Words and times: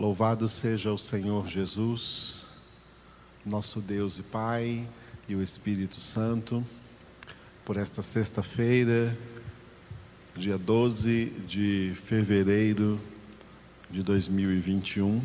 Louvado 0.00 0.48
seja 0.48 0.90
o 0.90 0.96
Senhor 0.96 1.46
Jesus, 1.46 2.46
nosso 3.44 3.82
Deus 3.82 4.18
e 4.18 4.22
Pai, 4.22 4.88
e 5.28 5.34
o 5.34 5.42
Espírito 5.42 6.00
Santo, 6.00 6.64
por 7.66 7.76
esta 7.76 8.00
sexta-feira, 8.00 9.14
dia 10.34 10.56
12 10.56 11.26
de 11.46 11.92
fevereiro 12.02 12.98
de 13.90 14.02
2021. 14.02 15.22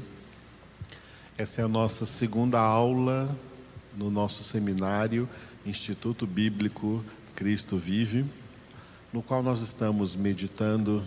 Essa 1.37 1.61
é 1.61 1.63
a 1.63 1.69
nossa 1.69 2.05
segunda 2.05 2.59
aula 2.59 3.33
no 3.95 4.11
nosso 4.11 4.43
seminário 4.43 5.29
Instituto 5.65 6.27
Bíblico 6.27 7.01
Cristo 7.33 7.77
Vive, 7.77 8.25
no 9.13 9.23
qual 9.23 9.41
nós 9.41 9.61
estamos 9.61 10.17
meditando 10.17 11.01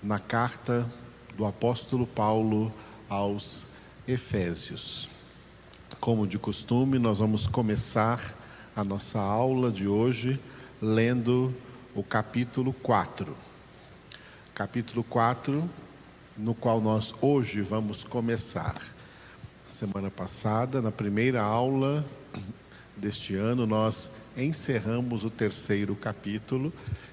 na 0.00 0.20
carta 0.20 0.88
do 1.36 1.44
apóstolo 1.44 2.06
Paulo 2.06 2.72
aos 3.08 3.66
Efésios. 4.06 5.08
Como 5.98 6.26
de 6.26 6.38
costume, 6.38 6.98
nós 6.98 7.18
vamos 7.18 7.46
começar 7.46 8.34
a 8.74 8.84
nossa 8.84 9.20
aula 9.20 9.70
de 9.70 9.86
hoje 9.86 10.38
lendo 10.80 11.54
o 11.94 12.02
capítulo 12.02 12.72
4. 12.72 13.36
Capítulo 14.54 15.04
4, 15.04 15.68
no 16.36 16.54
qual 16.54 16.80
nós 16.80 17.14
hoje 17.20 17.60
vamos 17.60 18.04
começar. 18.04 18.76
Semana 19.66 20.10
passada, 20.10 20.80
na 20.80 20.90
primeira 20.90 21.42
aula 21.42 22.04
deste 22.96 23.34
ano, 23.34 23.66
nós 23.66 24.10
encerramos 24.36 25.24
o 25.24 25.30
terceiro 25.30 25.94
capítulo 25.94 26.72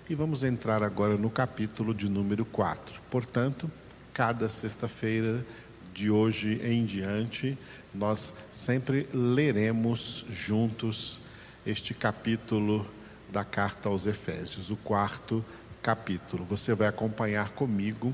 e 0.10 0.16
vamos 0.16 0.44
entrar 0.44 0.84
agora 0.84 1.18
no 1.18 1.30
capítulo 1.30 1.94
de 1.94 2.10
número 2.10 2.46
4. 2.46 3.02
Portanto, 3.10 3.70
cada 4.18 4.50
sexta-feira 4.50 5.46
de 5.94 6.10
hoje 6.10 6.60
em 6.64 6.84
diante, 6.86 7.56
nós 7.94 8.34
sempre 8.50 9.08
leremos 9.14 10.26
juntos 10.28 11.22
este 11.64 11.94
capítulo 11.94 12.84
da 13.32 13.46
carta 13.46 13.90
aos 13.90 14.08
Efésios, 14.08 14.72
o 14.72 14.76
quarto 14.76 15.46
capítulo. 15.84 16.44
Você 16.46 16.74
vai 16.74 16.88
acompanhar 16.88 17.50
comigo 17.50 18.12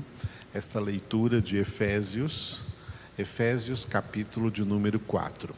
esta 0.52 0.78
leitura 0.78 1.40
de 1.40 1.56
Efésios, 1.56 2.60
Efésios 3.16 3.86
capítulo 3.86 4.50
de 4.50 4.62
número 4.62 5.00
4. 5.00 5.54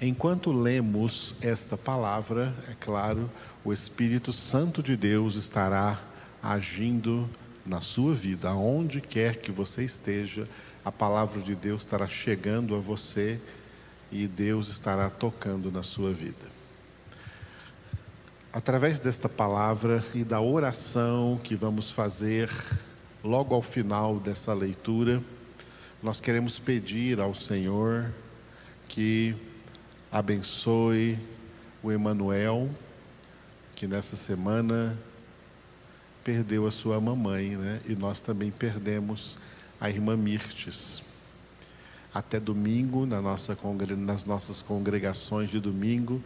Enquanto 0.00 0.52
lemos 0.52 1.34
esta 1.40 1.76
palavra, 1.76 2.54
é 2.70 2.74
claro, 2.78 3.28
o 3.64 3.72
Espírito 3.72 4.32
Santo 4.32 4.80
de 4.80 4.96
Deus 4.96 5.34
estará 5.34 6.00
agindo 6.40 7.28
na 7.64 7.80
sua 7.80 8.14
vida, 8.14 8.50
aonde 8.50 9.00
quer 9.00 9.36
que 9.36 9.50
você 9.50 9.82
esteja, 9.82 10.48
a 10.84 10.92
palavra 10.92 11.40
de 11.40 11.54
Deus 11.54 11.82
estará 11.82 12.06
chegando 12.06 12.74
a 12.74 12.78
você 12.78 13.40
e 14.12 14.28
Deus 14.28 14.68
estará 14.68 15.08
tocando 15.08 15.72
na 15.72 15.82
sua 15.82 16.12
vida. 16.12 16.52
Através 18.52 19.00
desta 19.00 19.28
palavra 19.28 20.04
e 20.14 20.22
da 20.22 20.40
oração 20.40 21.40
que 21.42 21.56
vamos 21.56 21.90
fazer 21.90 22.48
logo 23.22 23.54
ao 23.54 23.62
final 23.62 24.20
dessa 24.20 24.52
leitura, 24.52 25.22
nós 26.02 26.20
queremos 26.20 26.58
pedir 26.58 27.18
ao 27.18 27.34
Senhor 27.34 28.12
que 28.86 29.34
abençoe 30.12 31.18
o 31.82 31.90
Emanuel, 31.90 32.70
que 33.74 33.86
nessa 33.88 34.14
semana 34.14 34.96
perdeu 36.24 36.66
a 36.66 36.70
sua 36.70 36.98
mamãe, 36.98 37.50
né? 37.50 37.80
E 37.86 37.94
nós 37.94 38.20
também 38.20 38.50
perdemos 38.50 39.38
a 39.78 39.90
irmã 39.90 40.16
Mirtes. 40.16 41.02
Até 42.12 42.40
domingo, 42.40 43.04
na 43.04 43.20
nossa, 43.20 43.56
nas 43.98 44.24
nossas 44.24 44.62
congregações 44.62 45.50
de 45.50 45.60
domingo, 45.60 46.22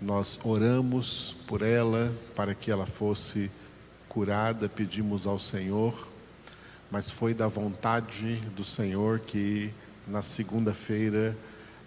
nós 0.00 0.38
oramos 0.44 1.34
por 1.46 1.62
ela 1.62 2.12
para 2.36 2.54
que 2.54 2.70
ela 2.70 2.84
fosse 2.84 3.50
curada, 4.08 4.68
pedimos 4.68 5.26
ao 5.26 5.38
Senhor, 5.38 6.08
mas 6.90 7.08
foi 7.08 7.32
da 7.32 7.46
vontade 7.46 8.36
do 8.54 8.64
Senhor 8.64 9.20
que 9.20 9.72
na 10.06 10.20
segunda-feira 10.20 11.36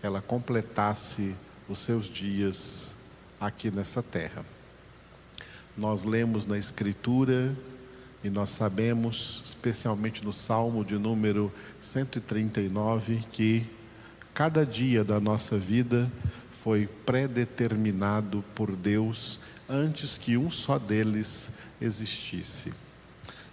ela 0.02 0.22
completasse 0.22 1.36
os 1.70 1.80
seus 1.80 2.08
dias 2.08 2.96
aqui 3.40 3.70
nessa 3.70 4.02
terra. 4.02 4.55
Nós 5.78 6.06
lemos 6.06 6.46
na 6.46 6.58
Escritura 6.58 7.56
e 8.24 8.30
nós 8.30 8.52
sabemos, 8.52 9.42
especialmente 9.44 10.24
no 10.24 10.32
Salmo 10.32 10.86
de 10.86 10.98
número 10.98 11.52
139, 11.82 13.20
que 13.32 13.66
cada 14.34 14.66
dia 14.66 15.04
da 15.04 15.20
nossa 15.20 15.58
vida 15.58 16.10
foi 16.52 16.88
predeterminado 17.06 18.44
por 18.56 18.76
Deus 18.76 19.40
antes 19.68 20.18
que 20.18 20.38
um 20.38 20.50
só 20.50 20.80
deles 20.80 21.52
existisse. 21.82 22.74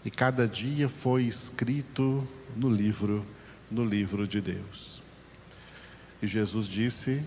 E 0.05 0.11
cada 0.11 0.47
dia 0.47 0.89
foi 0.89 1.25
escrito 1.25 2.27
no 2.57 2.71
livro, 2.71 3.27
no 3.71 3.85
livro 3.85 4.29
de 4.29 4.41
Deus. 4.41 5.03
E 6.23 6.27
Jesus 6.27 6.67
disse 6.67 7.23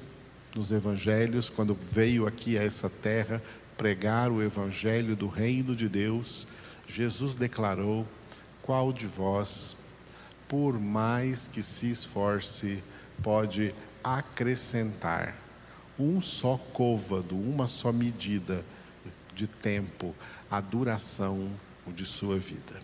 nos 0.56 0.72
evangelhos, 0.72 1.50
quando 1.50 1.76
veio 1.76 2.26
aqui 2.26 2.58
a 2.58 2.64
essa 2.64 2.90
terra, 2.90 3.42
pregar 3.78 4.32
o 4.32 4.42
evangelho 4.42 5.16
do 5.16 5.28
reino 5.28 5.76
de 5.76 5.88
Deus, 5.90 6.48
Jesus 6.88 7.36
declarou: 7.36 8.08
Qual 8.62 8.92
de 8.92 9.08
vós, 9.08 9.76
por 10.48 10.80
mais 10.80 11.48
que 11.48 11.62
se 11.62 11.90
esforce, 11.90 12.84
pode 13.22 13.74
acrescentar 14.04 15.36
um 15.98 16.22
só 16.22 16.58
côvado, 16.74 17.36
uma 17.36 17.68
só 17.68 17.92
medida 17.92 18.64
de 19.34 19.48
tempo 19.48 20.16
à 20.50 20.62
duração 20.62 21.50
de 21.88 22.06
sua 22.06 22.38
vida? 22.38 22.82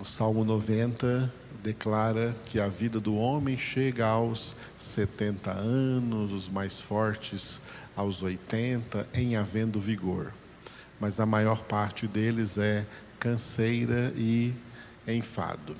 O 0.00 0.04
Salmo 0.06 0.46
90 0.46 1.30
declara 1.62 2.34
que 2.46 2.58
a 2.58 2.68
vida 2.68 2.98
do 2.98 3.16
homem 3.16 3.58
chega 3.58 4.06
aos 4.06 4.56
70 4.78 5.50
anos, 5.50 6.32
os 6.32 6.48
mais 6.48 6.80
fortes 6.80 7.60
aos 7.96 8.22
80, 8.22 9.08
em 9.14 9.36
havendo 9.36 9.80
vigor. 9.80 10.32
Mas 10.98 11.20
a 11.20 11.26
maior 11.26 11.64
parte 11.64 12.06
deles 12.06 12.58
é 12.58 12.86
canseira 13.18 14.12
e 14.16 14.54
enfado. 15.06 15.76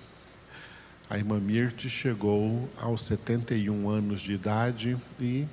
A 1.09 1.19
irmã 1.19 1.41
Mirte 1.41 1.91
chegou 1.91 2.69
aos 2.81 3.03
71 3.04 3.88
anos 3.88 4.21
de 4.21 4.32
idade 4.32 4.97
e 5.21 5.47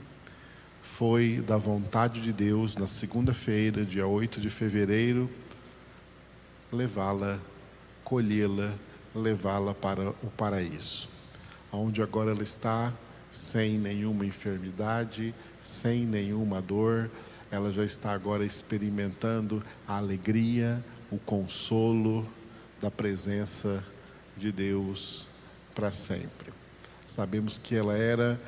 foi 0.81 1.43
da 1.45 1.57
vontade 1.57 2.21
de 2.21 2.31
Deus, 2.31 2.77
na 2.77 2.87
segunda-feira, 2.87 3.83
dia 3.83 4.07
8 4.07 4.39
de 4.39 4.49
fevereiro, 4.49 5.29
levá-la, 6.71 7.39
colhê-la, 8.03 8.73
levá-la 9.13 9.73
para 9.73 10.09
o 10.09 10.31
paraíso, 10.35 11.09
onde 11.71 12.01
agora 12.01 12.31
ela 12.31 12.43
está 12.43 12.93
sem 13.31 13.77
nenhuma 13.77 14.25
enfermidade, 14.25 15.33
sem 15.61 16.05
nenhuma 16.05 16.61
dor, 16.61 17.09
ela 17.51 17.71
já 17.71 17.83
está 17.83 18.11
agora 18.11 18.45
experimentando 18.45 19.63
a 19.87 19.97
alegria, 19.97 20.83
o 21.11 21.17
consolo 21.17 22.27
da 22.81 22.91
presença 22.91 23.83
de 24.35 24.51
Deus 24.51 25.27
para 25.73 25.91
sempre. 25.91 26.51
Sabemos 27.05 27.57
que 27.57 27.75
ela 27.75 27.97
era 27.97 28.39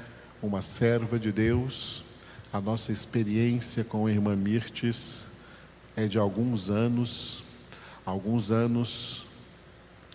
uma 0.42 0.62
serva 0.62 1.18
de 1.18 1.32
Deus, 1.32 2.04
a 2.52 2.60
nossa 2.60 2.92
experiência 2.92 3.84
com 3.84 4.08
a 4.08 4.12
irmã 4.12 4.36
Mirtes 4.36 5.28
é 5.96 6.08
de 6.08 6.18
alguns 6.18 6.70
anos, 6.70 7.44
alguns 8.06 8.52
anos, 8.52 9.26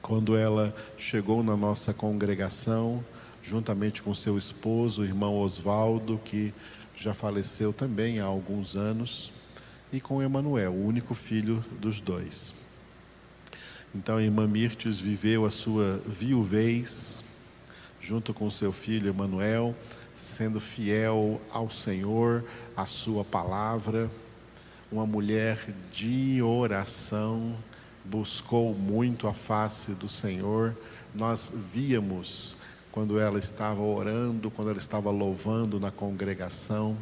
quando 0.03 0.37
ela 0.37 0.75
chegou 0.99 1.43
na 1.43 1.57
nossa 1.57 1.95
congregação, 1.95 3.05
juntamente 3.43 4.03
com 4.03 4.15
seu 4.15 4.37
esposo, 4.37 5.03
o 5.03 5.05
irmão 5.05 5.37
Oswaldo, 5.37 6.21
que 6.25 6.53
já 6.97 7.15
faleceu 7.15 7.73
também 7.73 8.21
há 8.21 8.25
alguns 8.25 8.77
anos, 8.77 9.33
e 9.93 10.01
com 10.01 10.23
Emanuel, 10.23 10.73
o 10.73 10.87
único 10.87 11.15
filho 11.15 11.65
dos 11.81 12.01
dois. 12.01 12.55
Então 13.95 14.17
a 14.17 14.23
irmã 14.23 14.47
Mirtes 14.47 14.99
viveu 14.99 15.47
a 15.47 15.51
sua 15.51 16.01
viuvez 16.07 17.25
junto 18.01 18.35
com 18.35 18.51
seu 18.51 18.73
filho 18.73 19.09
Emanuel, 19.09 19.75
sendo 20.15 20.61
fiel 20.61 21.41
ao 21.51 21.71
Senhor, 21.71 22.45
à 22.77 22.87
sua 22.87 23.25
palavra, 23.25 24.11
uma 24.93 25.07
mulher 25.07 25.59
de 25.93 26.43
oração, 26.43 27.57
buscou 28.05 28.75
muito 28.75 29.27
a 29.27 29.33
face 29.33 29.93
do 29.93 30.09
Senhor. 30.09 30.77
Nós 31.15 31.51
víamos 31.73 32.57
quando 32.95 33.19
ela 33.19 33.41
estava 33.41 33.83
orando, 33.83 34.53
quando 34.53 34.71
ela 34.71 34.79
estava 34.79 35.11
louvando 35.11 35.81
na 35.81 35.91
congregação. 35.91 36.97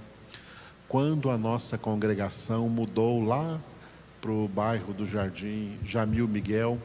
Quando 0.89 1.29
a 1.29 1.37
nossa 1.37 1.77
congregação 1.77 2.67
mudou 2.67 3.23
lá 3.23 3.61
para 4.19 4.31
o 4.31 4.49
bairro 4.49 4.95
do 4.95 5.05
Jardim 5.05 5.79
Jamil 5.85 6.27
Miguel, 6.27 6.79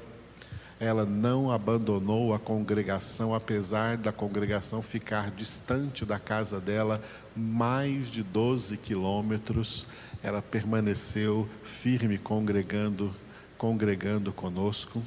ela 0.77 1.05
não 1.05 1.49
abandonou 1.49 2.33
a 2.33 2.39
congregação, 2.39 3.33
apesar 3.33 3.95
da 3.95 4.11
congregação 4.11 4.81
ficar 4.81 5.31
distante 5.31 6.03
da 6.03 6.19
casa 6.19 6.59
dela 6.59 7.01
mais 7.33 8.11
de 8.11 8.21
12 8.21 8.75
quilômetros, 8.75 9.87
ela 10.21 10.41
permaneceu 10.41 11.47
firme 11.63 12.17
congregando, 12.17 13.15
congregando 13.57 14.33
conosco. 14.33 15.01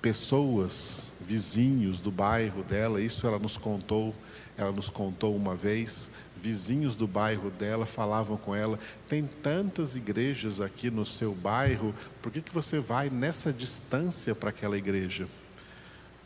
Pessoas, 0.00 1.10
vizinhos 1.26 2.00
do 2.00 2.10
bairro 2.10 2.62
dela, 2.62 3.00
isso 3.00 3.26
ela 3.26 3.38
nos 3.38 3.56
contou, 3.56 4.14
ela 4.56 4.72
nos 4.72 4.90
contou 4.90 5.34
uma 5.34 5.54
vez, 5.54 6.10
vizinhos 6.40 6.94
do 6.94 7.06
bairro 7.06 7.50
dela 7.50 7.86
falavam 7.86 8.36
com 8.36 8.54
ela: 8.54 8.78
tem 9.08 9.24
tantas 9.42 9.96
igrejas 9.96 10.60
aqui 10.60 10.90
no 10.90 11.04
seu 11.04 11.34
bairro, 11.34 11.94
por 12.20 12.30
que, 12.30 12.40
que 12.40 12.52
você 12.52 12.78
vai 12.78 13.08
nessa 13.08 13.52
distância 13.52 14.34
para 14.34 14.50
aquela 14.50 14.76
igreja? 14.76 15.26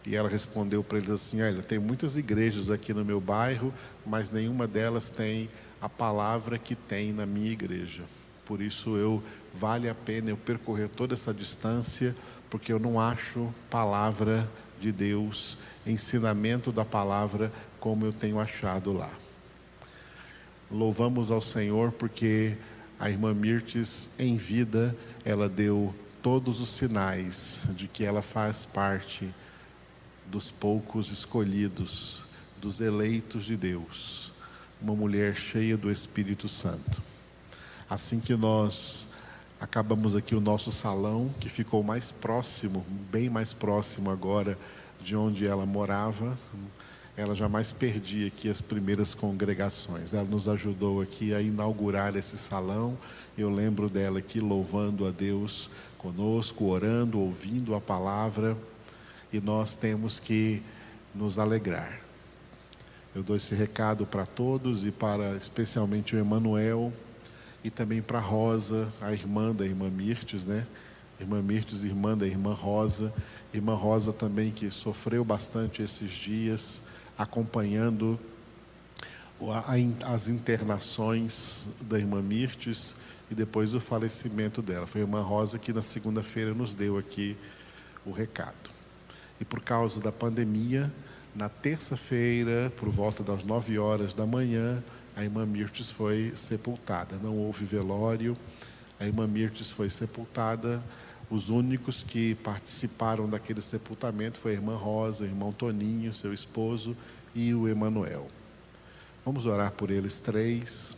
E 0.05 0.17
ela 0.17 0.29
respondeu 0.29 0.83
para 0.83 0.99
eles 0.99 1.11
assim: 1.11 1.43
Olha, 1.43 1.62
tem 1.62 1.79
muitas 1.79 2.17
igrejas 2.17 2.71
aqui 2.71 2.93
no 2.93 3.05
meu 3.05 3.21
bairro, 3.21 3.73
mas 4.05 4.31
nenhuma 4.31 4.67
delas 4.67 5.11
tem 5.11 5.49
a 5.81 5.89
palavra 5.89 6.59
que 6.59 6.75
tem 6.75 7.12
na 7.12 7.27
minha 7.27 7.51
igreja. 7.51 8.03
Por 8.44 8.62
isso 8.62 8.97
eu 8.97 9.23
vale 9.55 9.89
a 9.89 9.94
pena 9.94 10.31
eu 10.31 10.37
percorrer 10.37 10.89
toda 10.89 11.12
essa 11.12 11.35
distância, 11.35 12.17
porque 12.49 12.73
eu 12.73 12.79
não 12.79 12.99
acho 12.99 13.53
palavra 13.69 14.49
de 14.79 14.93
Deus, 14.93 15.59
ensinamento 15.87 16.71
da 16.71 16.85
palavra 16.85 17.53
como 17.81 18.07
eu 18.07 18.13
tenho 18.13 18.39
achado 18.39 18.93
lá. 18.93 19.11
Louvamos 20.71 21.31
ao 21.31 21.41
Senhor 21.41 21.93
porque 21.93 22.57
a 22.99 23.09
irmã 23.09 23.33
Mirtes, 23.33 24.11
em 24.19 24.37
vida, 24.37 24.97
ela 25.25 25.49
deu 25.49 25.95
todos 26.21 26.61
os 26.61 26.69
sinais 26.69 27.67
de 27.71 27.87
que 27.87 28.05
ela 28.05 28.21
faz 28.21 28.65
parte 28.65 29.29
dos 30.27 30.51
poucos 30.51 31.11
escolhidos, 31.11 32.23
dos 32.61 32.81
eleitos 32.81 33.45
de 33.45 33.57
Deus, 33.57 34.33
uma 34.81 34.95
mulher 34.95 35.35
cheia 35.35 35.77
do 35.77 35.91
Espírito 35.91 36.49
Santo. 36.49 37.01
Assim 37.89 38.21
que 38.21 38.35
nós 38.37 39.07
acabamos 39.60 40.14
aqui 40.14 40.34
o 40.34 40.40
nosso 40.40 40.70
salão, 40.70 41.31
que 41.40 41.49
ficou 41.49 41.82
mais 41.82 42.10
próximo, 42.10 42.84
bem 43.10 43.28
mais 43.28 43.52
próximo 43.52 44.10
agora 44.10 44.56
de 45.00 45.16
onde 45.16 45.46
ela 45.46 45.66
morava, 45.66 46.37
ela 47.16 47.34
jamais 47.34 47.72
perdia 47.72 48.28
aqui 48.28 48.49
as 48.49 48.60
primeiras 48.60 49.12
congregações. 49.14 50.14
Ela 50.14 50.25
nos 50.25 50.49
ajudou 50.49 51.00
aqui 51.00 51.34
a 51.34 51.43
inaugurar 51.43 52.14
esse 52.14 52.38
salão. 52.38 52.96
Eu 53.37 53.50
lembro 53.50 53.88
dela 53.88 54.20
aqui 54.20 54.40
louvando 54.40 55.05
a 55.05 55.10
Deus 55.10 55.69
conosco, 55.99 56.66
orando, 56.66 57.19
ouvindo 57.19 57.75
a 57.75 57.81
palavra. 57.81 58.56
E 59.32 59.40
nós 59.40 59.75
temos 59.75 60.20
que 60.20 60.62
nos 61.12 61.40
alegrar. 61.40 62.00
Eu 63.14 63.25
dou 63.25 63.34
esse 63.34 63.52
recado 63.52 64.06
para 64.06 64.25
todos 64.25 64.84
e 64.84 64.93
para 64.93 65.34
especialmente 65.34 66.14
o 66.14 66.19
Emanuel 66.20 66.93
e 67.62 67.70
também 67.70 68.00
para 68.00 68.20
Rosa, 68.20 68.88
a 69.00 69.12
irmã 69.12 69.55
da 69.55 69.66
irmã 69.66 69.90
Mirtes, 69.90 70.44
né? 70.44 70.66
Irmã 71.20 71.43
Mirtes, 71.43 71.84
irmã 71.84 72.16
da 72.16 72.26
irmã 72.26 72.52
Rosa. 72.55 73.12
Irmã 73.52 73.75
Rosa 73.75 74.12
também 74.12 74.50
que 74.50 74.70
sofreu 74.70 75.25
bastante 75.25 75.82
esses 75.82 76.12
dias 76.12 76.82
acompanhando 77.16 78.19
as 80.05 80.28
internações 80.28 81.70
da 81.82 81.99
irmã 81.99 82.20
Mirtes 82.20 82.96
e 83.31 83.34
depois 83.34 83.75
o 83.75 83.81
falecimento 83.81 84.62
dela. 84.62 84.87
Foi 84.87 85.00
a 85.00 85.05
irmã 85.05 85.20
Rosa 85.20 85.58
que 85.58 85.72
na 85.72 85.82
segunda-feira 85.82 86.55
nos 86.55 86.75
deu 86.75 86.96
aqui 86.96 87.37
o 88.05 88.12
recado. 88.12 88.70
E 89.40 89.44
por 89.44 89.60
causa 89.60 90.00
da 90.00 90.10
pandemia, 90.10 90.93
na 91.34 91.49
terça-feira, 91.49 92.72
por 92.76 92.88
volta 92.88 93.22
das 93.22 93.44
nove 93.44 93.78
horas 93.78 94.14
da 94.14 94.26
manhã, 94.26 94.82
a 95.19 95.25
irmã 95.25 95.44
Mirtes 95.44 95.91
foi 95.91 96.32
sepultada. 96.35 97.17
Não 97.17 97.37
houve 97.37 97.65
velório, 97.65 98.37
a 98.99 99.05
irmã 99.05 99.26
Mirtes 99.26 99.69
foi 99.70 99.91
sepultada 99.91 100.82
os 101.31 101.50
únicos 101.50 102.03
que 102.03 102.35
participaram 102.37 103.29
daquele 103.29 103.61
sepultamento 103.61 104.38
foi 104.38 104.53
a 104.53 104.55
irmã 104.55 104.76
Rosa, 104.76 105.25
o 105.25 105.26
irmão 105.26 105.53
Toninho, 105.53 106.15
seu 106.15 106.32
esposo, 106.32 106.97
e 107.35 107.53
o 107.53 107.69
Emanuel. 107.69 108.29
Vamos 109.26 109.44
orar 109.44 109.73
por 109.73 109.91
eles 109.91 110.20
três, 110.20 110.97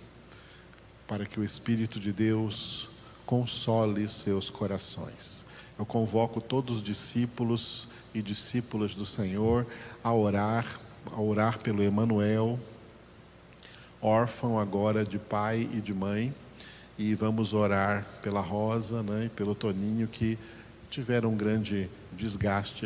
para 1.08 1.26
que 1.26 1.40
o 1.40 1.44
Espírito 1.44 1.98
de 1.98 2.12
Deus 2.12 2.88
console 3.26 4.08
seus 4.08 4.48
corações. 4.48 5.44
Eu 5.76 5.84
convoco 5.84 6.40
todos 6.40 6.76
os 6.76 6.82
discípulos 6.82 7.88
e 8.14 8.22
discípulas 8.22 8.94
do 8.94 9.04
Senhor 9.04 9.66
a 10.04 10.14
orar, 10.14 10.78
a 11.10 11.20
orar 11.20 11.58
pelo 11.58 11.82
Emanuel, 11.82 12.56
órfão 14.00 14.58
agora 14.58 15.04
de 15.04 15.18
pai 15.18 15.68
e 15.72 15.80
de 15.80 15.92
mãe 15.92 16.34
e 16.98 17.14
vamos 17.14 17.54
orar 17.54 18.06
pela 18.22 18.40
Rosa 18.40 19.02
né, 19.02 19.26
e 19.26 19.28
pelo 19.30 19.54
Toninho 19.54 20.06
que 20.06 20.38
tiveram 20.90 21.30
um 21.30 21.36
grande 21.36 21.88
desgaste 22.12 22.84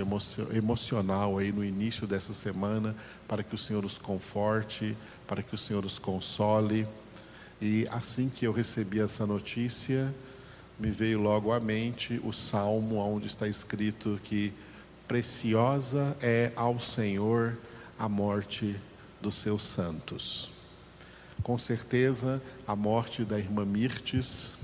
emocional 0.52 1.38
aí 1.38 1.50
no 1.50 1.64
início 1.64 2.06
dessa 2.06 2.34
semana, 2.34 2.94
para 3.26 3.43
que 3.43 3.55
o 3.55 3.58
Senhor 3.58 3.84
os 3.84 3.99
conforte, 3.99 4.96
para 5.26 5.43
que 5.43 5.55
o 5.55 5.58
Senhor 5.58 5.84
os 5.84 5.99
console. 5.99 6.87
E 7.60 7.88
assim 7.90 8.28
que 8.28 8.46
eu 8.46 8.52
recebi 8.52 9.00
essa 9.00 9.26
notícia, 9.26 10.14
me 10.78 10.90
veio 10.90 11.20
logo 11.20 11.50
à 11.50 11.58
mente 11.58 12.20
o 12.22 12.32
salmo 12.32 12.96
onde 12.96 13.26
está 13.26 13.49
escrito 13.49 14.20
que 14.22 14.52
preciosa 15.08 16.17
é 16.20 16.52
ao 16.55 16.78
Senhor 16.78 17.56
a 17.99 18.08
morte 18.08 18.76
dos 19.20 19.34
seus 19.34 19.62
santos. 19.62 20.53
Com 21.42 21.58
certeza, 21.58 22.42
a 22.66 22.75
morte 22.75 23.25
da 23.25 23.38
irmã 23.38 23.64
Mirtes 23.64 24.56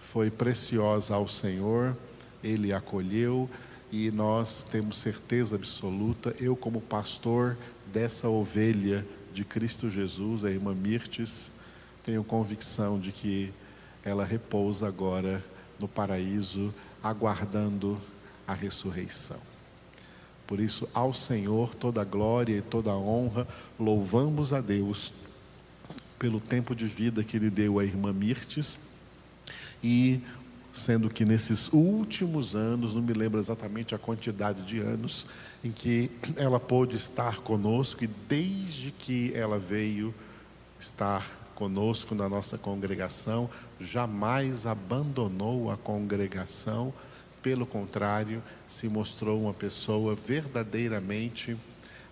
foi 0.00 0.30
preciosa 0.30 1.14
ao 1.14 1.26
Senhor, 1.26 1.96
ele 2.42 2.72
acolheu 2.72 3.48
e 3.90 4.10
nós 4.10 4.64
temos 4.64 4.98
certeza 4.98 5.56
absoluta, 5.56 6.34
eu 6.38 6.54
como 6.54 6.80
pastor 6.80 7.56
dessa 7.92 8.28
ovelha 8.28 9.06
de 9.32 9.44
Cristo 9.44 9.88
Jesus, 9.88 10.44
a 10.44 10.50
irmã 10.50 10.74
Mirtes, 10.74 11.50
tenho 12.04 12.22
convicção 12.22 13.00
de 13.00 13.10
que 13.10 13.52
ela 14.04 14.24
repousa 14.24 14.86
agora 14.86 15.42
no 15.80 15.88
paraíso, 15.88 16.72
aguardando 17.02 17.98
a 18.46 18.52
ressurreição. 18.52 19.38
Por 20.46 20.60
isso, 20.60 20.88
ao 20.92 21.14
Senhor 21.14 21.74
toda 21.74 22.02
a 22.02 22.04
glória 22.04 22.58
e 22.58 22.62
toda 22.62 22.90
a 22.90 22.96
honra, 22.96 23.48
louvamos 23.78 24.52
a 24.52 24.60
Deus 24.60 25.12
pelo 26.18 26.40
tempo 26.40 26.74
de 26.74 26.86
vida 26.86 27.24
que 27.24 27.36
ele 27.36 27.50
deu 27.50 27.78
à 27.78 27.84
irmã 27.84 28.12
Mirtes, 28.12 28.78
e 29.82 30.20
sendo 30.72 31.08
que 31.08 31.24
nesses 31.24 31.72
últimos 31.72 32.56
anos, 32.56 32.94
não 32.94 33.02
me 33.02 33.12
lembro 33.12 33.38
exatamente 33.38 33.94
a 33.94 33.98
quantidade 33.98 34.62
de 34.62 34.80
anos, 34.80 35.24
em 35.62 35.70
que 35.70 36.10
ela 36.36 36.58
pôde 36.58 36.96
estar 36.96 37.38
conosco, 37.38 38.02
e 38.02 38.06
desde 38.06 38.90
que 38.90 39.32
ela 39.34 39.58
veio 39.58 40.12
estar 40.80 41.24
conosco 41.54 42.14
na 42.14 42.28
nossa 42.28 42.58
congregação, 42.58 43.48
jamais 43.80 44.66
abandonou 44.66 45.70
a 45.70 45.76
congregação, 45.76 46.92
pelo 47.40 47.64
contrário, 47.64 48.42
se 48.66 48.88
mostrou 48.88 49.42
uma 49.42 49.54
pessoa 49.54 50.16
verdadeiramente 50.16 51.56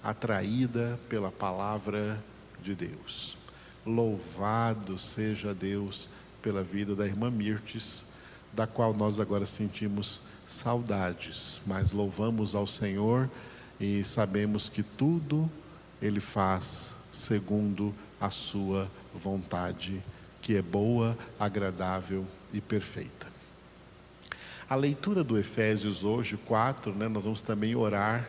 atraída 0.03 1.01
pela 1.09 1.33
palavra 1.33 2.23
de 2.63 2.75
Deus. 2.75 3.42
Louvado 3.85 4.99
seja 4.99 5.53
Deus 5.53 6.09
pela 6.41 6.63
vida 6.63 6.95
da 6.95 7.07
irmã 7.07 7.31
Mirtes, 7.31 8.05
da 8.53 8.67
qual 8.67 8.95
nós 8.95 9.19
agora 9.19 9.47
sentimos 9.47 10.23
saudades, 10.47 11.61
mas 11.67 11.93
louvamos 11.93 12.55
ao 12.55 12.67
Senhor 12.67 13.29
e 13.81 14.05
sabemos 14.05 14.69
que 14.69 14.83
tudo 14.83 15.51
Ele 16.01 16.21
faz 16.21 16.93
segundo 17.11 17.95
a 18.21 18.31
Sua 18.31 18.89
vontade, 19.15 20.03
que 20.41 20.57
é 20.57 20.63
boa, 20.63 21.17
agradável 21.39 22.27
e 22.53 22.61
perfeita. 22.61 23.27
A 24.69 24.75
leitura 24.75 25.23
do 25.23 25.39
Efésios 25.39 26.05
hoje, 26.05 26.37
4, 26.37 26.95
né, 26.95 27.09
nós 27.09 27.25
vamos 27.25 27.43
também 27.43 27.75
orar 27.75 28.27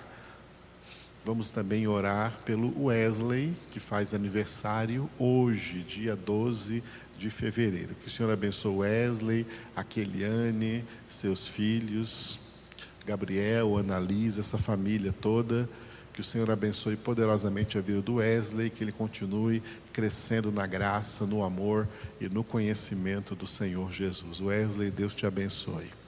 Vamos 1.26 1.52
também 1.52 1.88
orar 1.88 2.38
pelo 2.44 2.86
Wesley, 2.86 3.54
que 3.72 3.80
faz 3.80 4.14
aniversário 4.14 5.10
hoje, 5.18 5.80
dia 5.80 6.18
12 6.18 6.84
de 7.18 7.30
fevereiro. 7.30 7.96
Que 7.96 8.08
o 8.08 8.10
Senhor 8.10 8.30
abençoe 8.30 8.76
Wesley, 8.76 9.48
a 9.74 9.86
Keliane, 9.86 10.84
seus 11.08 11.48
filhos, 11.48 12.42
Gabriel, 13.06 13.78
Annalise, 13.78 14.42
essa 14.42 14.58
família 14.58 15.14
toda. 15.14 15.70
Que 16.12 16.20
o 16.20 16.24
Senhor 16.26 16.52
abençoe 16.52 16.98
poderosamente 16.98 17.78
a 17.78 17.82
vida 17.82 18.02
do 18.02 18.16
Wesley, 18.16 18.70
que 18.70 18.84
ele 18.84 18.92
continue 18.92 19.64
crescendo 19.94 20.52
na 20.52 20.68
graça, 20.68 21.26
no 21.26 21.42
amor 21.42 21.88
e 22.20 22.28
no 22.28 22.44
conhecimento 22.44 23.34
do 23.34 23.48
Senhor 23.48 23.90
Jesus. 23.94 24.42
Wesley, 24.42 24.92
Deus 24.92 25.16
te 25.16 25.26
abençoe. 25.26 26.03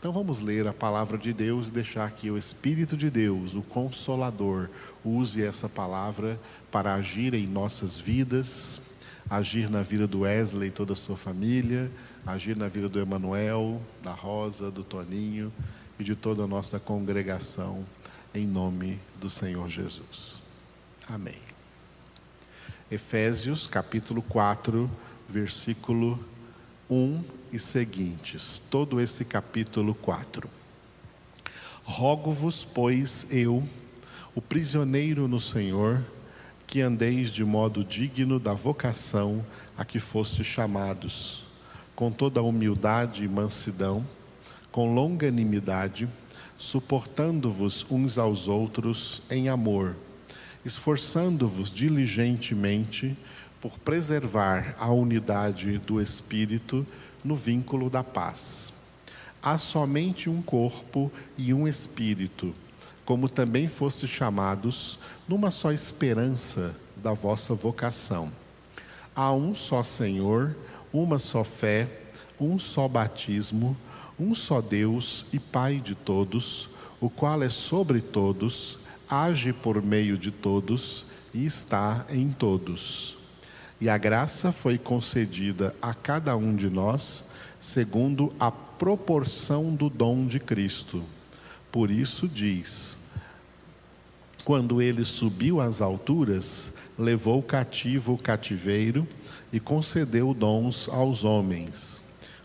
Então 0.00 0.12
vamos 0.12 0.40
ler 0.40 0.66
a 0.66 0.72
palavra 0.72 1.18
de 1.18 1.30
Deus 1.30 1.68
e 1.68 1.72
deixar 1.72 2.10
que 2.12 2.30
o 2.30 2.38
Espírito 2.38 2.96
de 2.96 3.10
Deus, 3.10 3.54
o 3.54 3.60
Consolador, 3.60 4.70
use 5.04 5.42
essa 5.42 5.68
palavra 5.68 6.40
para 6.72 6.94
agir 6.94 7.34
em 7.34 7.46
nossas 7.46 7.98
vidas, 7.98 8.80
agir 9.28 9.68
na 9.68 9.82
vida 9.82 10.06
do 10.06 10.20
Wesley 10.20 10.70
e 10.70 10.72
toda 10.72 10.94
a 10.94 10.96
sua 10.96 11.18
família, 11.18 11.92
agir 12.26 12.56
na 12.56 12.66
vida 12.66 12.88
do 12.88 12.98
Emanuel, 12.98 13.78
da 14.02 14.12
Rosa, 14.12 14.70
do 14.70 14.82
Toninho 14.82 15.52
e 15.98 16.02
de 16.02 16.16
toda 16.16 16.44
a 16.44 16.46
nossa 16.46 16.80
congregação, 16.80 17.84
em 18.34 18.46
nome 18.46 18.98
do 19.20 19.28
Senhor 19.28 19.68
Jesus. 19.68 20.42
Amém. 21.06 21.42
Efésios 22.90 23.66
capítulo 23.66 24.22
4, 24.22 24.90
versículo 25.28 26.18
1 26.90 27.22
e 27.52 27.58
seguintes, 27.58 28.60
todo 28.68 29.00
esse 29.00 29.24
capítulo 29.24 29.94
4. 29.94 30.50
Rogo-vos, 31.84 32.64
pois, 32.64 33.28
eu, 33.32 33.62
o 34.34 34.42
prisioneiro 34.42 35.28
no 35.28 35.38
Senhor, 35.38 36.04
que 36.66 36.80
andeis 36.80 37.30
de 37.30 37.44
modo 37.44 37.84
digno 37.84 38.40
da 38.40 38.54
vocação 38.54 39.44
a 39.78 39.84
que 39.84 40.00
fostes 40.00 40.46
chamados, 40.46 41.44
com 41.94 42.10
toda 42.10 42.42
humildade 42.42 43.24
e 43.24 43.28
mansidão, 43.28 44.04
com 44.72 44.92
longanimidade, 44.92 46.08
suportando-vos 46.58 47.86
uns 47.88 48.18
aos 48.18 48.48
outros 48.48 49.22
em 49.30 49.48
amor, 49.48 49.94
esforçando-vos 50.64 51.72
diligentemente 51.72 53.16
por 53.60 53.78
preservar 53.78 54.74
a 54.78 54.90
unidade 54.90 55.78
do 55.78 56.00
Espírito 56.00 56.86
no 57.22 57.36
vínculo 57.36 57.90
da 57.90 58.02
paz. 58.02 58.72
Há 59.42 59.56
somente 59.58 60.28
um 60.28 60.42
corpo 60.42 61.10
e 61.36 61.52
um 61.54 61.66
espírito, 61.66 62.54
como 63.04 63.28
também 63.28 63.68
fostes 63.68 64.10
chamados 64.10 64.98
numa 65.26 65.50
só 65.50 65.72
esperança 65.72 66.74
da 66.96 67.12
vossa 67.12 67.54
vocação. 67.54 68.30
Há 69.14 69.32
um 69.32 69.54
só 69.54 69.82
Senhor, 69.82 70.56
uma 70.92 71.18
só 71.18 71.42
fé, 71.42 71.88
um 72.38 72.58
só 72.58 72.86
batismo, 72.86 73.76
um 74.18 74.34
só 74.34 74.60
Deus 74.60 75.24
e 75.32 75.38
Pai 75.38 75.76
de 75.76 75.94
todos, 75.94 76.68
o 77.00 77.08
qual 77.08 77.42
é 77.42 77.48
sobre 77.48 78.00
todos, 78.00 78.78
age 79.08 79.52
por 79.52 79.82
meio 79.82 80.18
de 80.18 80.30
todos 80.30 81.06
e 81.32 81.46
está 81.46 82.04
em 82.10 82.30
todos. 82.30 83.19
E 83.80 83.88
a 83.88 83.96
graça 83.96 84.52
foi 84.52 84.76
concedida 84.76 85.74
a 85.80 85.94
cada 85.94 86.36
um 86.36 86.54
de 86.54 86.68
nós, 86.68 87.24
segundo 87.58 88.30
a 88.38 88.50
proporção 88.50 89.74
do 89.74 89.88
dom 89.88 90.26
de 90.26 90.38
Cristo. 90.38 91.02
Por 91.72 91.90
isso 91.90 92.28
diz: 92.28 92.98
Quando 94.44 94.82
ele 94.82 95.02
subiu 95.02 95.62
às 95.62 95.80
alturas, 95.80 96.74
levou 96.98 97.42
cativo 97.42 98.12
o 98.12 98.18
cativeiro 98.18 99.08
e 99.50 99.58
concedeu 99.58 100.34
dons 100.34 100.86
aos 100.86 101.24
homens. 101.24 102.02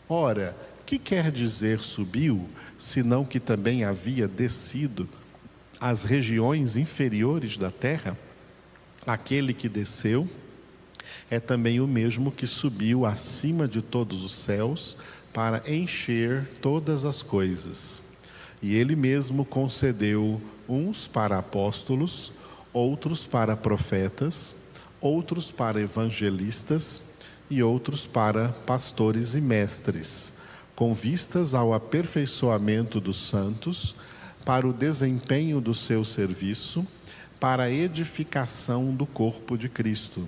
Ora, 0.07 0.55
que 0.85 0.97
quer 0.97 1.31
dizer 1.31 1.79
subiu, 1.83 2.47
senão 2.77 3.25
que 3.25 3.41
também 3.41 3.83
havia 3.83 4.27
descido 4.27 5.09
às 5.81 6.05
regiões 6.05 6.77
inferiores 6.77 7.57
da 7.57 7.71
terra? 7.71 8.17
Aquele 9.05 9.53
que 9.53 9.67
desceu 9.67 10.29
é 11.29 11.39
também 11.39 11.79
o 11.79 11.87
mesmo 11.87 12.31
que 12.31 12.45
subiu 12.45 13.05
acima 13.05 13.67
de 13.67 13.81
todos 13.81 14.23
os 14.23 14.31
céus 14.31 14.97
para 15.33 15.63
encher 15.71 16.47
todas 16.61 17.03
as 17.03 17.21
coisas. 17.21 17.99
E 18.61 18.75
ele 18.75 18.95
mesmo 18.95 19.43
concedeu 19.43 20.41
uns 20.67 21.07
para 21.07 21.37
apóstolos, 21.37 22.31
outros 22.71 23.25
para 23.25 23.55
profetas, 23.55 24.55
outros 25.01 25.51
para 25.51 25.81
evangelistas 25.81 27.01
e 27.49 27.61
outros 27.61 28.07
para 28.07 28.49
pastores 28.49 29.35
e 29.35 29.41
mestres, 29.41 30.33
com 30.75 30.93
vistas 30.93 31.53
ao 31.53 31.73
aperfeiçoamento 31.73 32.99
dos 32.99 33.17
santos, 33.17 33.95
para 34.43 34.67
o 34.67 34.73
desempenho 34.73 35.59
do 35.59 35.73
seu 35.73 36.05
serviço, 36.05 36.85
para 37.39 37.63
a 37.63 37.71
edificação 37.71 38.95
do 38.95 39.05
corpo 39.05 39.57
de 39.57 39.67
Cristo 39.67 40.27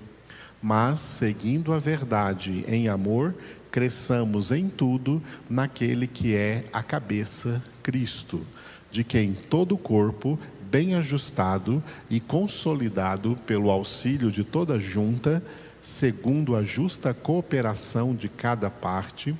mas, 0.61 0.99
seguindo 0.99 1.73
a 1.73 1.79
verdade 1.79 2.63
em 2.67 2.87
amor, 2.87 3.33
cresçamos 3.71 4.51
em 4.51 4.69
tudo 4.69 5.21
naquele 5.49 6.05
que 6.05 6.35
é 6.35 6.65
a 6.71 6.83
cabeça, 6.83 7.63
Cristo, 7.81 8.45
de 8.91 9.03
quem 9.03 9.33
todo 9.33 9.75
o 9.75 9.77
corpo, 9.77 10.37
bem 10.69 10.95
ajustado 10.95 11.83
e 12.09 12.19
consolidado 12.19 13.37
pelo 13.45 13.71
auxílio 13.71 14.29
de 14.29 14.43
toda 14.43 14.79
junta, 14.79 15.43
segundo 15.81 16.55
a 16.55 16.63
justa 16.63 17.13
cooperação 17.13 18.13
de 18.13 18.29
cada 18.29 18.69
parte, 18.69 19.35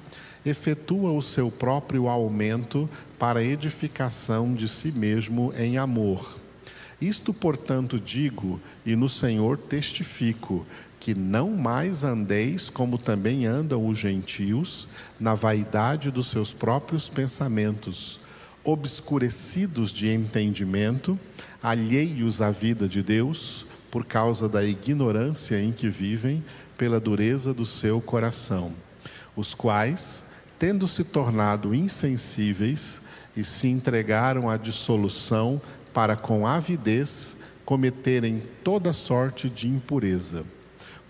efetua 0.45 1.11
o 1.11 1.21
seu 1.21 1.51
próprio 1.51 2.07
aumento 2.07 2.89
para 3.19 3.43
edificação 3.43 4.53
de 4.53 4.67
si 4.67 4.91
mesmo 4.91 5.53
em 5.55 5.77
amor. 5.77 6.37
Isto, 6.99 7.33
portanto, 7.33 7.99
digo 7.99 8.59
e 8.85 8.95
no 8.95 9.09
Senhor 9.09 9.57
testifico 9.57 10.65
que 11.01 11.15
não 11.15 11.49
mais 11.49 12.03
andeis 12.03 12.69
como 12.69 12.95
também 12.95 13.47
andam 13.47 13.87
os 13.87 13.97
gentios, 13.97 14.87
na 15.19 15.33
vaidade 15.33 16.11
dos 16.11 16.27
seus 16.27 16.53
próprios 16.53 17.09
pensamentos, 17.09 18.19
obscurecidos 18.63 19.91
de 19.91 20.07
entendimento, 20.09 21.19
alheios 21.61 22.39
à 22.39 22.51
vida 22.51 22.87
de 22.87 23.01
Deus, 23.01 23.65
por 23.89 24.05
causa 24.05 24.47
da 24.47 24.63
ignorância 24.63 25.59
em 25.59 25.71
que 25.71 25.89
vivem, 25.89 26.43
pela 26.77 26.99
dureza 26.99 27.51
do 27.51 27.65
seu 27.65 27.99
coração, 27.99 28.71
os 29.35 29.55
quais, 29.55 30.25
tendo 30.59 30.87
se 30.87 31.03
tornado 31.03 31.73
insensíveis 31.73 33.01
e 33.35 33.43
se 33.43 33.67
entregaram 33.67 34.47
à 34.47 34.55
dissolução 34.55 35.59
para 35.91 36.15
com 36.15 36.45
avidez 36.45 37.37
cometerem 37.65 38.43
toda 38.63 38.93
sorte 38.93 39.49
de 39.49 39.67
impureza. 39.67 40.45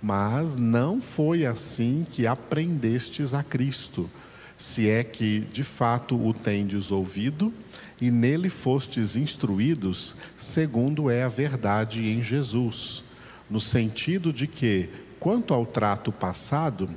Mas 0.02 0.56
não 0.56 1.00
foi 1.00 1.46
assim 1.46 2.06
que 2.12 2.26
aprendestes 2.26 3.34
a 3.34 3.44
Cristo, 3.44 4.10
se 4.58 4.90
é 4.90 5.04
que 5.04 5.42
de 5.52 5.64
fato 5.64 6.16
o 6.16 6.34
tendes 6.34 6.92
ouvido 6.92 7.54
e 8.00 8.10
nele 8.10 8.50
fostes 8.50 9.16
instruídos, 9.16 10.16
segundo 10.38 11.10
é 11.10 11.24
a 11.24 11.28
verdade 11.28 12.08
em 12.08 12.22
Jesus, 12.22 13.04
no 13.50 13.60
sentido 13.60 14.34
de 14.34 14.48
que, 14.48 14.90
quanto 15.20 15.54
ao 15.54 15.66
trato 15.66 16.12
passado, 16.12 16.90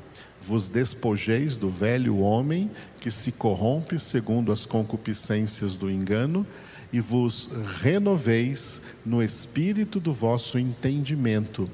vos 0.43 0.69
despojeis 0.69 1.57
do 1.57 1.71
velho 1.71 2.19
homem 2.19 2.71
que 3.01 3.11
se 3.11 3.33
corrompe 3.33 3.99
segundo 3.99 4.53
as 4.53 4.67
concupiscências 4.67 5.77
do 5.77 5.91
engano 5.91 6.47
e 6.93 7.01
vos 7.01 7.51
renoveis 7.83 8.81
no 9.05 9.23
espírito 9.23 9.99
do 9.99 10.13
vosso 10.13 10.59
entendimento 10.59 11.69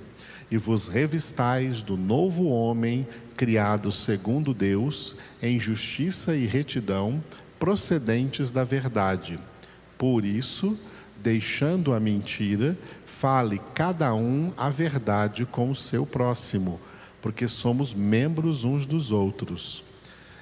e 0.51 0.57
vos 0.57 0.89
revistais 0.89 1.83
do 1.83 1.97
novo 1.97 2.49
homem, 2.49 3.07
criado 3.37 3.93
segundo 3.93 4.53
Deus, 4.53 5.15
em 5.41 5.59
justiça 5.59 6.35
e 6.35 6.45
retidão, 6.45 7.23
procedentes 7.59 8.51
da 8.51 8.65
verdade. 8.65 9.39
Por 9.97 10.25
isso, 10.25 10.77
deixando 11.23 11.93
a 11.93 12.01
mentira, 12.01 12.77
fale 13.07 13.61
cada 13.75 14.15
um 14.15 14.53
a 14.57 14.69
verdade 14.71 15.47
com 15.47 15.71
o 15.71 15.77
seu 15.77 16.05
próximo, 16.05 16.81
porque 17.23 17.47
somos 17.47 17.95
membros 17.95 18.65
uns 18.65 18.87
dos 18.87 19.13
outros. 19.13 19.85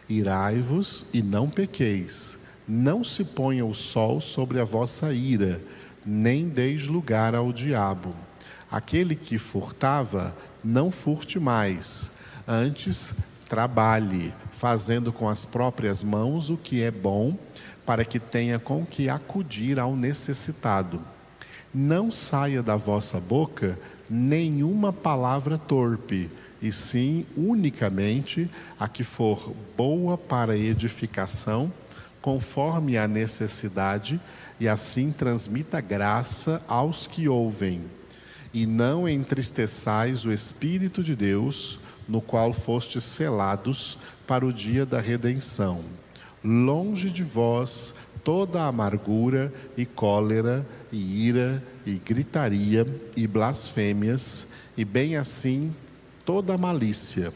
Irai-vos 0.08 1.04
e 1.12 1.20
não 1.20 1.50
pequeis, 1.50 2.38
não 2.66 3.04
se 3.04 3.24
ponha 3.24 3.66
o 3.66 3.74
sol 3.74 4.20
sobre 4.20 4.60
a 4.60 4.64
vossa 4.64 5.12
ira, 5.12 5.60
nem 6.06 6.48
deis 6.48 6.86
lugar 6.86 7.34
ao 7.34 7.52
diabo. 7.52 8.14
Aquele 8.70 9.16
que 9.16 9.38
furtava, 9.38 10.36
não 10.62 10.90
furte 10.90 11.40
mais, 11.40 12.12
antes 12.46 13.14
trabalhe, 13.48 14.32
fazendo 14.52 15.12
com 15.12 15.28
as 15.28 15.44
próprias 15.46 16.02
mãos 16.02 16.50
o 16.50 16.56
que 16.56 16.82
é 16.82 16.90
bom, 16.90 17.36
para 17.86 18.04
que 18.04 18.18
tenha 18.18 18.58
com 18.58 18.84
que 18.84 19.08
acudir 19.08 19.78
ao 19.78 19.96
necessitado. 19.96 21.00
Não 21.72 22.10
saia 22.10 22.62
da 22.62 22.76
vossa 22.76 23.18
boca 23.18 23.78
nenhuma 24.08 24.92
palavra 24.92 25.56
torpe, 25.56 26.30
e 26.60 26.70
sim 26.70 27.24
unicamente 27.36 28.50
a 28.78 28.88
que 28.88 29.04
for 29.04 29.54
boa 29.76 30.18
para 30.18 30.58
edificação, 30.58 31.72
conforme 32.20 32.98
a 32.98 33.08
necessidade, 33.08 34.20
e 34.60 34.68
assim 34.68 35.10
transmita 35.10 35.80
graça 35.80 36.62
aos 36.68 37.06
que 37.06 37.28
ouvem. 37.28 37.97
E 38.52 38.66
não 38.66 39.08
entristeçais 39.08 40.24
o 40.24 40.32
Espírito 40.32 41.02
de 41.02 41.14
Deus, 41.14 41.78
no 42.08 42.20
qual 42.20 42.52
fostes 42.52 43.04
selados 43.04 43.98
para 44.26 44.46
o 44.46 44.52
dia 44.52 44.86
da 44.86 45.00
redenção. 45.00 45.82
Longe 46.42 47.10
de 47.10 47.22
vós 47.22 47.94
toda 48.24 48.66
amargura 48.66 49.52
e 49.76 49.86
cólera 49.86 50.66
e 50.92 51.26
ira 51.26 51.62
e 51.86 51.92
gritaria 51.92 52.86
e 53.16 53.26
blasfêmias, 53.26 54.48
e 54.76 54.84
bem 54.84 55.16
assim 55.16 55.74
toda 56.24 56.58
malícia. 56.58 57.32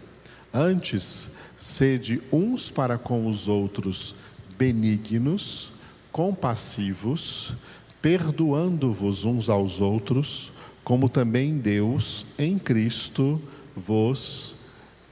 Antes, 0.52 1.31
sede 1.57 2.21
uns 2.31 2.69
para 2.69 2.99
com 2.99 3.26
os 3.26 3.49
outros 3.49 4.14
benignos, 4.59 5.73
compassivos, 6.12 7.54
perdoando-vos 8.02 9.25
uns 9.25 9.49
aos 9.49 9.81
outros, 9.81 10.51
como 10.85 11.09
também 11.09 11.57
Deus 11.57 12.27
em 12.39 12.59
Cristo 12.59 13.41
vos 13.77 14.57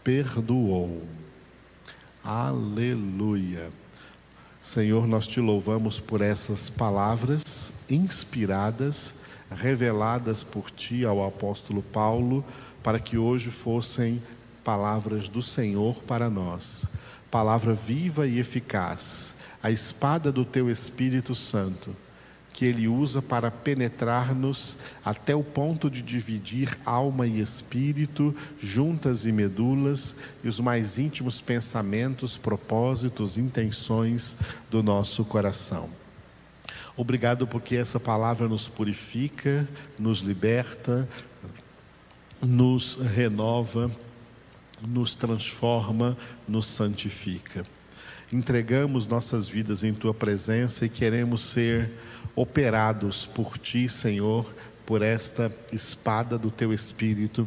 perdoou. 0.02 1.02
Aleluia. 2.22 3.70
Senhor, 4.60 5.06
nós 5.06 5.26
te 5.26 5.40
louvamos 5.40 6.00
por 6.00 6.20
essas 6.20 6.68
palavras 6.68 7.72
inspiradas, 7.88 9.14
reveladas 9.50 10.44
por 10.44 10.70
ti 10.70 11.04
ao 11.04 11.26
apóstolo 11.26 11.82
Paulo, 11.82 12.44
para 12.82 12.98
que 12.98 13.16
hoje 13.16 13.50
fossem 13.50 14.22
palavras 14.62 15.28
do 15.28 15.40
Senhor 15.40 16.02
para 16.02 16.28
nós. 16.28 16.86
Palavra 17.30 17.72
viva 17.72 18.26
e 18.26 18.38
eficaz, 18.38 19.36
a 19.62 19.70
espada 19.70 20.30
do 20.30 20.44
teu 20.44 20.68
Espírito 20.68 21.34
Santo 21.34 21.94
que 22.60 22.66
ele 22.66 22.86
usa 22.86 23.22
para 23.22 23.50
penetrar-nos 23.50 24.76
até 25.02 25.34
o 25.34 25.42
ponto 25.42 25.88
de 25.90 26.02
dividir 26.02 26.68
alma 26.84 27.26
e 27.26 27.40
espírito, 27.40 28.36
juntas 28.60 29.24
e 29.24 29.32
medulas, 29.32 30.14
e 30.44 30.48
os 30.48 30.60
mais 30.60 30.98
íntimos 30.98 31.40
pensamentos, 31.40 32.36
propósitos, 32.36 33.38
intenções 33.38 34.36
do 34.70 34.82
nosso 34.82 35.24
coração. 35.24 35.88
Obrigado 36.94 37.46
porque 37.46 37.76
essa 37.76 37.98
palavra 37.98 38.46
nos 38.46 38.68
purifica, 38.68 39.66
nos 39.98 40.18
liberta, 40.18 41.08
nos 42.42 42.96
renova, 42.96 43.90
nos 44.86 45.16
transforma, 45.16 46.14
nos 46.46 46.66
santifica. 46.66 47.64
Entregamos 48.30 49.06
nossas 49.06 49.48
vidas 49.48 49.82
em 49.82 49.94
tua 49.94 50.12
presença 50.12 50.84
e 50.84 50.90
queremos 50.90 51.40
ser 51.40 51.90
operados 52.34 53.26
por 53.26 53.58
ti, 53.58 53.88
Senhor, 53.88 54.46
por 54.86 55.02
esta 55.02 55.52
espada 55.72 56.38
do 56.38 56.50
teu 56.50 56.72
espírito, 56.72 57.46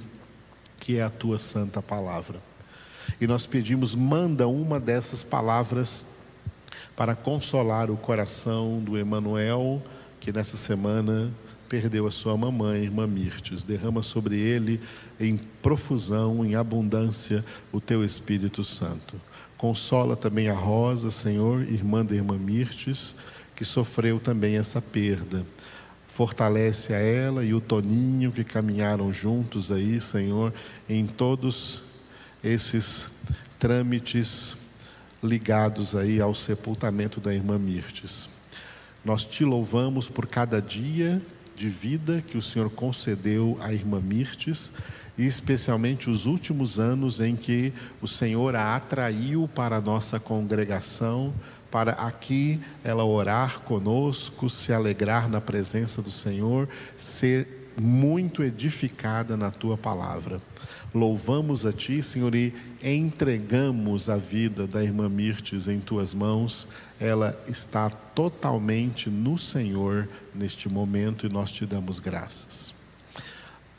que 0.79 0.97
é 0.97 1.03
a 1.03 1.09
tua 1.09 1.39
santa 1.39 1.81
palavra. 1.81 2.39
E 3.19 3.27
nós 3.27 3.45
pedimos, 3.45 3.95
manda 3.95 4.47
uma 4.47 4.79
dessas 4.79 5.23
palavras 5.23 6.05
para 6.95 7.15
consolar 7.15 7.89
o 7.89 7.97
coração 7.97 8.79
do 8.79 8.97
Emanuel, 8.97 9.81
que 10.19 10.31
nessa 10.31 10.57
semana 10.57 11.31
perdeu 11.67 12.05
a 12.05 12.11
sua 12.11 12.37
mamãe, 12.37 12.83
irmã 12.83 13.07
Mirtes. 13.07 13.63
Derrama 13.63 14.01
sobre 14.01 14.39
ele 14.39 14.79
em 15.19 15.37
profusão, 15.37 16.46
em 16.46 16.55
abundância, 16.55 17.43
o 17.72 17.81
teu 17.81 18.05
Espírito 18.05 18.63
Santo. 18.63 19.19
Consola 19.57 20.15
também 20.15 20.50
a 20.50 20.53
Rosa, 20.53 21.09
Senhor, 21.09 21.61
irmã 21.63 22.05
da 22.05 22.13
irmã 22.13 22.37
Mirtes, 22.37 23.15
que 23.55 23.66
sofreu 23.66 24.20
também 24.20 24.57
essa 24.57 24.81
perda. 24.81 25.46
Fortalece 26.07 26.94
a 26.94 27.00
ela 27.00 27.44
e 27.44 27.53
o 27.53 27.61
Toninho 27.61 28.31
que 28.31 28.44
caminharam 28.44 29.11
juntos 29.11 29.72
aí, 29.72 30.00
Senhor, 30.00 30.53
em 30.87 31.05
todos 31.05 31.83
esses 32.44 33.09
trâmites 33.57 34.57
ligados 35.24 35.96
aí 35.96 36.20
ao 36.20 36.35
sepultamento 36.35 37.20
da 37.20 37.33
irmã 37.33 37.57
Mirtes. 37.57 38.29
Nós 39.03 39.25
te 39.25 39.44
louvamos 39.44 40.09
por 40.09 40.27
cada 40.27 40.61
dia 40.61 41.22
de 41.55 41.70
vida 41.70 42.24
que 42.25 42.37
o 42.37 42.42
Senhor 42.42 42.70
concedeu 42.70 43.57
à 43.61 43.74
irmã 43.74 44.01
Mirtes 44.01 44.72
e 45.18 45.25
especialmente 45.25 46.09
os 46.09 46.25
últimos 46.25 46.79
anos 46.79 47.20
em 47.20 47.35
que 47.35 47.72
o 48.01 48.07
Senhor 48.07 48.55
a 48.55 48.75
atraiu 48.75 49.48
para 49.48 49.77
a 49.77 49.81
nossa 49.81 50.20
congregação 50.20 51.33
para 51.74 51.94
aqui 51.94 52.62
ela 52.83 53.03
orar 53.03 53.62
conosco, 53.62 54.48
se 54.48 54.72
alegrar 54.72 55.27
na 55.27 55.42
presença 55.42 56.03
do 56.03 56.12
Senhor, 56.12 56.70
ser 56.96 57.72
muito 57.75 58.44
edificada 58.44 59.36
na 59.36 59.50
tua 59.50 59.75
palavra. 59.75 60.40
Louvamos 60.94 61.66
a 61.66 61.74
ti, 61.74 62.03
Senhor, 62.03 62.36
e 62.36 62.53
entregamos 62.83 64.07
a 64.07 64.18
vida 64.18 64.68
da 64.68 64.83
irmã 64.83 65.09
Mirtes 65.09 65.68
em 65.68 65.79
tuas 65.79 66.14
mãos. 66.14 66.68
Ela 67.00 67.36
está 67.48 67.90
totalmente 67.90 69.09
no 69.09 69.36
Senhor 69.36 70.07
neste 70.36 70.70
momento 70.70 71.25
e 71.25 71.29
nós 71.29 71.51
te 71.51 71.66
damos 71.66 71.98
graças. 71.98 72.82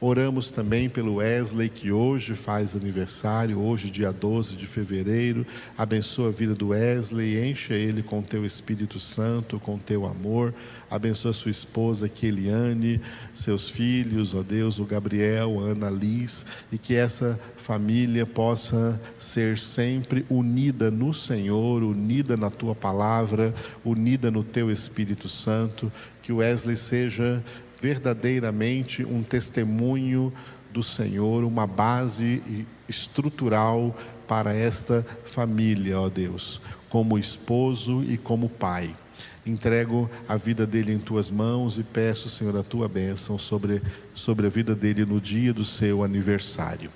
Oramos 0.07 0.53
também 0.53 0.91
pelo 0.91 1.15
Wesley, 1.15 1.71
que 1.71 1.91
hoje 1.91 2.35
faz 2.35 2.77
aniversário, 2.77 3.59
hoje, 3.59 3.91
dia 3.91 4.13
12 4.13 4.55
de 4.55 4.67
fevereiro. 4.67 5.47
Abençoa 5.79 6.29
a 6.29 6.31
vida 6.31 6.55
do 6.55 6.69
Wesley, 6.69 7.43
encha 7.43 7.73
ele 7.73 8.03
com 8.03 8.21
teu 8.21 8.45
Espírito 8.45 9.01
Santo, 9.01 9.59
com 9.59 9.79
teu 9.79 10.05
amor. 10.05 10.53
Abençoa 10.91 11.33
sua 11.33 11.51
esposa, 11.51 12.07
Keliane, 12.07 13.01
seus 13.33 13.71
filhos, 13.71 14.35
ó 14.35 14.43
Deus, 14.43 14.79
o 14.79 14.85
Gabriel, 14.85 15.59
a 15.59 15.71
Ana 15.71 15.89
Liz, 15.89 16.45
e 16.71 16.77
que 16.77 16.95
essa 16.95 17.41
família 17.57 18.27
possa 18.27 19.01
ser 19.19 19.59
sempre 19.59 20.27
unida 20.29 20.91
no 20.91 21.15
Senhor, 21.15 21.83
unida 21.83 22.37
na 22.37 22.51
tua 22.51 22.75
palavra, 22.75 23.55
unida 23.83 24.31
no 24.31 24.45
teu 24.45 24.71
Espírito 24.71 25.31
Santo. 25.31 25.91
Que 26.21 26.33
o 26.33 26.37
Wesley 26.37 26.77
seja 26.77 27.43
verdadeiramente 27.85 29.05
um 29.05 29.23
testemunho 29.23 30.33
do 30.73 30.83
Senhor, 30.83 31.45
uma 31.45 31.67
base 31.67 32.67
estrutural 32.89 33.95
para 34.27 34.55
esta 34.55 35.07
família, 35.27 36.01
ó 36.01 36.09
Deus, 36.09 36.63
como 36.89 37.19
esposo 37.19 38.03
e 38.03 38.17
como 38.17 38.49
pai. 38.49 38.97
Entrego 39.45 40.11
a 40.27 40.35
vida 40.35 40.67
dele 40.67 40.95
em 40.95 40.99
tuas 40.99 41.31
mãos 41.31 41.77
e 41.77 41.83
peço, 41.83 42.31
Senhor, 42.31 42.57
a 42.57 42.63
tua 42.63 42.89
bênção 42.89 43.39
sobre, 43.39 43.83
sobre 44.15 44.47
a 44.47 44.49
vida 44.49 44.75
dele 44.75 45.05
no 45.05 45.21
dia 45.21 45.53
do 45.53 45.63
seu 45.63 46.03
aniversário. 46.03 46.91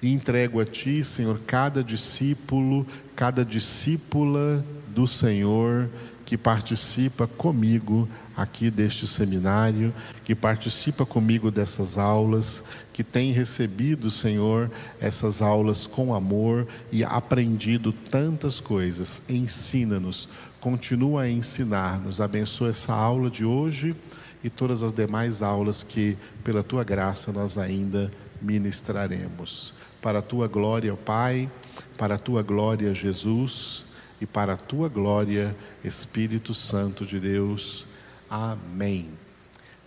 E 0.00 0.10
entrego 0.10 0.58
a 0.58 0.64
ti, 0.64 1.04
Senhor, 1.04 1.38
cada 1.46 1.84
discípulo, 1.84 2.86
cada 3.14 3.44
discípula 3.44 4.64
do 4.88 5.06
Senhor 5.06 5.90
que 6.24 6.38
participa 6.38 7.26
comigo 7.26 8.08
aqui 8.36 8.70
deste 8.70 9.06
seminário, 9.06 9.94
que 10.24 10.34
participa 10.34 11.06
comigo 11.06 11.50
dessas 11.50 11.98
aulas, 11.98 12.64
que 12.92 13.04
tem 13.04 13.32
recebido, 13.32 14.10
Senhor, 14.10 14.70
essas 15.00 15.40
aulas 15.40 15.86
com 15.86 16.14
amor 16.14 16.66
e 16.90 17.04
aprendido 17.04 17.92
tantas 17.92 18.60
coisas. 18.60 19.22
Ensina-nos, 19.28 20.28
continua 20.60 21.22
a 21.22 21.30
ensinar-nos. 21.30 22.20
Abençoa 22.20 22.70
essa 22.70 22.92
aula 22.92 23.30
de 23.30 23.44
hoje 23.44 23.94
e 24.42 24.50
todas 24.50 24.82
as 24.82 24.92
demais 24.92 25.42
aulas 25.42 25.82
que, 25.82 26.16
pela 26.42 26.62
tua 26.62 26.84
graça, 26.84 27.32
nós 27.32 27.56
ainda 27.56 28.10
ministraremos. 28.42 29.72
Para 30.02 30.18
a 30.18 30.22
tua 30.22 30.46
glória, 30.46 30.94
Pai, 30.94 31.50
para 31.96 32.16
a 32.16 32.18
tua 32.18 32.42
glória, 32.42 32.94
Jesus 32.94 33.84
e 34.20 34.26
para 34.26 34.52
a 34.52 34.56
tua 34.56 34.88
glória, 34.88 35.56
Espírito 35.82 36.52
Santo 36.52 37.06
de 37.06 37.18
Deus. 37.18 37.86
Amém. 38.28 39.08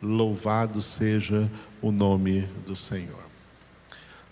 Louvado 0.01 0.81
seja 0.81 1.49
o 1.81 1.91
nome 1.91 2.41
do 2.65 2.75
Senhor. 2.75 3.25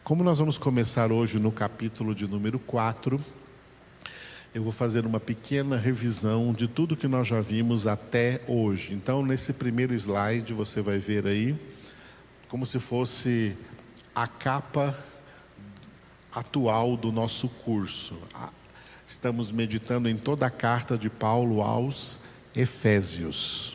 Como 0.04 0.24
nós 0.24 0.40
vamos 0.40 0.58
começar 0.58 1.12
hoje 1.12 1.40
no 1.40 1.52
capítulo 1.52 2.14
de 2.14 2.28
número 2.28 2.60
4, 2.60 3.20
eu 4.54 4.64
vou 4.64 4.72
fazer 4.72 5.06
uma 5.06 5.20
pequena 5.20 5.78
revisão 5.78 6.54
de 6.54 6.68
tudo 6.68 6.96
que 6.96 7.08
nós 7.08 7.28
já 7.28 7.42
vimos 7.42 7.88
até 7.88 8.42
hoje. 8.48 8.94
Então, 8.94 9.26
nesse 9.26 9.54
primeiro 9.54 9.94
slide, 9.94 10.54
você 10.54 10.82
vai 10.82 11.00
ver 11.00 11.26
aí, 11.26 11.60
como 12.48 12.66
se 12.66 12.80
fosse 12.80 13.58
a 14.14 14.28
capa 14.28 14.98
atual 16.32 16.96
do 16.96 17.12
nosso 17.12 17.48
curso 17.48 18.18
Estamos 19.08 19.52
meditando 19.52 20.10
em 20.10 20.18
toda 20.18 20.48
a 20.48 20.50
carta 20.50 20.98
de 20.98 21.10
Paulo 21.10 21.62
aos 21.62 22.20
Efésios. 22.56 23.75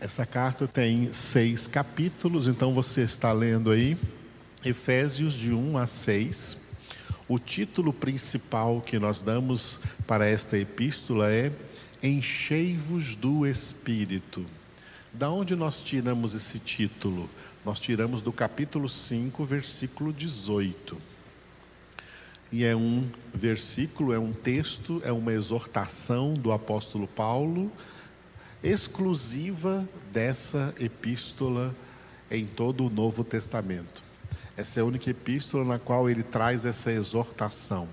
Essa 0.00 0.24
carta 0.24 0.68
tem 0.68 1.12
seis 1.12 1.66
capítulos, 1.66 2.46
então 2.46 2.72
você 2.72 3.00
está 3.00 3.32
lendo 3.32 3.72
aí 3.72 3.98
Efésios 4.64 5.32
de 5.32 5.52
1 5.52 5.76
a 5.76 5.88
6. 5.88 6.56
O 7.28 7.36
título 7.36 7.92
principal 7.92 8.80
que 8.80 8.96
nós 8.96 9.20
damos 9.20 9.80
para 10.06 10.24
esta 10.24 10.56
epístola 10.56 11.32
é 11.32 11.50
Enchei-vos 12.00 13.16
do 13.16 13.44
Espírito. 13.44 14.46
Da 15.12 15.30
onde 15.30 15.56
nós 15.56 15.82
tiramos 15.82 16.32
esse 16.32 16.60
título? 16.60 17.28
Nós 17.64 17.80
tiramos 17.80 18.22
do 18.22 18.32
capítulo 18.32 18.88
5, 18.88 19.44
versículo 19.44 20.12
18. 20.12 20.96
E 22.52 22.64
é 22.64 22.76
um 22.76 23.04
versículo, 23.34 24.12
é 24.12 24.18
um 24.18 24.32
texto, 24.32 25.02
é 25.04 25.10
uma 25.10 25.32
exortação 25.32 26.34
do 26.34 26.52
apóstolo 26.52 27.08
Paulo, 27.08 27.72
exclusiva 28.62 29.88
dessa 30.12 30.74
epístola 30.78 31.74
em 32.30 32.46
todo 32.46 32.86
o 32.86 32.90
Novo 32.90 33.24
Testamento. 33.24 34.02
Essa 34.56 34.80
é 34.80 34.82
a 34.82 34.86
única 34.86 35.08
epístola 35.10 35.64
na 35.64 35.78
qual 35.78 36.10
ele 36.10 36.22
traz 36.22 36.64
essa 36.64 36.90
exortação. 36.90 37.88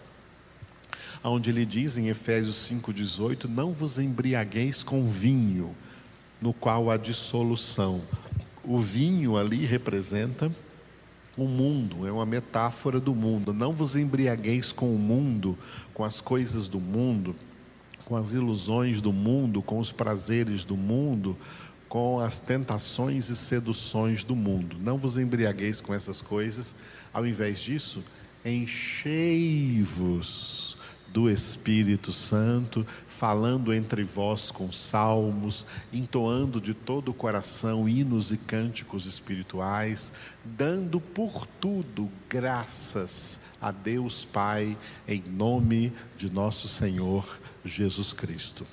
Onde 1.24 1.50
ele 1.50 1.66
diz 1.66 1.98
em 1.98 2.08
Efésios 2.08 2.70
5,18: 2.70 3.46
Não 3.46 3.72
vos 3.72 3.98
embriagueis 4.00 4.84
com 4.84 5.08
vinho, 5.08 5.76
no 6.42 6.54
qual 6.54 6.90
há 6.90 6.98
dissolução. 6.98 8.02
O 8.64 8.80
vinho 8.80 9.38
ali 9.38 9.66
representa 9.66 10.52
o 11.38 11.46
mundo, 11.46 12.08
é 12.08 12.12
uma 12.12 12.26
metáfora 12.26 13.00
do 13.00 13.14
mundo. 13.14 13.54
Não 13.54 13.74
vos 13.74 13.96
embriagueis 13.96 14.72
com 14.72 14.94
o 14.94 14.98
mundo, 14.98 15.58
com 15.94 16.04
as 16.04 16.22
coisas 16.22 16.68
do 16.68 16.80
mundo, 16.80 17.36
com 18.06 18.16
as 18.16 18.32
ilusões 18.34 19.02
do 19.02 19.12
mundo, 19.12 19.62
com 19.62 19.80
os 19.80 19.92
prazeres 19.92 20.64
do 20.64 20.78
mundo, 20.78 21.36
com 21.90 22.20
as 22.20 22.40
tentações 22.40 23.30
e 23.30 23.36
seduções 23.36 24.24
do 24.24 24.36
mundo. 24.36 24.78
Não 24.80 24.98
vos 24.98 25.18
embriagueis 25.18 25.82
com 25.82 25.94
essas 25.94 26.22
coisas, 26.22 26.76
ao 27.14 27.26
invés 27.26 27.60
disso, 27.60 28.04
enchei-vos 28.46 29.86
do 31.08 31.30
Espírito 31.30 32.12
Santo, 32.12 32.86
falando 33.18 33.74
entre 33.74 34.04
vós 34.04 34.52
com 34.52 34.72
salmos, 34.72 35.66
entoando 35.94 36.60
de 36.60 36.74
todo 36.74 37.10
o 37.10 37.14
coração 37.14 37.88
hinos 37.88 38.32
e 38.32 38.38
cânticos 38.38 39.06
espirituais, 39.06 40.14
dando 40.44 41.00
por 41.00 41.48
tudo 41.62 42.12
graças 42.30 43.40
a 43.62 43.72
Deus 43.72 44.26
Pai, 44.26 44.78
em 45.08 45.22
nome 45.22 45.94
de 46.18 46.30
nosso 46.30 46.68
Senhor 46.68 47.40
Jesus 47.64 48.12
Cristo. 48.12 48.68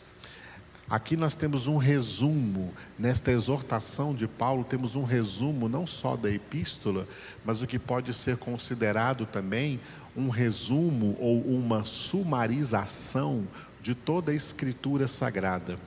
Aqui 0.91 1.17
nós 1.17 1.37
temos 1.37 1.69
um 1.69 1.77
resumo, 1.77 2.75
nesta 2.99 3.31
exortação 3.31 4.13
de 4.13 4.27
Paulo, 4.27 4.65
temos 4.65 4.97
um 4.97 5.05
resumo 5.05 5.69
não 5.69 5.87
só 5.87 6.17
da 6.17 6.31
epístola, 6.31 7.07
mas 7.45 7.63
o 7.63 7.67
que 7.67 7.79
pode 7.79 8.13
ser 8.13 8.37
considerado 8.37 9.25
também 9.25 9.81
um 10.15 10.29
resumo 10.29 11.17
ou 11.19 11.41
uma 11.43 11.85
sumarização 11.85 13.47
de 13.83 13.95
toda 13.95 14.31
a 14.31 14.35
Escritura 14.35 15.09
Sagrada. 15.09 15.79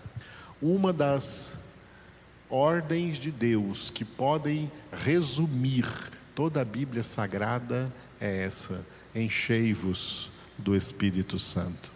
Uma 0.62 0.92
das 0.92 1.58
ordens 2.50 3.18
de 3.18 3.32
Deus 3.32 3.90
que 3.90 4.04
podem 4.04 4.72
resumir 4.92 5.88
toda 6.36 6.62
a 6.62 6.66
Bíblia 6.66 7.04
Sagrada 7.04 7.92
é 8.20 8.44
essa: 8.44 8.86
enchei-vos 9.16 10.30
do 10.58 10.76
Espírito 10.76 11.40
Santo. 11.40 11.92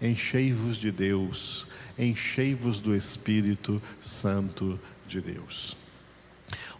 Enchei-vos 0.00 0.76
de 0.76 0.90
Deus, 0.90 1.66
enchei-vos 1.98 2.80
do 2.80 2.94
Espírito 2.94 3.80
Santo 4.00 4.78
de 5.06 5.20
Deus. 5.20 5.76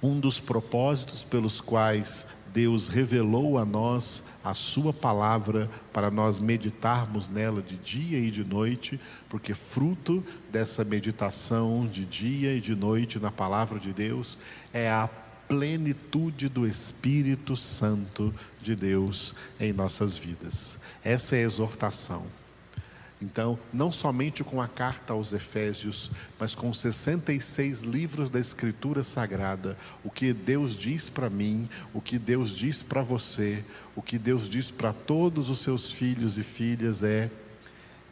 Um 0.02 0.18
dos 0.18 0.40
propósitos 0.40 1.24
pelos 1.24 1.60
quais 1.60 2.26
Deus 2.54 2.86
revelou 2.86 3.58
a 3.58 3.64
nós 3.64 4.22
a 4.44 4.54
Sua 4.54 4.92
palavra 4.92 5.68
para 5.92 6.08
nós 6.08 6.38
meditarmos 6.38 7.26
nela 7.26 7.60
de 7.60 7.76
dia 7.76 8.16
e 8.20 8.30
de 8.30 8.44
noite, 8.44 9.00
porque 9.28 9.52
fruto 9.52 10.22
dessa 10.52 10.84
meditação 10.84 11.84
de 11.84 12.04
dia 12.04 12.54
e 12.54 12.60
de 12.60 12.76
noite 12.76 13.18
na 13.18 13.32
palavra 13.32 13.80
de 13.80 13.92
Deus 13.92 14.38
é 14.72 14.88
a 14.88 15.10
plenitude 15.48 16.48
do 16.48 16.64
Espírito 16.64 17.56
Santo 17.56 18.32
de 18.62 18.76
Deus 18.76 19.34
em 19.58 19.72
nossas 19.72 20.16
vidas. 20.16 20.78
Essa 21.02 21.34
é 21.34 21.40
a 21.40 21.46
exortação. 21.46 22.24
Então, 23.24 23.58
não 23.72 23.90
somente 23.90 24.44
com 24.44 24.60
a 24.60 24.68
carta 24.68 25.14
aos 25.14 25.32
Efésios, 25.32 26.10
mas 26.38 26.54
com 26.54 26.70
66 26.74 27.80
livros 27.80 28.28
da 28.28 28.38
Escritura 28.38 29.02
Sagrada, 29.02 29.78
o 30.04 30.10
que 30.10 30.34
Deus 30.34 30.76
diz 30.76 31.08
para 31.08 31.30
mim, 31.30 31.66
o 31.94 32.02
que 32.02 32.18
Deus 32.18 32.54
diz 32.54 32.82
para 32.82 33.00
você, 33.00 33.64
o 33.96 34.02
que 34.02 34.18
Deus 34.18 34.46
diz 34.46 34.70
para 34.70 34.92
todos 34.92 35.48
os 35.48 35.60
seus 35.60 35.90
filhos 35.90 36.36
e 36.36 36.42
filhas 36.42 37.02
é: 37.02 37.30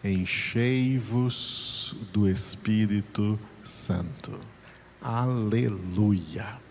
enchei-vos 0.02 1.94
do 2.10 2.26
Espírito 2.26 3.38
Santo. 3.62 4.32
Aleluia. 4.98 6.62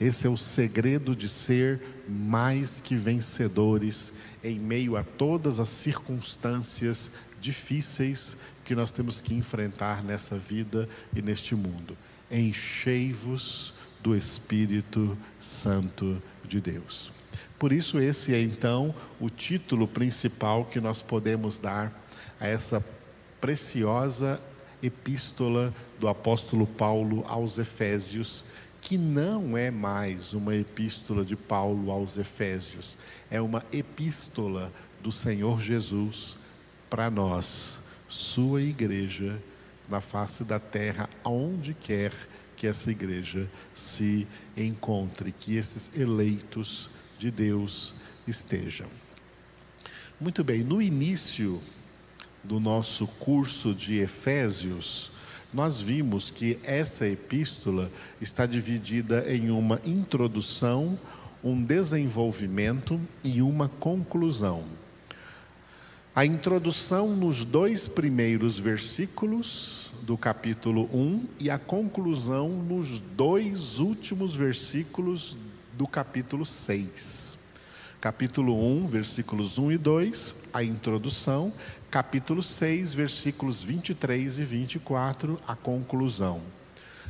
Esse 0.00 0.26
é 0.26 0.30
o 0.30 0.36
segredo 0.36 1.14
de 1.14 1.28
ser 1.28 1.80
mais 2.08 2.80
que 2.80 2.96
vencedores 2.96 4.12
em 4.42 4.58
meio 4.58 4.96
a 4.96 5.04
todas 5.04 5.60
as 5.60 5.68
circunstâncias 5.68 7.12
difíceis 7.40 8.36
que 8.64 8.74
nós 8.74 8.90
temos 8.90 9.20
que 9.20 9.34
enfrentar 9.34 10.04
nessa 10.04 10.36
vida 10.36 10.88
e 11.14 11.22
neste 11.22 11.54
mundo. 11.54 11.96
Enchei-vos 12.30 13.74
do 14.00 14.14
Espírito 14.14 15.16
Santo 15.38 16.22
de 16.46 16.60
Deus. 16.60 17.10
Por 17.58 17.72
isso, 17.72 17.98
esse 17.98 18.34
é 18.34 18.40
então 18.40 18.94
o 19.18 19.28
título 19.28 19.86
principal 19.86 20.64
que 20.64 20.80
nós 20.80 21.02
podemos 21.02 21.58
dar 21.58 21.92
a 22.38 22.46
essa 22.46 22.84
preciosa 23.40 24.40
epístola 24.82 25.74
do 25.98 26.08
apóstolo 26.08 26.66
Paulo 26.66 27.24
aos 27.28 27.58
Efésios, 27.58 28.44
que 28.80 28.96
não 28.96 29.58
é 29.58 29.70
mais 29.70 30.32
uma 30.32 30.54
epístola 30.54 31.22
de 31.22 31.36
Paulo 31.36 31.90
aos 31.90 32.16
Efésios, 32.16 32.96
é 33.30 33.40
uma 33.40 33.62
epístola 33.70 34.72
do 35.02 35.12
Senhor 35.12 35.60
Jesus 35.60 36.38
para 36.90 37.08
nós, 37.08 37.80
sua 38.08 38.60
igreja, 38.60 39.40
na 39.88 40.00
face 40.00 40.42
da 40.42 40.58
terra, 40.58 41.08
aonde 41.22 41.72
quer 41.72 42.12
que 42.56 42.66
essa 42.66 42.90
igreja 42.90 43.48
se 43.74 44.26
encontre, 44.56 45.32
que 45.32 45.56
esses 45.56 45.96
eleitos 45.96 46.90
de 47.16 47.30
Deus 47.30 47.94
estejam. 48.26 48.88
Muito 50.20 50.44
bem, 50.44 50.62
no 50.62 50.82
início 50.82 51.62
do 52.42 52.58
nosso 52.58 53.06
curso 53.06 53.72
de 53.72 53.98
Efésios, 53.98 55.12
nós 55.52 55.80
vimos 55.80 56.30
que 56.30 56.58
essa 56.62 57.08
epístola 57.08 57.90
está 58.20 58.46
dividida 58.46 59.24
em 59.32 59.50
uma 59.50 59.80
introdução, 59.84 60.98
um 61.42 61.62
desenvolvimento 61.62 63.00
e 63.24 63.40
uma 63.40 63.68
conclusão. 63.68 64.79
A 66.12 66.26
introdução 66.26 67.14
nos 67.14 67.44
dois 67.44 67.86
primeiros 67.86 68.58
versículos 68.58 69.92
do 70.02 70.18
capítulo 70.18 70.90
1 70.92 71.24
e 71.38 71.48
a 71.48 71.56
conclusão 71.56 72.48
nos 72.48 72.98
dois 72.98 73.78
últimos 73.78 74.34
versículos 74.34 75.38
do 75.74 75.86
capítulo 75.86 76.44
6. 76.44 77.38
Capítulo 78.00 78.60
1, 78.60 78.88
versículos 78.88 79.56
1 79.56 79.70
e 79.70 79.78
2, 79.78 80.36
a 80.52 80.64
introdução. 80.64 81.52
Capítulo 81.88 82.42
6, 82.42 82.92
versículos 82.92 83.62
23 83.62 84.40
e 84.40 84.44
24, 84.44 85.40
a 85.46 85.54
conclusão. 85.54 86.40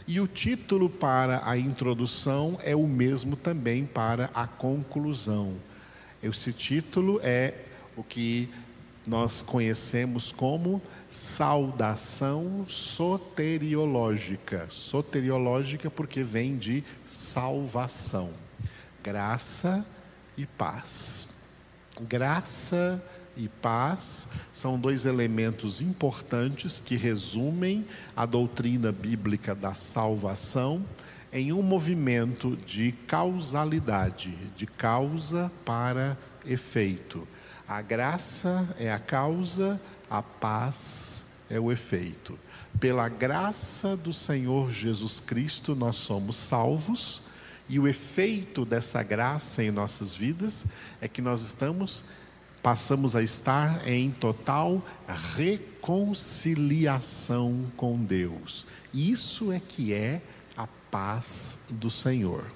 E 0.07 0.21
o 0.21 0.27
título 0.27 0.91
para 0.91 1.49
a 1.49 1.57
introdução 1.57 2.59
é 2.63 2.77
o 2.77 2.87
mesmo 2.87 3.35
também 3.35 3.87
para 3.87 4.29
a 4.35 4.47
conclusão. 4.47 5.55
Esse 6.23 6.53
título 6.53 7.19
é 7.23 7.55
o 7.97 8.05
que 8.05 8.51
nós 9.11 9.43
conhecemos 9.43 10.31
como 10.31 10.81
saudação 11.11 12.65
soteriológica. 12.69 14.69
Soteriológica 14.71 15.91
porque 15.91 16.23
vem 16.23 16.57
de 16.57 16.85
salvação. 17.05 18.31
Graça 19.03 19.85
e 20.37 20.47
paz. 20.47 21.27
Graça 22.03 23.05
e 23.37 23.49
paz 23.49 24.29
são 24.53 24.79
dois 24.79 25.07
elementos 25.07 25.83
importantes 25.83 26.81
que 26.81 26.95
resumem 26.95 27.85
a 28.15 28.25
doutrina 28.25 28.93
bíblica 28.93 29.57
da 29.57 29.75
salvação 29.75 30.87
em 31.33 31.53
um 31.53 31.63
movimento 31.63 32.57
de 32.65 32.93
causalidade, 32.93 34.31
de 34.55 34.67
causa 34.67 35.51
para 35.65 36.17
efeito. 36.47 37.27
A 37.71 37.81
graça 37.83 38.69
é 38.81 38.91
a 38.91 38.99
causa, 38.99 39.81
a 40.11 40.21
paz 40.21 41.25
é 41.49 41.61
o 41.61 41.71
efeito. 41.71 42.37
Pela 42.81 43.09
graça 43.09 43.97
do 43.97 44.13
Senhor 44.13 44.73
Jesus 44.73 45.21
Cristo, 45.21 45.77
nós 45.77 45.95
somos 45.95 46.35
salvos, 46.35 47.23
e 47.69 47.79
o 47.79 47.87
efeito 47.87 48.65
dessa 48.65 49.05
graça 49.05 49.63
em 49.63 49.71
nossas 49.71 50.17
vidas 50.17 50.67
é 51.01 51.07
que 51.07 51.23
nós 51.23 51.43
estamos 51.43 52.05
passamos 52.61 53.15
a 53.15 53.23
estar 53.23 53.89
em 53.89 54.11
total 54.11 54.85
reconciliação 55.37 57.71
com 57.77 58.05
Deus. 58.05 58.67
Isso 58.93 59.53
é 59.53 59.61
que 59.61 59.95
é 59.95 60.21
a 60.57 60.67
paz 60.91 61.67
do 61.71 61.89
Senhor. 61.89 62.51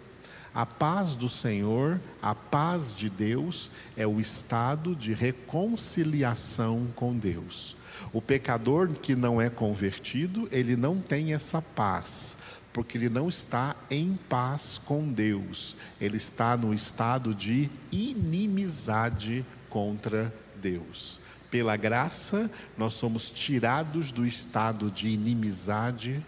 A 0.55 0.64
paz 0.64 1.17
do 1.17 1.29
Senhor, 1.29 2.01
a 2.23 2.33
paz 2.33 2.95
de 2.95 3.11
Deus, 3.11 3.73
é 3.97 4.07
o 4.07 4.21
estado 4.21 4.95
de 4.95 5.12
reconciliação 5.12 6.87
com 6.95 7.12
Deus. 7.19 7.77
O 8.12 8.23
pecador 8.23 8.88
que 8.90 9.17
não 9.17 9.40
é 9.40 9.51
convertido, 9.51 10.49
ele 10.53 10.77
não 10.77 11.01
tem 11.01 11.35
essa 11.35 11.61
paz, 11.61 12.37
porque 12.73 12.97
ele 12.97 13.09
não 13.09 13.29
está 13.29 13.75
em 13.90 14.17
paz 14.29 14.81
com 14.85 15.12
Deus, 15.12 15.75
ele 16.01 16.19
está 16.19 16.57
no 16.57 16.73
estado 16.73 17.35
de 17.35 17.69
inimizade 17.90 19.45
contra 19.69 20.33
Deus. 20.62 21.19
Pela 21.51 21.77
graça, 21.77 22.49
nós 22.79 22.95
somos 22.95 23.29
tirados 23.29 24.12
do 24.12 24.25
estado 24.25 24.88
de 24.88 25.09
inimizade 25.09 26.25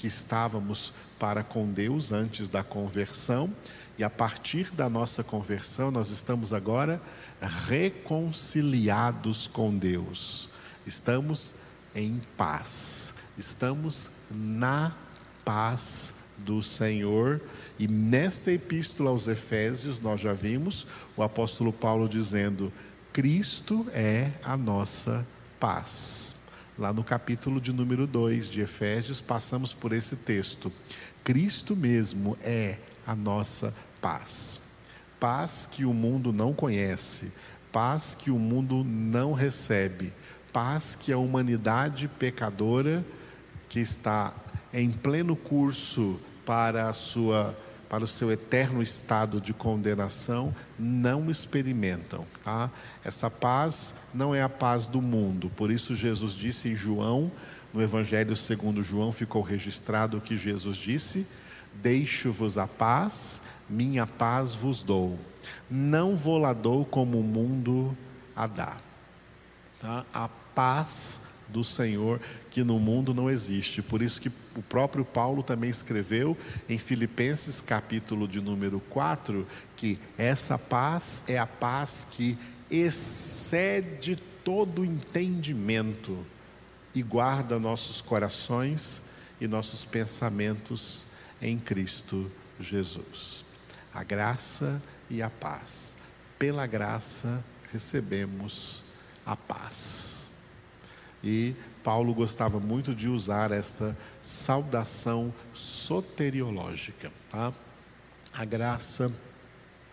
que, 0.00 0.06
estávamos 0.06 0.94
para 1.18 1.44
com 1.44 1.70
Deus 1.70 2.10
antes 2.10 2.48
da 2.48 2.64
conversão, 2.64 3.54
e 3.98 4.02
a 4.02 4.08
partir 4.08 4.70
da 4.70 4.88
nossa 4.88 5.22
conversão, 5.22 5.90
nós 5.90 6.08
estamos 6.08 6.54
agora 6.54 7.02
reconciliados 7.68 9.46
com 9.46 9.76
Deus. 9.76 10.48
Estamos 10.86 11.54
em 11.94 12.22
paz, 12.34 13.14
estamos 13.36 14.10
na 14.30 14.96
paz 15.44 16.14
do 16.38 16.62
Senhor. 16.62 17.42
E 17.78 17.86
nesta 17.86 18.50
epístola 18.50 19.10
aos 19.10 19.28
Efésios, 19.28 20.00
nós 20.00 20.18
já 20.18 20.32
vimos 20.32 20.86
o 21.14 21.22
apóstolo 21.22 21.74
Paulo 21.74 22.08
dizendo: 22.08 22.72
Cristo 23.12 23.86
é 23.92 24.32
a 24.42 24.56
nossa 24.56 25.26
paz. 25.58 26.39
Lá 26.80 26.94
no 26.94 27.04
capítulo 27.04 27.60
de 27.60 27.74
número 27.74 28.06
2 28.06 28.48
de 28.48 28.62
Efésios, 28.62 29.20
passamos 29.20 29.74
por 29.74 29.92
esse 29.92 30.16
texto. 30.16 30.72
Cristo 31.22 31.76
mesmo 31.76 32.38
é 32.40 32.78
a 33.06 33.14
nossa 33.14 33.74
paz. 34.00 34.62
Paz 35.20 35.68
que 35.70 35.84
o 35.84 35.92
mundo 35.92 36.32
não 36.32 36.54
conhece, 36.54 37.34
paz 37.70 38.16
que 38.18 38.30
o 38.30 38.38
mundo 38.38 38.82
não 38.82 39.34
recebe, 39.34 40.10
paz 40.54 40.94
que 40.94 41.12
a 41.12 41.18
humanidade 41.18 42.08
pecadora 42.08 43.04
que 43.68 43.78
está 43.78 44.32
em 44.72 44.90
pleno 44.90 45.36
curso 45.36 46.18
para 46.46 46.88
a 46.88 46.94
sua 46.94 47.54
para 47.90 48.04
o 48.04 48.06
seu 48.06 48.30
eterno 48.30 48.80
estado 48.80 49.40
de 49.40 49.52
condenação 49.52 50.54
não 50.78 51.28
experimentam. 51.28 52.24
Tá? 52.44 52.70
Essa 53.04 53.28
paz 53.28 53.96
não 54.14 54.32
é 54.32 54.40
a 54.40 54.48
paz 54.48 54.86
do 54.86 55.02
mundo. 55.02 55.50
Por 55.56 55.72
isso 55.72 55.96
Jesus 55.96 56.34
disse 56.34 56.68
em 56.68 56.76
João, 56.76 57.32
no 57.74 57.82
Evangelho 57.82 58.36
segundo 58.36 58.80
João, 58.80 59.10
ficou 59.10 59.42
registrado 59.42 60.18
o 60.18 60.20
que 60.20 60.36
Jesus 60.36 60.76
disse: 60.76 61.26
Deixo-vos 61.74 62.56
a 62.56 62.68
paz, 62.68 63.42
minha 63.68 64.06
paz 64.06 64.54
vos 64.54 64.84
dou. 64.84 65.18
Não 65.68 66.16
vou 66.16 66.38
lá 66.38 66.52
dou 66.52 66.84
como 66.84 67.18
o 67.18 67.24
mundo 67.24 67.96
a 68.36 68.46
dá. 68.46 68.76
Tá? 69.80 70.04
A 70.14 70.28
paz 70.54 71.22
do 71.48 71.64
Senhor 71.64 72.20
que 72.50 72.64
no 72.64 72.78
mundo 72.78 73.14
não 73.14 73.30
existe. 73.30 73.80
Por 73.80 74.02
isso 74.02 74.20
que 74.20 74.30
o 74.56 74.62
próprio 74.62 75.04
Paulo 75.04 75.42
também 75.42 75.70
escreveu 75.70 76.36
em 76.68 76.76
Filipenses 76.76 77.62
capítulo 77.62 78.26
de 78.26 78.40
número 78.40 78.80
4 78.90 79.46
que 79.76 79.98
essa 80.18 80.58
paz 80.58 81.22
é 81.28 81.38
a 81.38 81.46
paz 81.46 82.06
que 82.10 82.36
excede 82.70 84.16
todo 84.44 84.84
entendimento 84.84 86.18
e 86.94 87.02
guarda 87.02 87.58
nossos 87.58 88.00
corações 88.00 89.02
e 89.40 89.46
nossos 89.46 89.84
pensamentos 89.84 91.06
em 91.40 91.58
Cristo 91.58 92.30
Jesus. 92.58 93.44
A 93.94 94.02
graça 94.02 94.82
e 95.08 95.22
a 95.22 95.30
paz. 95.30 95.94
Pela 96.38 96.66
graça 96.66 97.44
recebemos 97.72 98.82
a 99.24 99.36
paz. 99.36 100.29
E 101.22 101.54
Paulo 101.82 102.14
gostava 102.14 102.58
muito 102.58 102.94
de 102.94 103.08
usar 103.08 103.50
esta 103.50 103.96
saudação 104.22 105.32
soteriológica, 105.52 107.12
tá? 107.30 107.52
A 108.32 108.44
graça 108.44 109.12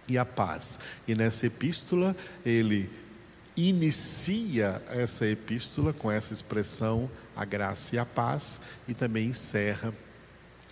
e 0.08 0.18
a 0.18 0.26
paz. 0.26 0.80
E 1.08 1.16
nessa 1.16 1.48
epístola 1.48 2.16
ele 2.46 2.90
inicia 3.56 4.82
essa 4.90 5.26
epístola 5.26 5.92
com 5.92 6.12
essa 6.12 6.32
expressão 6.32 7.10
a 7.36 7.46
graça 7.46 7.96
e 7.96 8.00
a 8.00 8.06
paz 8.06 8.60
e 8.88 8.94
também 8.96 9.28
encerra 9.30 9.94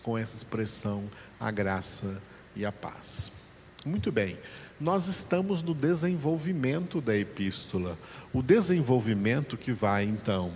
com 0.02 0.18
essa 0.18 0.36
expressão 0.36 1.10
a 1.40 1.52
graça 1.52 2.22
e 2.56 2.66
a 2.66 2.72
paz. 2.72 3.32
Muito 3.86 4.12
bem 4.12 4.38
nós 4.80 5.08
estamos 5.08 5.64
no 5.64 5.74
desenvolvimento 5.74 7.00
da 7.00 7.16
epístola. 7.16 7.98
O 8.34 8.42
desenvolvimento 8.42 9.56
que 9.56 9.72
vai 9.72 10.04
então 10.04 10.52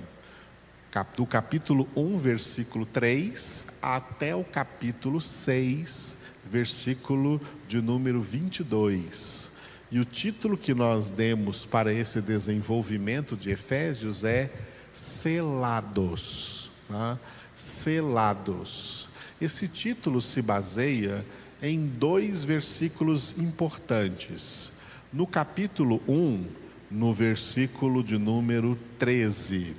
do 1.15 1.25
capítulo 1.25 1.87
1, 1.95 2.17
versículo 2.17 2.85
3, 2.85 3.67
até 3.81 4.35
o 4.35 4.43
capítulo 4.43 5.21
6, 5.21 6.17
versículo 6.45 7.39
de 7.67 7.79
número 7.79 8.19
22. 8.21 9.51
E 9.91 9.99
o 9.99 10.05
título 10.05 10.57
que 10.57 10.73
nós 10.73 11.09
demos 11.09 11.65
para 11.65 11.93
esse 11.93 12.21
desenvolvimento 12.21 13.37
de 13.37 13.51
Efésios 13.51 14.23
é 14.23 14.51
Selados. 14.93 16.69
Tá? 16.87 17.17
Selados. 17.55 19.09
Esse 19.39 19.67
título 19.67 20.21
se 20.21 20.41
baseia 20.41 21.25
em 21.61 21.85
dois 21.85 22.43
versículos 22.43 23.37
importantes. 23.37 24.71
No 25.11 25.27
capítulo 25.27 26.01
1, 26.07 26.45
no 26.89 27.13
versículo 27.13 28.03
de 28.03 28.17
número 28.17 28.77
13, 28.97 29.75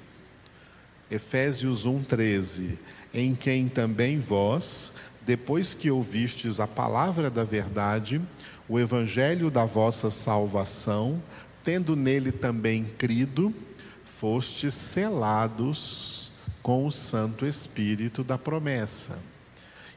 Efésios 1.11 1.87
1, 1.87 2.03
13: 2.03 2.79
Em 3.15 3.35
quem 3.35 3.69
também 3.69 4.19
vós, 4.19 4.93
depois 5.25 5.73
que 5.73 5.91
ouvistes 5.91 6.61
a 6.61 6.67
palavra 6.67 7.31
da 7.31 7.45
verdade, 7.45 8.21
o 8.69 8.79
evangelho 8.79 9.51
da 9.51 9.65
vossa 9.65 10.11
salvação, 10.11 11.23
tendo 11.65 11.97
nele 11.97 12.31
também 12.31 12.85
crido, 12.85 13.55
fostes 14.05 14.75
selados 14.75 16.31
com 16.63 16.87
o 16.87 16.91
Santo 16.91 17.47
Espírito 17.47 18.23
da 18.23 18.37
promessa 18.37 19.30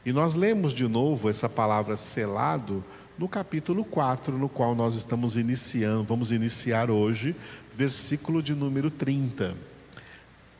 e 0.04 0.12
nós 0.12 0.34
lemos 0.34 0.72
de 0.72 0.86
novo 0.86 1.30
essa 1.30 1.48
palavra 1.48 1.96
selado 1.96 2.84
no 3.16 3.28
capítulo 3.28 3.84
4, 3.84 4.36
no 4.36 4.48
qual 4.48 4.74
nós 4.74 4.96
estamos 4.96 5.36
iniciando, 5.36 6.02
vamos 6.02 6.32
iniciar 6.32 6.90
hoje, 6.90 7.34
versículo 7.72 8.42
de 8.42 8.54
número 8.54 8.90
30. 8.90 9.54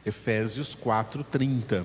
Efésios 0.06 0.74
4, 0.74 1.24
30. 1.24 1.84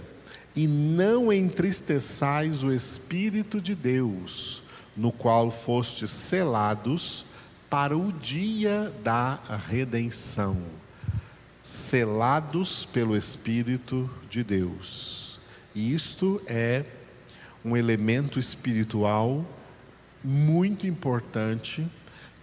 E 0.56 0.68
não 0.68 1.34
entristeçais 1.34 2.64
o 2.64 2.72
Espírito 2.72 3.60
de 3.60 3.74
Deus, 3.74 4.62
no 4.96 5.12
qual 5.12 5.50
fostes 5.50 6.12
selados 6.12 7.26
para 7.70 7.98
o 7.98 8.12
dia 8.14 8.94
da 9.04 9.40
redenção. 9.68 10.58
Selados 11.64 12.86
pelo 12.86 13.18
Espírito 13.18 14.10
de 14.30 14.44
Deus. 14.44 15.40
E 15.74 15.94
isto 15.94 16.42
é 16.46 16.86
um 17.64 17.76
elemento 17.76 18.40
espiritual 18.40 19.46
muito 20.24 20.88
importante 20.88 21.88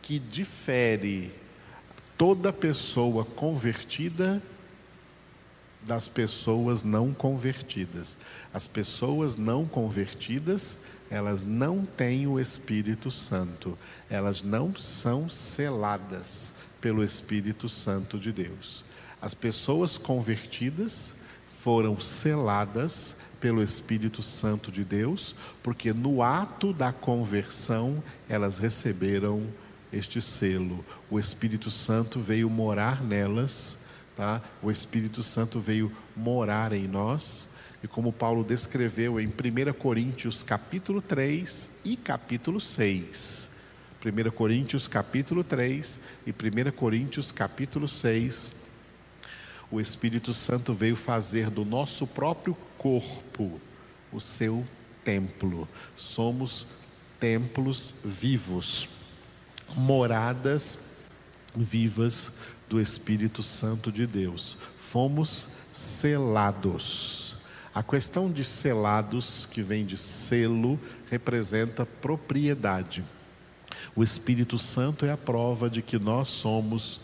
que 0.03 0.19
difere 0.19 1.33
toda 2.17 2.53
pessoa 2.53 3.25
convertida 3.25 4.43
das 5.83 6.09
pessoas 6.09 6.83
não 6.83 7.15
convertidas. 7.15 8.19
As 8.53 8.67
pessoas 8.67 9.37
não 9.37 9.65
convertidas, 9.67 10.79
elas 11.09 11.45
não 11.45 11.87
têm 11.87 12.27
o 12.27 12.41
Espírito 12.41 13.11
Santo, 13.11 13.79
elas 14.11 14.43
não 14.43 14.75
são 14.75 15.29
seladas 15.29 16.55
pelo 16.81 17.05
Espírito 17.05 17.69
Santo 17.69 18.19
de 18.19 18.33
Deus. 18.33 18.85
As 19.21 19.33
pessoas 19.33 19.97
convertidas 19.97 21.15
foram 21.53 21.99
seladas 21.99 23.17
pelo 23.41 23.63
Espírito 23.63 24.23
Santo 24.23 24.71
de 24.71 24.85
Deus, 24.85 25.35
porque 25.63 25.93
no 25.93 26.23
ato 26.23 26.73
da 26.73 26.93
conversão 26.93 28.03
elas 28.29 28.59
receberam 28.59 29.47
este 29.93 30.21
selo. 30.21 30.85
O 31.11 31.19
Espírito 31.19 31.71
Santo 31.71 32.21
veio 32.21 32.51
morar 32.51 33.03
nelas, 33.03 33.79
tá? 34.17 34.43
O 34.63 34.71
Espírito 34.71 35.23
Santo 35.23 35.61
veio 35.61 35.93
morar 36.17 36.73
em 36.73 36.87
nós. 36.87 37.49
E 37.83 37.87
como 37.87 38.13
Paulo 38.13 38.43
descreveu 38.43 39.21
em 39.21 39.29
1 39.29 39.73
Coríntios 39.79 40.43
capítulo 40.43 41.01
3 41.01 41.71
e 41.85 41.97
capítulo 41.97 42.61
6. 42.61 43.57
1 44.05 44.31
Coríntios 44.31 44.87
capítulo 44.87 45.43
3 45.43 46.01
e 46.27 46.31
1 46.31 46.73
Coríntios 46.73 47.33
capítulo 47.33 47.89
6, 47.89 48.55
o 49.71 49.81
Espírito 49.81 50.33
Santo 50.33 50.73
veio 50.73 50.97
fazer 50.97 51.51
do 51.51 51.65
nosso 51.65 52.07
próprio 52.07 52.57
corpo 52.79 53.61
o 54.13 54.21
seu 54.21 54.65
templo. 55.05 55.69
Somos 55.97 56.67
templos 57.19 57.95
vivos, 58.05 58.89
moradas 59.75 60.79
vivas 61.55 62.33
do 62.69 62.81
Espírito 62.81 63.43
Santo 63.43 63.91
de 63.91 64.07
Deus. 64.07 64.57
Fomos 64.79 65.49
selados. 65.73 67.37
A 67.75 67.83
questão 67.83 68.33
de 68.33 68.43
selados, 68.43 69.47
que 69.51 69.61
vem 69.63 69.85
de 69.85 69.99
selo, 69.99 70.81
representa 71.11 71.85
propriedade. 71.85 73.05
O 73.95 74.03
Espírito 74.03 74.57
Santo 74.57 75.05
é 75.05 75.11
a 75.11 75.17
prova 75.17 75.69
de 75.69 75.83
que 75.83 75.99
nós 75.99 76.29
somos 76.29 77.01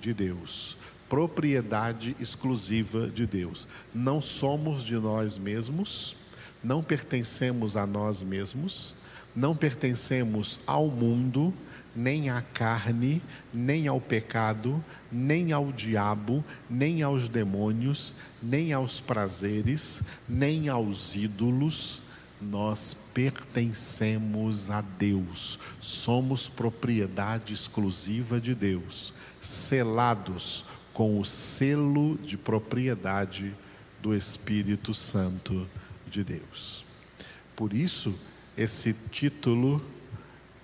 de 0.00 0.14
Deus, 0.14 0.76
propriedade 1.08 2.16
exclusiva 2.20 3.08
de 3.08 3.26
Deus. 3.26 3.66
Não 3.94 4.20
somos 4.20 4.82
de 4.82 4.94
nós 4.96 5.38
mesmos, 5.38 6.16
não 6.62 6.82
pertencemos 6.82 7.76
a 7.76 7.86
nós 7.86 8.22
mesmos, 8.22 8.94
não 9.34 9.56
pertencemos 9.56 10.60
ao 10.66 10.88
mundo, 10.88 11.52
nem 11.94 12.30
à 12.30 12.42
carne, 12.42 13.22
nem 13.52 13.86
ao 13.88 14.00
pecado, 14.00 14.82
nem 15.10 15.52
ao 15.52 15.72
diabo, 15.72 16.44
nem 16.68 17.02
aos 17.02 17.28
demônios, 17.28 18.14
nem 18.42 18.72
aos 18.72 19.00
prazeres, 19.00 20.02
nem 20.28 20.68
aos 20.68 21.14
ídolos 21.14 22.01
nós 22.50 22.94
pertencemos 23.14 24.68
a 24.68 24.80
Deus, 24.80 25.58
somos 25.80 26.48
propriedade 26.48 27.54
exclusiva 27.54 28.40
de 28.40 28.54
Deus, 28.54 29.14
selados 29.40 30.64
com 30.92 31.18
o 31.18 31.24
selo 31.24 32.18
de 32.18 32.36
propriedade 32.36 33.54
do 34.00 34.14
Espírito 34.14 34.92
Santo 34.92 35.68
de 36.10 36.24
Deus. 36.24 36.84
Por 37.54 37.72
isso, 37.72 38.14
esse 38.56 38.92
título 39.10 39.82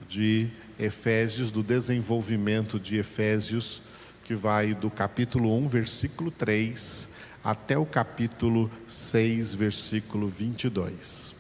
de 0.09 0.51
Efésios, 0.79 1.51
do 1.53 1.63
desenvolvimento 1.63 2.79
de 2.79 2.97
Efésios, 2.97 3.83
que 4.25 4.35
vai 4.35 4.75
do 4.75 4.91
capítulo 4.91 5.57
1, 5.59 5.69
versículo 5.69 6.31
3, 6.31 7.15
até 7.43 7.79
o 7.79 7.87
capítulo 7.87 8.71
6, 8.87 9.55
versículo 9.55 10.29
22. 10.29 11.38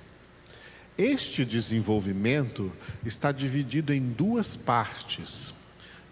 Este 0.98 1.44
desenvolvimento 1.44 2.72
está 3.04 3.30
dividido 3.30 3.94
em 3.94 4.00
duas 4.00 4.56
partes, 4.56 5.54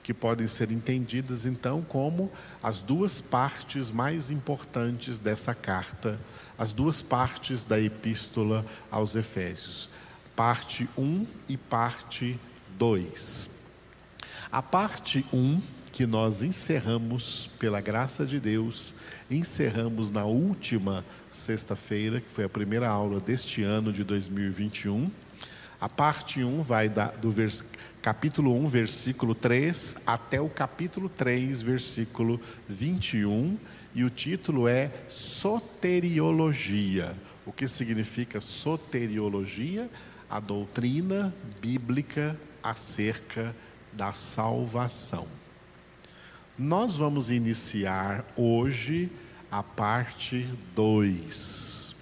que 0.01 0.15
podem 0.15 0.47
ser 0.47 0.71
entendidas 0.71 1.45
então 1.45 1.83
como 1.83 2.31
as 2.63 2.83
duas 2.83 3.21
partes 3.21 3.91
mais 3.91 4.31
importantes 4.31 5.19
dessa 5.19 5.53
carta, 5.53 6.21
as 6.57 6.73
duas 6.73 7.03
partes 7.03 7.65
da 7.65 7.81
epístola 7.81 8.65
aos 8.89 9.17
Efésios, 9.17 9.91
parte 10.37 10.89
1 10.97 11.27
e 11.49 11.57
parte 11.57 12.39
2. 12.79 13.51
A 14.53 14.63
parte 14.63 15.27
1 15.33 15.61
que 15.97 16.05
nós 16.05 16.43
encerramos, 16.43 17.49
pela 17.59 17.81
graça 17.81 18.27
de 18.27 18.39
Deus, 18.39 18.95
encerramos 19.31 20.11
na 20.11 20.27
última 20.27 21.03
sexta-feira, 21.31 22.21
que 22.21 22.31
foi 22.31 22.45
a 22.45 22.51
primeira 22.51 22.87
aula 22.87 23.19
deste 23.19 23.63
ano 23.63 23.91
de 23.91 24.05
2021. 24.05 25.11
A 25.81 25.89
parte 25.89 26.45
1 26.45 26.63
vai 26.63 26.91
da, 26.91 27.07
do 27.07 27.31
vers, 27.31 27.65
capítulo 28.03 28.55
1, 28.57 28.69
versículo 28.69 29.35
3, 29.35 29.97
até 30.07 30.39
o 30.39 30.51
capítulo 30.51 31.09
3, 31.09 31.63
versículo 31.63 32.39
21, 32.69 33.57
e 33.95 34.05
o 34.05 34.11
título 34.11 34.69
é 34.69 34.93
Soteriologia. 35.09 37.15
O 37.47 37.53
que 37.53 37.67
significa 37.67 38.39
soteriologia? 38.39 39.89
A 40.29 40.41
doutrina 40.41 41.35
bíblica 41.59 42.39
acerca 42.63 43.57
da 43.95 44.13
salvação. 44.13 45.27
Nós 46.59 46.97
vamos 46.97 47.31
iniciar 47.31 48.25
hoje 48.35 49.11
a 49.51 49.63
parte 49.63 50.49
2, 50.75 51.95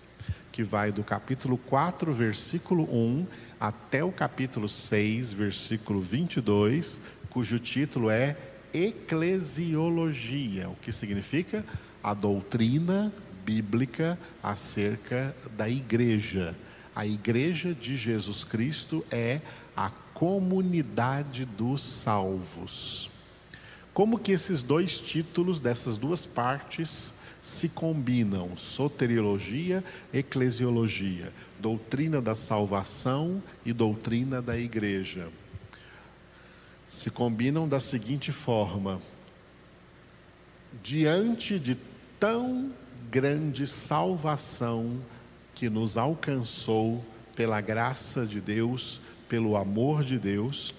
que 0.52 0.62
vai 0.62 0.92
do 0.92 1.02
capítulo 1.02 1.58
4, 1.58 2.14
versículo 2.14 2.84
1, 2.84 3.26
até 3.58 4.04
o 4.04 4.12
capítulo 4.12 4.68
6, 4.68 5.32
versículo 5.32 6.00
22, 6.00 7.00
cujo 7.30 7.58
título 7.58 8.08
é 8.08 8.36
Eclesiologia, 8.72 10.68
o 10.68 10.76
que 10.76 10.92
significa 10.92 11.64
a 12.00 12.14
doutrina 12.14 13.12
bíblica 13.44 14.16
acerca 14.40 15.34
da 15.56 15.68
igreja. 15.68 16.54
A 16.94 17.04
igreja 17.04 17.74
de 17.74 17.96
Jesus 17.96 18.44
Cristo 18.44 19.04
é 19.10 19.40
a 19.76 19.90
comunidade 20.14 21.44
dos 21.44 21.82
salvos. 21.82 23.10
Como 23.94 24.18
que 24.18 24.32
esses 24.32 24.60
dois 24.60 25.00
títulos 25.00 25.60
dessas 25.60 25.96
duas 25.96 26.26
partes 26.26 27.14
se 27.40 27.68
combinam? 27.68 28.56
Soteriologia, 28.56 29.84
eclesiologia, 30.12 31.32
doutrina 31.60 32.20
da 32.20 32.34
salvação 32.34 33.40
e 33.64 33.72
doutrina 33.72 34.42
da 34.42 34.58
igreja. 34.58 35.28
Se 36.88 37.08
combinam 37.08 37.68
da 37.68 37.78
seguinte 37.78 38.32
forma: 38.32 39.00
diante 40.82 41.56
de 41.60 41.76
tão 42.18 42.72
grande 43.12 43.64
salvação 43.64 45.00
que 45.54 45.70
nos 45.70 45.96
alcançou 45.96 47.04
pela 47.36 47.60
graça 47.60 48.26
de 48.26 48.40
Deus, 48.40 49.00
pelo 49.28 49.56
amor 49.56 50.02
de 50.02 50.18
Deus, 50.18 50.74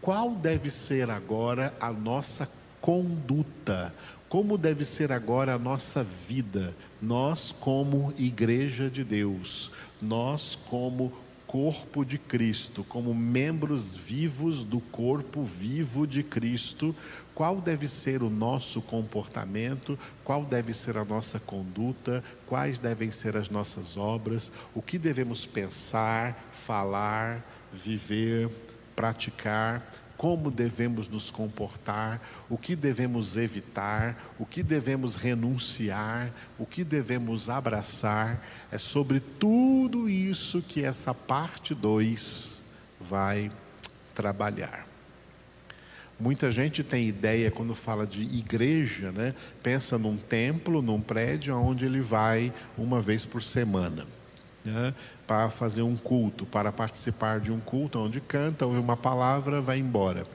qual 0.00 0.30
deve 0.30 0.70
ser 0.70 1.10
agora 1.10 1.74
a 1.80 1.92
nossa 1.92 2.48
conduta? 2.80 3.94
Como 4.28 4.56
deve 4.56 4.84
ser 4.84 5.12
agora 5.12 5.54
a 5.54 5.58
nossa 5.58 6.02
vida? 6.02 6.74
Nós, 7.02 7.52
como 7.52 8.14
Igreja 8.16 8.88
de 8.88 9.04
Deus, 9.04 9.70
nós, 10.00 10.56
como 10.68 11.12
corpo 11.46 12.04
de 12.04 12.16
Cristo, 12.16 12.84
como 12.84 13.12
membros 13.12 13.96
vivos 13.96 14.62
do 14.62 14.78
corpo 14.78 15.42
vivo 15.42 16.06
de 16.06 16.22
Cristo, 16.22 16.94
qual 17.34 17.60
deve 17.60 17.88
ser 17.88 18.22
o 18.22 18.30
nosso 18.30 18.80
comportamento, 18.80 19.98
qual 20.22 20.44
deve 20.44 20.72
ser 20.72 20.96
a 20.96 21.04
nossa 21.04 21.40
conduta, 21.40 22.22
quais 22.46 22.78
devem 22.78 23.10
ser 23.10 23.36
as 23.36 23.50
nossas 23.50 23.96
obras, 23.96 24.52
o 24.72 24.80
que 24.80 24.96
devemos 24.96 25.44
pensar, 25.44 26.52
falar, 26.64 27.44
viver, 27.72 28.48
praticar, 29.00 29.82
como 30.14 30.50
devemos 30.50 31.08
nos 31.08 31.30
comportar, 31.30 32.20
o 32.50 32.58
que 32.58 32.76
devemos 32.76 33.34
evitar, 33.34 34.34
o 34.38 34.44
que 34.44 34.62
devemos 34.62 35.16
renunciar, 35.16 36.30
o 36.58 36.66
que 36.66 36.84
devemos 36.84 37.48
abraçar. 37.48 38.46
É 38.70 38.76
sobre 38.76 39.18
tudo 39.18 40.06
isso 40.06 40.60
que 40.60 40.84
essa 40.84 41.14
parte 41.14 41.74
2 41.74 42.60
vai 43.00 43.50
trabalhar. 44.14 44.86
Muita 46.18 46.52
gente 46.52 46.84
tem 46.84 47.08
ideia 47.08 47.50
quando 47.50 47.74
fala 47.74 48.06
de 48.06 48.20
igreja, 48.20 49.10
né? 49.10 49.34
Pensa 49.62 49.96
num 49.96 50.18
templo, 50.18 50.82
num 50.82 51.00
prédio 51.00 51.56
onde 51.56 51.86
ele 51.86 52.02
vai 52.02 52.52
uma 52.76 53.00
vez 53.00 53.24
por 53.24 53.42
semana 53.42 54.06
né, 54.64 54.94
para 55.30 55.48
fazer 55.48 55.82
um 55.82 55.94
culto, 55.94 56.44
para 56.44 56.72
participar 56.72 57.38
de 57.38 57.52
um 57.52 57.60
culto 57.60 58.00
onde 58.00 58.20
canta, 58.20 58.66
ouve 58.66 58.80
uma 58.80 58.96
palavra, 58.96 59.60
vai 59.60 59.78
embora. 59.78 60.26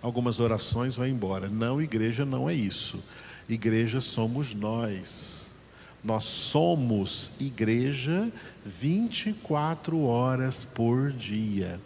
Algumas 0.00 0.40
orações 0.40 0.96
vai 0.96 1.10
embora. 1.10 1.50
Não, 1.50 1.82
igreja 1.82 2.24
não 2.24 2.48
é 2.48 2.54
isso. 2.54 3.04
Igreja 3.46 4.00
somos 4.00 4.54
nós. 4.54 5.54
Nós 6.02 6.24
somos 6.24 7.30
igreja 7.38 8.32
24 8.64 10.02
horas 10.02 10.64
por 10.64 11.12
dia. 11.12 11.78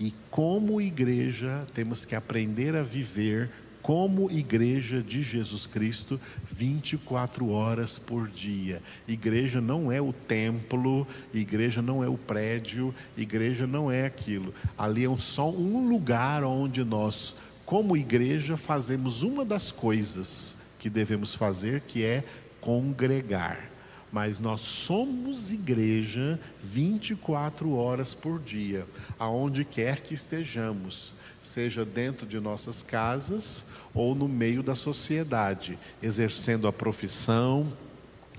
E 0.00 0.12
como 0.32 0.80
igreja, 0.80 1.64
temos 1.72 2.04
que 2.04 2.16
aprender 2.16 2.74
a 2.74 2.82
viver 2.82 3.48
como 3.82 4.30
igreja 4.30 5.02
de 5.02 5.22
Jesus 5.22 5.66
Cristo 5.66 6.18
24 6.50 7.50
horas 7.50 7.98
por 7.98 8.28
dia. 8.28 8.80
Igreja 9.06 9.60
não 9.60 9.90
é 9.90 10.00
o 10.00 10.12
templo, 10.12 11.06
igreja 11.34 11.82
não 11.82 12.02
é 12.02 12.08
o 12.08 12.16
prédio, 12.16 12.94
igreja 13.16 13.66
não 13.66 13.90
é 13.90 14.06
aquilo. 14.06 14.54
Ali 14.78 15.04
é 15.04 15.16
só 15.16 15.50
um 15.50 15.88
lugar 15.88 16.44
onde 16.44 16.84
nós, 16.84 17.34
como 17.66 17.96
igreja, 17.96 18.56
fazemos 18.56 19.22
uma 19.22 19.44
das 19.44 19.72
coisas 19.72 20.56
que 20.78 20.88
devemos 20.88 21.34
fazer, 21.34 21.80
que 21.80 22.04
é 22.04 22.22
congregar 22.60 23.71
mas 24.12 24.38
nós 24.38 24.60
somos 24.60 25.50
igreja 25.50 26.38
24 26.62 27.74
horas 27.74 28.14
por 28.14 28.38
dia, 28.38 28.86
aonde 29.18 29.64
quer 29.64 30.00
que 30.00 30.12
estejamos, 30.12 31.14
seja 31.40 31.82
dentro 31.82 32.26
de 32.26 32.38
nossas 32.38 32.82
casas 32.82 33.64
ou 33.94 34.14
no 34.14 34.28
meio 34.28 34.62
da 34.62 34.74
sociedade, 34.74 35.78
exercendo 36.02 36.68
a 36.68 36.72
profissão 36.72 37.72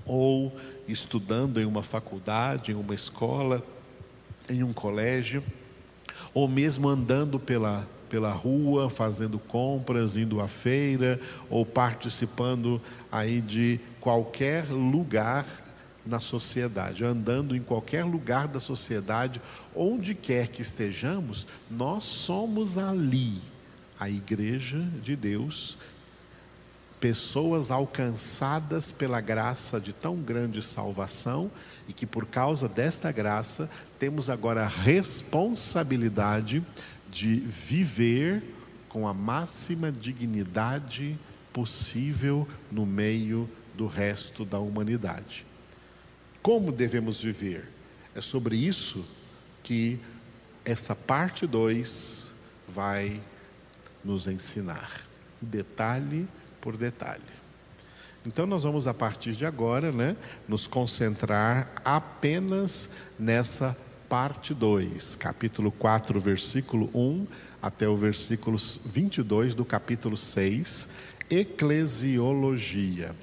ou 0.06 0.56
estudando 0.86 1.60
em 1.60 1.64
uma 1.64 1.82
faculdade, 1.82 2.70
em 2.70 2.76
uma 2.76 2.94
escola, 2.94 3.60
em 4.48 4.62
um 4.62 4.72
colégio, 4.72 5.42
ou 6.32 6.46
mesmo 6.46 6.88
andando 6.88 7.40
pela 7.40 7.86
pela 8.04 8.30
rua, 8.30 8.88
fazendo 8.88 9.40
compras, 9.40 10.16
indo 10.16 10.40
à 10.40 10.46
feira 10.46 11.18
ou 11.50 11.66
participando 11.66 12.80
aí 13.10 13.40
de 13.40 13.80
qualquer 13.98 14.66
lugar 14.66 15.44
na 16.06 16.20
sociedade, 16.20 17.04
andando 17.04 17.56
em 17.56 17.62
qualquer 17.62 18.04
lugar 18.04 18.46
da 18.46 18.60
sociedade, 18.60 19.40
onde 19.74 20.14
quer 20.14 20.48
que 20.48 20.62
estejamos, 20.62 21.46
nós 21.70 22.04
somos 22.04 22.76
ali, 22.76 23.38
a 23.98 24.10
igreja 24.10 24.80
de 25.02 25.16
Deus, 25.16 25.78
pessoas 27.00 27.70
alcançadas 27.70 28.90
pela 28.90 29.20
graça 29.20 29.78
de 29.80 29.92
tão 29.92 30.16
grande 30.16 30.62
salvação 30.62 31.50
e 31.86 31.92
que 31.92 32.06
por 32.06 32.26
causa 32.26 32.68
desta 32.68 33.12
graça 33.12 33.68
temos 33.98 34.30
agora 34.30 34.64
a 34.64 34.68
responsabilidade 34.68 36.64
de 37.10 37.36
viver 37.36 38.42
com 38.88 39.06
a 39.06 39.12
máxima 39.12 39.92
dignidade 39.92 41.18
possível 41.52 42.48
no 42.72 42.86
meio 42.86 43.48
do 43.76 43.86
resto 43.86 44.44
da 44.44 44.58
humanidade. 44.58 45.44
Como 46.44 46.70
devemos 46.70 47.22
viver? 47.22 47.64
É 48.14 48.20
sobre 48.20 48.54
isso 48.54 49.02
que 49.62 49.98
essa 50.62 50.94
parte 50.94 51.46
2 51.46 52.34
vai 52.68 53.22
nos 54.04 54.26
ensinar, 54.26 54.90
detalhe 55.40 56.28
por 56.60 56.76
detalhe. 56.76 57.22
Então 58.26 58.44
nós 58.44 58.62
vamos 58.62 58.86
a 58.86 58.92
partir 58.92 59.32
de 59.32 59.46
agora, 59.46 59.90
né, 59.90 60.18
nos 60.46 60.66
concentrar 60.66 61.80
apenas 61.82 62.90
nessa 63.18 63.74
parte 64.06 64.52
2, 64.52 65.14
capítulo 65.14 65.72
4, 65.72 66.20
versículo 66.20 66.90
1 66.94 67.26
até 67.62 67.88
o 67.88 67.96
versículo 67.96 68.58
22 68.84 69.54
do 69.54 69.64
capítulo 69.64 70.14
6, 70.14 70.88
eclesiologia. 71.30 73.16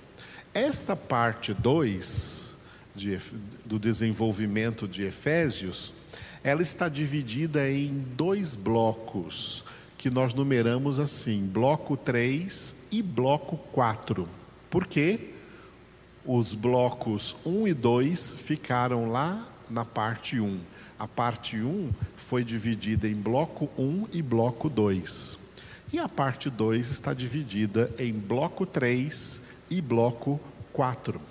Esta 0.56 0.96
parte 0.96 1.54
2 1.54 2.51
de, 2.96 3.18
do 3.66 3.80
desenvolvimento 3.80 4.88
de 4.88 5.04
Efésios, 5.04 5.94
ela 6.44 6.62
está 6.62 6.90
dividida 6.90 7.70
em 7.70 8.06
dois 8.16 8.56
blocos, 8.56 9.64
que 9.98 10.10
nós 10.10 10.34
numeramos 10.34 11.00
assim: 11.00 11.46
bloco 11.46 11.96
3 11.96 12.88
e 12.92 13.02
bloco 13.02 13.58
4. 13.72 14.28
Por 14.70 14.88
quê? 14.88 15.30
Os 16.26 16.54
blocos 16.54 17.36
1 17.46 17.68
e 17.68 17.74
2 17.74 18.34
ficaram 18.34 19.10
lá 19.10 19.48
na 19.70 19.86
parte 19.86 20.40
1. 20.40 20.60
A 20.98 21.08
parte 21.08 21.58
1 21.58 21.90
foi 22.16 22.44
dividida 22.44 23.08
em 23.08 23.16
bloco 23.16 23.70
1 23.78 24.08
e 24.12 24.22
bloco 24.22 24.70
2. 24.70 25.40
E 25.94 26.00
a 26.00 26.08
parte 26.08 26.50
2 26.50 26.90
está 26.90 27.14
dividida 27.14 27.92
em 28.00 28.14
bloco 28.14 28.66
3 28.66 29.42
e 29.70 29.82
bloco 29.82 30.40
4. 30.72 31.31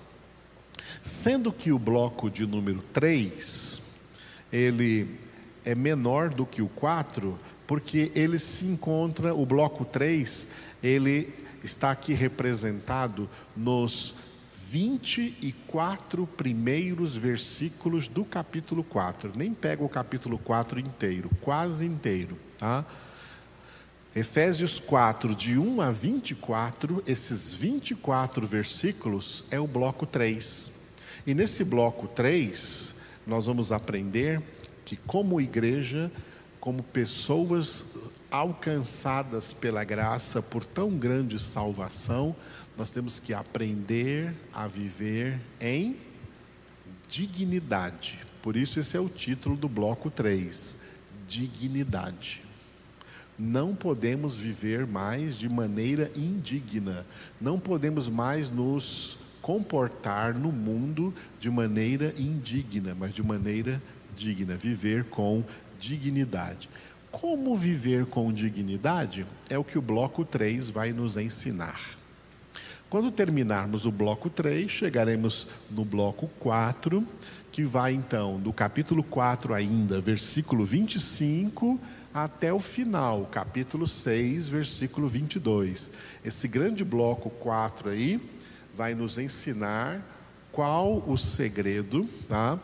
Sendo 1.03 1.53
que 1.53 1.73
o 1.73 1.79
bloco 1.79 2.31
de 2.31 2.47
número 2.47 2.83
3, 2.93 3.83
ele 4.53 5.19
é 5.65 5.75
menor 5.75 6.31
do 6.31 6.45
que 6.47 6.63
o 6.63 6.69
4, 6.69 7.39
porque 7.67 8.11
ele 8.15 8.39
se 8.39 8.65
encontra, 8.65 9.35
o 9.35 9.47
bloco 9.47 9.85
3, 9.85 10.49
ele 10.83 11.33
está 11.63 11.91
aqui 11.91 12.13
representado 12.13 13.29
nos 13.57 14.17
24 14.71 16.27
primeiros 16.27 17.17
versículos 17.17 18.07
do 18.07 18.25
capítulo 18.25 18.85
4. 18.85 19.33
Nem 19.35 19.53
pega 19.53 19.83
o 19.83 19.89
capítulo 19.89 20.39
4 20.39 20.79
inteiro, 20.79 21.31
quase 21.41 21.85
inteiro, 21.85 22.39
tá? 22.59 22.85
Efésios 24.15 24.81
4, 24.81 25.35
de 25.35 25.57
1 25.57 25.81
a 25.81 25.91
24, 25.93 27.03
esses 27.07 27.53
24 27.53 28.45
versículos 28.45 29.45
é 29.51 29.61
o 29.61 29.69
bloco 29.69 30.05
3. 30.05 30.80
E 31.27 31.35
nesse 31.35 31.65
bloco 31.65 32.09
3, 32.09 32.95
nós 33.27 33.47
vamos 33.47 33.73
aprender 33.73 34.43
que, 34.85 34.97
como 34.97 35.41
igreja, 35.41 36.11
como 36.59 36.83
pessoas 36.83 37.85
alcançadas 38.31 39.53
pela 39.53 39.85
graça 39.85 40.41
por 40.41 40.65
tão 40.65 40.91
grande 40.91 41.39
salvação, 41.39 42.35
nós 42.77 42.91
temos 42.91 43.21
que 43.21 43.35
aprender 43.35 44.35
a 44.53 44.67
viver 44.67 45.41
em 45.61 45.97
dignidade. 47.09 48.21
Por 48.41 48.57
isso, 48.57 48.81
esse 48.81 48.97
é 48.97 49.01
o 49.01 49.09
título 49.09 49.57
do 49.57 49.69
bloco 49.69 50.11
3: 50.11 50.79
dignidade. 51.29 52.43
Não 53.39 53.75
podemos 53.75 54.37
viver 54.37 54.87
mais 54.87 55.39
de 55.39 55.49
maneira 55.49 56.11
indigna, 56.15 57.07
não 57.41 57.59
podemos 57.59 58.09
mais 58.09 58.51
nos 58.51 59.19
comportar 59.41 60.35
no 60.35 60.53
mundo 60.53 61.15
de 61.39 61.51
maneira 61.51 62.15
indigna, 62.17 62.95
mas 62.99 63.13
de 63.13 63.23
maneira 63.23 63.83
digna, 64.15 64.55
viver 64.55 65.05
com 65.05 65.45
dignidade. 65.79 66.69
Como 67.11 67.57
viver 67.57 68.07
com 68.07 68.33
dignidade 68.33 69.27
é 69.49 69.59
o 69.59 69.65
que 69.65 69.79
o 69.79 69.83
bloco 69.83 70.25
3 70.25 70.71
vai 70.71 70.93
nos 70.93 71.17
ensinar. 71.17 71.81
Quando 72.89 73.11
terminarmos 73.11 73.87
o 73.87 73.93
bloco 73.93 74.29
3, 74.29 74.71
chegaremos 74.71 75.47
no 75.71 75.85
bloco 75.85 76.29
4, 76.41 77.07
que 77.53 77.63
vai 77.63 77.93
então 77.93 78.39
do 78.39 78.53
capítulo 78.53 79.03
4 79.03 79.55
ainda, 79.55 80.01
versículo 80.01 80.65
25 80.65 81.81
até 82.13 82.53
o 82.53 82.59
final, 82.59 83.27
capítulo 83.27 83.87
6, 83.87 84.49
versículo 84.49 85.09
22. 85.09 85.91
Esse 86.25 86.49
grande 86.49 86.85
bloco 86.85 87.31
4 87.31 87.91
aí 87.91 88.21
vai 88.81 88.95
nos 88.95 89.19
ensinar 89.19 90.03
qual 90.51 91.05
o 91.07 91.15
segredo, 91.15 92.09
tá? 92.27 92.59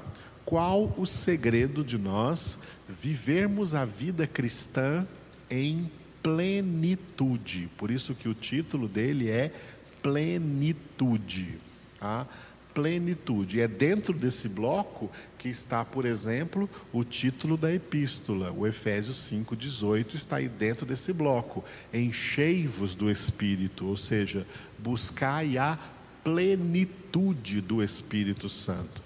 Qual 0.47 0.95
o 0.97 1.05
segredo 1.05 1.85
de 1.85 1.99
nós 1.99 2.59
vivermos 2.89 3.75
a 3.75 3.85
vida 3.85 4.27
cristã 4.27 5.07
em 5.51 5.91
plenitude. 6.23 7.69
Por 7.77 7.91
isso 7.91 8.15
que 8.15 8.31
o 8.31 8.35
título 8.35 8.89
dele 8.89 9.29
é 9.29 9.53
plenitude, 10.01 11.59
tá? 12.01 12.27
Plenitude. 12.73 13.61
É 13.61 13.69
dentro 13.69 14.15
desse 14.15 14.49
bloco 14.49 15.11
que 15.37 15.51
está, 15.51 15.85
por 15.85 16.07
exemplo, 16.07 16.69
o 16.95 17.05
título 17.05 17.59
da 17.59 17.71
epístola, 17.75 18.51
o 18.53 18.67
Efésios 18.67 19.19
5:18 19.19 20.15
está 20.15 20.37
aí 20.37 20.49
dentro 20.49 20.87
desse 20.87 21.13
bloco. 21.13 21.63
Enchei-vos 21.93 22.95
do 22.95 23.11
espírito, 23.11 23.87
ou 23.87 23.99
seja, 23.99 24.47
buscai 24.79 25.59
a 25.59 25.79
plenitude 26.27 27.61
do 27.61 27.85
Espírito 27.85 28.49
Santo. 28.49 29.01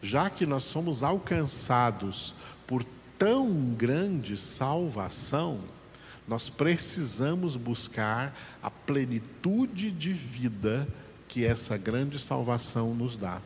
Já 0.00 0.30
que 0.30 0.46
nós 0.46 0.62
somos 0.62 1.02
alcançados 1.02 2.32
por 2.64 2.84
tão 3.18 3.74
grande 3.74 4.36
salvação, 4.36 5.58
nós 6.28 6.48
precisamos 6.48 7.56
buscar 7.56 8.32
a 8.62 8.70
plenitude 8.70 9.90
de 9.90 10.12
vida 10.12 10.86
que 11.26 11.44
essa 11.44 11.76
grande 11.76 12.20
salvação 12.20 12.94
nos 12.94 13.16
dá. 13.16 13.42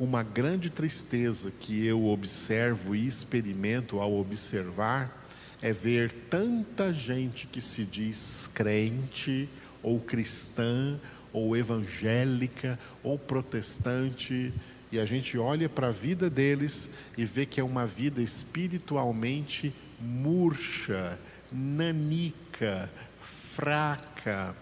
Uma 0.00 0.22
grande 0.22 0.70
tristeza 0.70 1.52
que 1.60 1.84
eu 1.84 2.06
observo 2.06 2.96
e 2.96 3.06
experimento 3.06 4.00
ao 4.00 4.14
observar 4.14 5.26
é 5.60 5.70
ver 5.70 6.10
tanta 6.30 6.94
gente 6.94 7.46
que 7.46 7.60
se 7.60 7.84
diz 7.84 8.50
crente 8.54 9.50
ou 9.82 10.00
cristã 10.00 10.98
ou 11.34 11.56
evangélica, 11.56 12.78
ou 13.02 13.18
protestante, 13.18 14.54
e 14.92 15.00
a 15.00 15.04
gente 15.04 15.36
olha 15.36 15.68
para 15.68 15.88
a 15.88 15.90
vida 15.90 16.30
deles 16.30 16.88
e 17.18 17.24
vê 17.24 17.44
que 17.44 17.60
é 17.60 17.64
uma 17.64 17.84
vida 17.84 18.22
espiritualmente 18.22 19.74
murcha, 20.00 21.18
nanica, 21.50 22.88
fraca, 23.20 24.54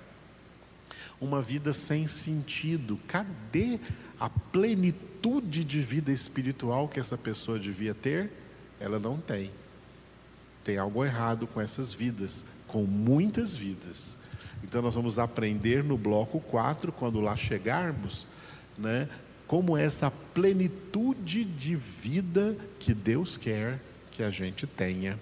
uma 1.21 1.43
vida 1.43 1.71
sem 1.75 2.07
sentido. 2.07 2.99
Cadê 3.07 3.79
a 4.19 4.31
plenitude 4.31 5.65
de 5.65 5.83
vida 5.83 6.11
espiritual 6.11 6.89
que 6.89 6.99
essa 6.99 7.19
pessoa 7.19 7.59
devia 7.59 7.93
ter? 7.93 8.31
Ela 8.81 8.99
não 8.99 9.19
tem. 9.19 9.51
Tem 10.65 10.79
algo 10.79 11.05
errado 11.05 11.47
com 11.47 11.61
essas 11.61 11.93
vidas, 11.93 12.43
com 12.67 12.85
muitas 12.85 13.55
vidas. 13.55 14.17
Então 14.63 14.81
nós 14.81 14.95
vamos 14.95 15.19
aprender 15.19 15.83
no 15.83 15.99
bloco 15.99 16.41
4, 16.41 16.93
quando 16.93 17.21
lá 17.21 17.37
chegarmos, 17.37 18.27
né, 18.79 19.09
como 19.47 19.77
essa 19.77 20.11
plenitude 20.11 21.45
de 21.45 21.77
vida 21.77 22.57
que 22.79 22.95
Deus 22.95 23.37
quer 23.37 23.81
que 24.11 24.23
a 24.23 24.31
gente 24.31 24.67
tenha. 24.67 25.19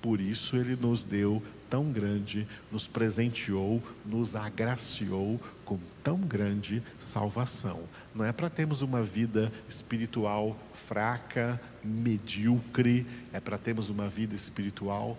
Por 0.00 0.20
isso 0.20 0.56
ele 0.56 0.76
nos 0.76 1.02
deu 1.02 1.42
tão 1.70 1.90
grande, 1.90 2.46
nos 2.70 2.86
presenteou, 2.86 3.82
nos 4.04 4.36
agraciou 4.36 5.40
com 5.64 5.78
tão 6.02 6.18
grande 6.18 6.82
salvação. 6.98 7.82
Não 8.14 8.24
é 8.24 8.30
para 8.30 8.50
termos 8.50 8.82
uma 8.82 9.02
vida 9.02 9.50
espiritual 9.68 10.56
fraca, 10.72 11.60
medíocre, 11.82 13.06
é 13.32 13.40
para 13.40 13.58
termos 13.58 13.90
uma 13.90 14.08
vida 14.08 14.34
espiritual 14.34 15.18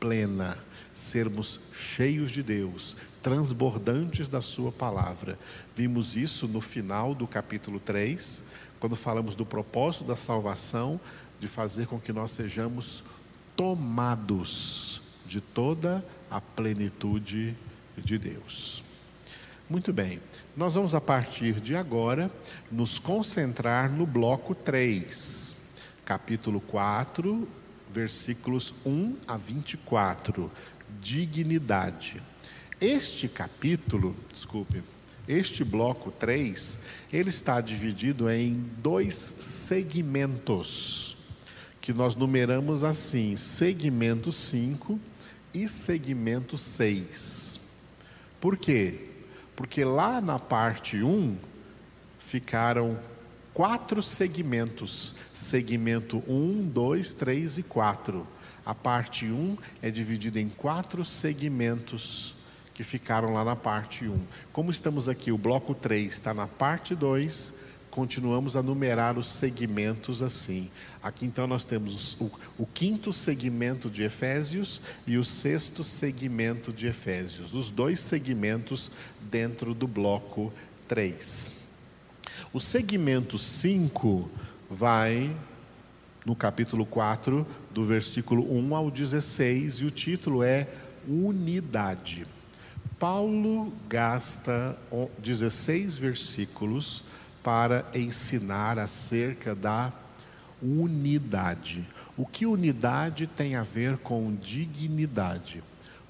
plena, 0.00 0.58
sermos 0.94 1.60
cheios 1.72 2.32
de 2.32 2.42
Deus, 2.42 2.96
transbordantes 3.22 4.26
da 4.26 4.40
Sua 4.40 4.72
palavra. 4.72 5.38
Vimos 5.76 6.16
isso 6.16 6.48
no 6.48 6.60
final 6.60 7.14
do 7.14 7.26
capítulo 7.26 7.78
3, 7.78 8.42
quando 8.80 8.96
falamos 8.96 9.36
do 9.36 9.44
propósito 9.44 10.06
da 10.06 10.16
salvação, 10.16 10.98
de 11.38 11.46
fazer 11.46 11.86
com 11.86 12.00
que 12.00 12.12
nós 12.12 12.30
sejamos 12.30 13.04
tomados 13.54 15.02
de 15.26 15.40
toda 15.40 16.04
a 16.30 16.40
plenitude 16.40 17.54
de 17.96 18.18
Deus. 18.18 18.82
Muito 19.68 19.92
bem, 19.92 20.20
nós 20.56 20.74
vamos 20.74 20.94
a 20.94 21.00
partir 21.00 21.60
de 21.60 21.76
agora 21.76 22.30
nos 22.72 22.98
concentrar 22.98 23.88
no 23.90 24.04
bloco 24.04 24.54
3, 24.54 25.56
capítulo 26.04 26.60
4, 26.60 27.46
versículos 27.92 28.74
1 28.84 29.16
a 29.26 29.36
24. 29.36 30.50
Dignidade. 31.00 32.22
Este 32.80 33.28
capítulo, 33.28 34.16
desculpe, 34.32 34.82
este 35.28 35.62
bloco 35.62 36.10
3, 36.10 36.80
ele 37.12 37.28
está 37.28 37.60
dividido 37.60 38.28
em 38.28 38.54
dois 38.78 39.14
segmentos, 39.14 41.16
que 41.80 41.92
nós 41.92 42.16
numeramos 42.16 42.82
assim: 42.82 43.36
segmento 43.36 44.32
5 44.32 44.98
e 45.54 45.68
segmento 45.68 46.58
6. 46.58 47.60
Por 48.40 48.56
quê? 48.56 49.08
Porque 49.54 49.84
lá 49.84 50.20
na 50.20 50.38
parte 50.38 51.02
1 51.02 51.36
ficaram 52.18 52.98
quatro 53.54 54.02
segmentos: 54.02 55.14
segmento 55.32 56.22
1, 56.26 56.68
2, 56.68 57.14
3 57.14 57.58
e 57.58 57.62
4. 57.62 58.26
A 58.64 58.74
parte 58.74 59.26
1 59.26 59.56
é 59.82 59.90
dividida 59.90 60.38
em 60.38 60.48
quatro 60.48 61.04
segmentos 61.04 62.34
que 62.74 62.84
ficaram 62.84 63.34
lá 63.34 63.44
na 63.44 63.56
parte 63.56 64.06
1. 64.06 64.18
Como 64.52 64.70
estamos 64.70 65.08
aqui, 65.08 65.32
o 65.32 65.38
bloco 65.38 65.74
3 65.74 66.10
está 66.10 66.32
na 66.32 66.46
parte 66.46 66.94
2, 66.94 67.52
continuamos 67.90 68.56
a 68.56 68.62
numerar 68.62 69.18
os 69.18 69.26
segmentos 69.26 70.22
assim. 70.22 70.70
Aqui 71.02 71.26
então 71.26 71.46
nós 71.46 71.64
temos 71.64 72.16
o, 72.20 72.30
o, 72.56 72.66
quinto 72.66 73.12
segmento 73.12 73.90
de 73.90 74.02
Efésios 74.02 74.80
e 75.06 75.18
o 75.18 75.24
sexto 75.24 75.82
segmento 75.82 76.72
de 76.72 76.86
Efésios, 76.86 77.54
os 77.54 77.70
dois 77.70 78.00
segmentos 78.00 78.90
dentro 79.30 79.74
do 79.74 79.88
bloco 79.88 80.52
3. 80.88 81.59
O 82.52 82.58
segmento 82.58 83.38
5 83.38 84.28
vai 84.68 85.32
no 86.26 86.34
capítulo 86.34 86.84
4, 86.84 87.46
do 87.70 87.84
versículo 87.84 88.42
1 88.52 88.74
ao 88.74 88.90
16, 88.90 89.74
e 89.74 89.84
o 89.84 89.90
título 89.90 90.42
é 90.42 90.66
Unidade. 91.06 92.26
Paulo 92.98 93.72
gasta 93.88 94.76
16 95.18 95.96
versículos 95.96 97.04
para 97.40 97.86
ensinar 97.94 98.80
acerca 98.80 99.54
da 99.54 99.92
unidade. 100.60 101.86
O 102.16 102.26
que 102.26 102.46
unidade 102.46 103.28
tem 103.28 103.54
a 103.54 103.62
ver 103.62 103.96
com 103.98 104.34
dignidade? 104.34 105.62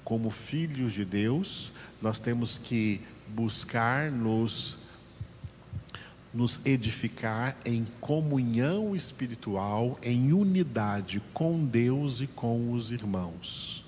Como 0.03 0.31
filhos 0.31 0.93
de 0.93 1.05
Deus, 1.05 1.71
nós 2.01 2.19
temos 2.19 2.57
que 2.57 2.99
buscar 3.27 4.11
nos 4.11 4.80
nos 6.33 6.61
edificar 6.65 7.55
em 7.65 7.85
comunhão 7.99 8.95
espiritual, 8.95 9.99
em 10.01 10.31
unidade 10.31 11.21
com 11.33 11.65
Deus 11.65 12.21
e 12.21 12.27
com 12.27 12.71
os 12.71 12.91
irmãos. 12.91 13.83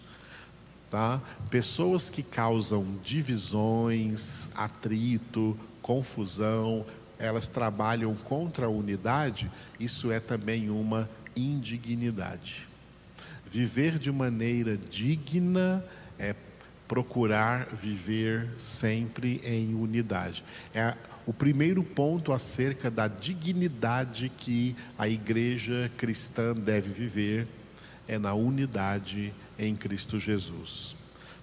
Tá? 0.91 1.21
Pessoas 1.49 2.09
que 2.09 2.21
causam 2.21 2.85
divisões, 3.03 4.51
atrito, 4.55 5.57
confusão, 5.81 6.85
elas 7.17 7.47
trabalham 7.47 8.13
contra 8.15 8.65
a 8.65 8.69
unidade, 8.69 9.49
isso 9.79 10.11
é 10.11 10.19
também 10.19 10.69
uma 10.69 11.09
indignidade. 11.35 12.67
Viver 13.49 13.97
de 13.97 14.11
maneira 14.11 14.77
digna 14.77 15.83
é 16.19 16.35
procurar 16.87 17.67
viver 17.67 18.49
sempre 18.57 19.41
em 19.43 19.73
unidade. 19.73 20.43
É 20.73 20.93
o 21.25 21.33
primeiro 21.33 21.83
ponto 21.83 22.33
acerca 22.33 22.91
da 22.91 23.07
dignidade 23.07 24.29
que 24.37 24.75
a 24.97 25.07
igreja 25.07 25.91
cristã 25.97 26.53
deve 26.53 26.91
viver 26.91 27.47
é 28.07 28.17
na 28.17 28.33
unidade 28.33 29.33
em 29.57 29.75
Cristo 29.75 30.19
Jesus. 30.19 30.95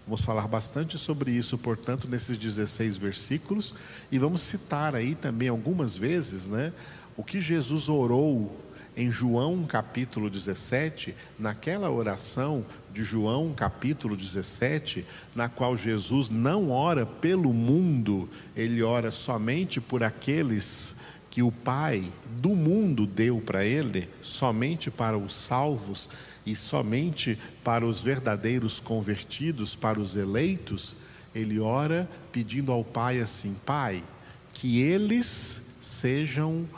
Vamos 0.07 0.23
falar 0.23 0.49
bastante 0.49 0.99
sobre 0.99 1.31
isso, 1.31 1.57
portanto, 1.57 2.09
nesses 2.09 2.37
16 2.37 2.97
versículos, 2.97 3.75
e 4.11 4.19
vamos 4.19 4.43
citar 4.43 4.95
aí 4.95 5.15
também 5.15 5.49
algumas 5.49 5.95
vezes, 5.95 6.49
né, 6.49 6.73
o 7.17 7.23
que 7.23 7.41
Jesus 7.41 7.89
orou 7.89 8.61
em 9.01 9.11
João 9.11 9.65
capítulo 9.65 10.29
17, 10.29 11.15
naquela 11.39 11.91
oração 11.91 12.67
de 12.93 13.03
João 13.03 13.55
capítulo 13.55 14.15
17, 14.15 15.07
na 15.35 15.49
qual 15.49 15.75
Jesus 15.75 16.29
não 16.29 16.71
ora 16.71 17.07
pelo 17.07 17.51
mundo, 17.55 18.29
ele 18.55 18.83
ora 18.83 19.11
somente 19.11 19.81
por 19.81 20.03
aqueles 20.03 20.97
que 21.31 21.43
o 21.43 21.51
Pai 21.51 22.13
do 22.43 22.51
mundo 22.51 23.07
deu 23.07 23.41
para 23.41 23.65
ele, 23.65 24.07
somente 24.21 24.91
para 24.91 25.17
os 25.17 25.33
salvos 25.33 26.11
e 26.45 26.55
somente 26.55 27.39
para 27.65 27.87
os 27.87 28.03
verdadeiros 28.03 28.81
convertidos, 28.81 29.75
para 29.75 29.99
os 29.99 30.15
eleitos, 30.15 30.95
ele 31.35 31.59
ora 31.59 32.07
pedindo 32.31 32.71
ao 32.71 32.85
Pai 32.85 33.19
assim: 33.19 33.57
Pai, 33.65 34.05
que 34.53 34.83
eles 34.83 35.79
sejam 35.81 36.69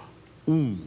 um 0.46 0.78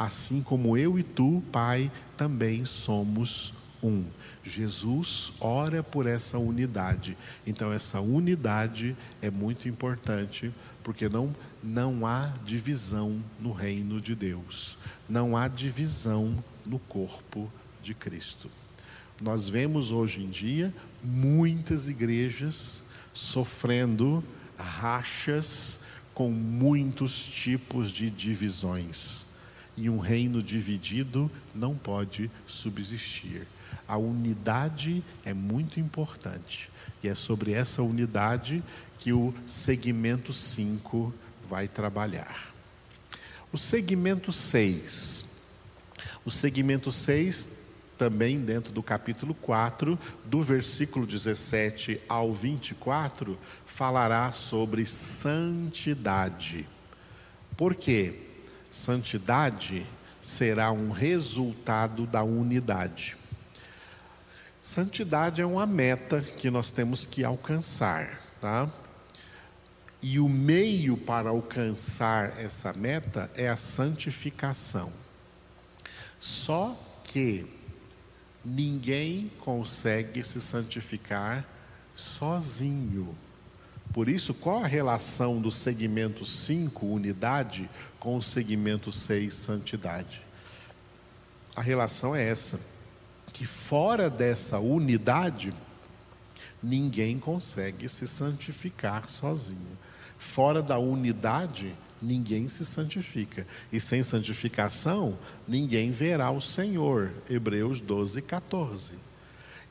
assim 0.00 0.42
como 0.42 0.78
eu 0.78 0.98
e 0.98 1.02
tu, 1.02 1.42
Pai, 1.52 1.92
também 2.16 2.64
somos 2.64 3.52
um. 3.82 4.02
Jesus 4.42 5.30
ora 5.38 5.82
por 5.82 6.06
essa 6.06 6.38
unidade. 6.38 7.18
Então 7.46 7.70
essa 7.70 8.00
unidade 8.00 8.96
é 9.20 9.30
muito 9.30 9.68
importante, 9.68 10.50
porque 10.82 11.06
não 11.06 11.36
não 11.62 12.06
há 12.06 12.32
divisão 12.46 13.22
no 13.38 13.52
reino 13.52 14.00
de 14.00 14.14
Deus. 14.14 14.78
Não 15.06 15.36
há 15.36 15.46
divisão 15.48 16.42
no 16.64 16.78
corpo 16.78 17.52
de 17.82 17.92
Cristo. 17.92 18.50
Nós 19.20 19.50
vemos 19.50 19.92
hoje 19.92 20.22
em 20.22 20.30
dia 20.30 20.72
muitas 21.04 21.90
igrejas 21.90 22.82
sofrendo 23.12 24.24
rachas 24.56 25.80
com 26.14 26.30
muitos 26.30 27.22
tipos 27.22 27.92
de 27.92 28.08
divisões 28.08 29.28
e 29.80 29.88
um 29.88 29.98
reino 29.98 30.42
dividido 30.42 31.30
não 31.54 31.74
pode 31.74 32.30
subsistir. 32.46 33.46
A 33.88 33.96
unidade 33.96 35.02
é 35.24 35.32
muito 35.32 35.80
importante 35.80 36.70
e 37.02 37.08
é 37.08 37.14
sobre 37.14 37.52
essa 37.52 37.82
unidade 37.82 38.62
que 38.98 39.12
o 39.12 39.32
segmento 39.46 40.34
5 40.34 41.12
vai 41.48 41.66
trabalhar. 41.66 42.52
O 43.50 43.56
segmento 43.56 44.30
6. 44.30 45.24
O 46.26 46.30
segmento 46.30 46.92
6, 46.92 47.48
também 47.96 48.38
dentro 48.38 48.72
do 48.72 48.82
capítulo 48.82 49.34
4, 49.34 49.98
do 50.26 50.42
versículo 50.42 51.06
17 51.06 52.00
ao 52.06 52.34
24, 52.34 53.38
falará 53.64 54.30
sobre 54.32 54.84
santidade. 54.84 56.68
Por 57.56 57.74
quê? 57.74 58.29
Santidade 58.70 59.86
será 60.20 60.70
um 60.70 60.90
resultado 60.90 62.06
da 62.06 62.22
unidade. 62.22 63.16
Santidade 64.62 65.40
é 65.40 65.46
uma 65.46 65.66
meta 65.66 66.20
que 66.20 66.50
nós 66.50 66.70
temos 66.70 67.06
que 67.06 67.24
alcançar, 67.24 68.20
tá? 68.40 68.68
E 70.02 70.18
o 70.18 70.28
meio 70.28 70.96
para 70.96 71.30
alcançar 71.30 72.38
essa 72.38 72.72
meta 72.72 73.30
é 73.34 73.48
a 73.48 73.56
santificação. 73.56 74.92
Só 76.18 76.78
que 77.04 77.46
ninguém 78.44 79.30
consegue 79.40 80.22
se 80.22 80.40
santificar 80.40 81.46
sozinho. 81.94 83.16
Por 83.92 84.08
isso, 84.08 84.32
qual 84.32 84.62
a 84.62 84.66
relação 84.66 85.40
do 85.40 85.50
segmento 85.50 86.24
5, 86.24 86.86
unidade, 86.86 87.68
com 87.98 88.16
o 88.16 88.22
segmento 88.22 88.92
6, 88.92 89.34
santidade? 89.34 90.22
A 91.56 91.60
relação 91.60 92.14
é 92.14 92.24
essa: 92.24 92.60
que 93.32 93.44
fora 93.44 94.08
dessa 94.08 94.60
unidade, 94.60 95.52
ninguém 96.62 97.18
consegue 97.18 97.88
se 97.88 98.06
santificar 98.06 99.08
sozinho. 99.08 99.78
Fora 100.18 100.62
da 100.62 100.78
unidade, 100.78 101.74
ninguém 102.00 102.48
se 102.48 102.64
santifica. 102.64 103.46
E 103.72 103.80
sem 103.80 104.02
santificação, 104.02 105.18
ninguém 105.48 105.90
verá 105.90 106.30
o 106.30 106.40
Senhor. 106.40 107.12
Hebreus 107.28 107.80
12, 107.80 108.22
14. 108.22 108.94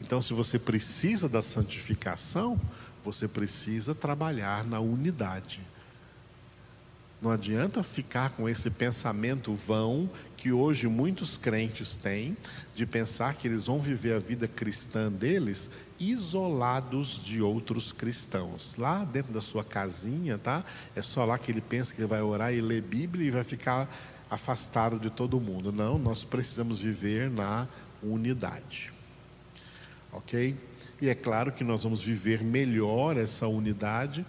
Então, 0.02 0.22
se 0.22 0.34
você 0.34 0.58
precisa 0.58 1.28
da 1.28 1.42
santificação, 1.42 2.60
você 3.12 3.28
precisa 3.28 3.96
trabalhar 3.96 4.64
na 4.64 4.80
unidade. 4.80 5.62
Não 7.22 7.32
adianta 7.32 7.84
ficar 7.84 8.30
com 8.30 8.48
esse 8.48 8.70
pensamento 8.70 9.54
vão 9.54 10.10
que 10.38 10.54
hoje 10.54 10.88
muitos 10.88 11.38
crentes 11.38 11.98
têm, 11.98 12.38
de 12.74 12.86
pensar 12.86 13.34
que 13.34 13.46
eles 13.46 13.66
vão 13.66 13.78
viver 13.78 14.14
a 14.14 14.20
vida 14.20 14.48
cristã 14.48 15.12
deles 15.12 15.70
isolados 16.00 17.22
de 17.22 17.42
outros 17.42 17.92
cristãos. 17.92 18.76
Lá 18.78 19.04
dentro 19.04 19.34
da 19.34 19.42
sua 19.42 19.66
casinha, 19.66 20.38
tá? 20.38 20.64
É 20.96 21.02
só 21.02 21.26
lá 21.26 21.38
que 21.38 21.52
ele 21.52 21.60
pensa 21.60 21.94
que 21.94 22.00
ele 22.00 22.08
vai 22.08 22.22
orar 22.22 22.54
e 22.54 22.62
ler 22.62 22.82
Bíblia 22.82 23.28
e 23.28 23.32
vai 23.32 23.44
ficar 23.44 23.90
afastado 24.30 24.98
de 24.98 25.10
todo 25.10 25.42
mundo. 25.42 25.74
Não, 25.74 25.98
nós 25.98 26.24
precisamos 26.24 26.80
viver 26.80 27.30
na 27.30 27.68
unidade. 28.02 28.94
Ok? 30.14 30.56
E 31.02 31.08
é 31.10 31.16
claro 31.16 31.52
que 31.52 31.64
nós 31.64 31.84
vamos 31.84 32.04
viver 32.04 32.44
melhor 32.44 33.16
essa 33.16 33.48
unidade. 33.48 34.26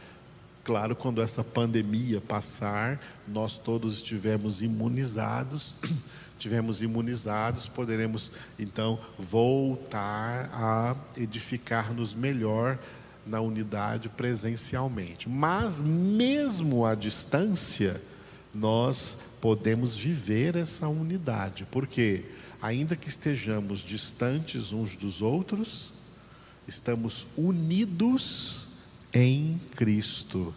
Claro, 0.63 0.95
quando 0.95 1.21
essa 1.21 1.43
pandemia 1.43 2.21
passar, 2.21 3.01
nós 3.27 3.59
todos 3.59 3.95
estivermos 3.95 4.63
imunizados, 4.63 5.75
tivermos 6.39 6.81
imunizados, 6.81 7.69
poderemos 7.69 8.31
então 8.59 9.01
voltar 9.19 10.49
a 10.53 10.97
edificar-nos 11.17 12.15
melhor 12.15 12.79
na 13.27 13.41
unidade 13.41 14.09
presencialmente. 14.09 15.29
Mas 15.29 15.83
mesmo 15.83 16.87
à 16.87 16.95
distância, 16.95 18.01
nós 18.55 19.17
podemos 19.41 19.97
viver 19.97 20.57
essa 20.57 20.89
unidade, 20.89 21.67
porque 21.71 22.25
ainda 22.61 22.95
que 22.95 23.09
estejamos 23.09 23.81
distantes 23.81 24.73
uns 24.73 24.95
dos 24.95 25.23
outros, 25.23 25.93
estamos 26.67 27.27
unidos 27.37 28.69
em 29.13 29.61
Cristo. 29.75 30.55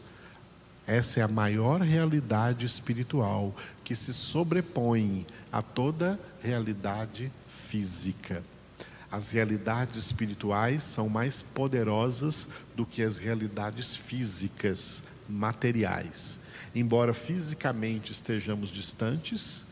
Essa 0.85 1.21
é 1.21 1.23
a 1.23 1.27
maior 1.27 1.81
realidade 1.81 2.65
espiritual 2.65 3.55
que 3.83 3.95
se 3.95 4.13
sobrepõe 4.13 5.25
a 5.51 5.61
toda 5.61 6.19
realidade 6.41 7.31
física. 7.47 8.43
As 9.09 9.29
realidades 9.29 9.95
espirituais 9.95 10.83
são 10.83 11.07
mais 11.07 11.41
poderosas 11.41 12.47
do 12.75 12.85
que 12.85 13.01
as 13.03 13.17
realidades 13.17 13.95
físicas, 13.95 15.03
materiais. 15.29 16.39
Embora 16.73 17.13
fisicamente 17.13 18.11
estejamos 18.11 18.71
distantes, 18.71 19.65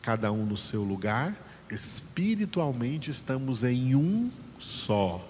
cada 0.00 0.30
um 0.30 0.46
no 0.46 0.56
seu 0.56 0.84
lugar, 0.84 1.36
espiritualmente 1.68 3.10
estamos 3.10 3.64
em 3.64 3.96
um 3.96 4.30
só, 4.58 5.26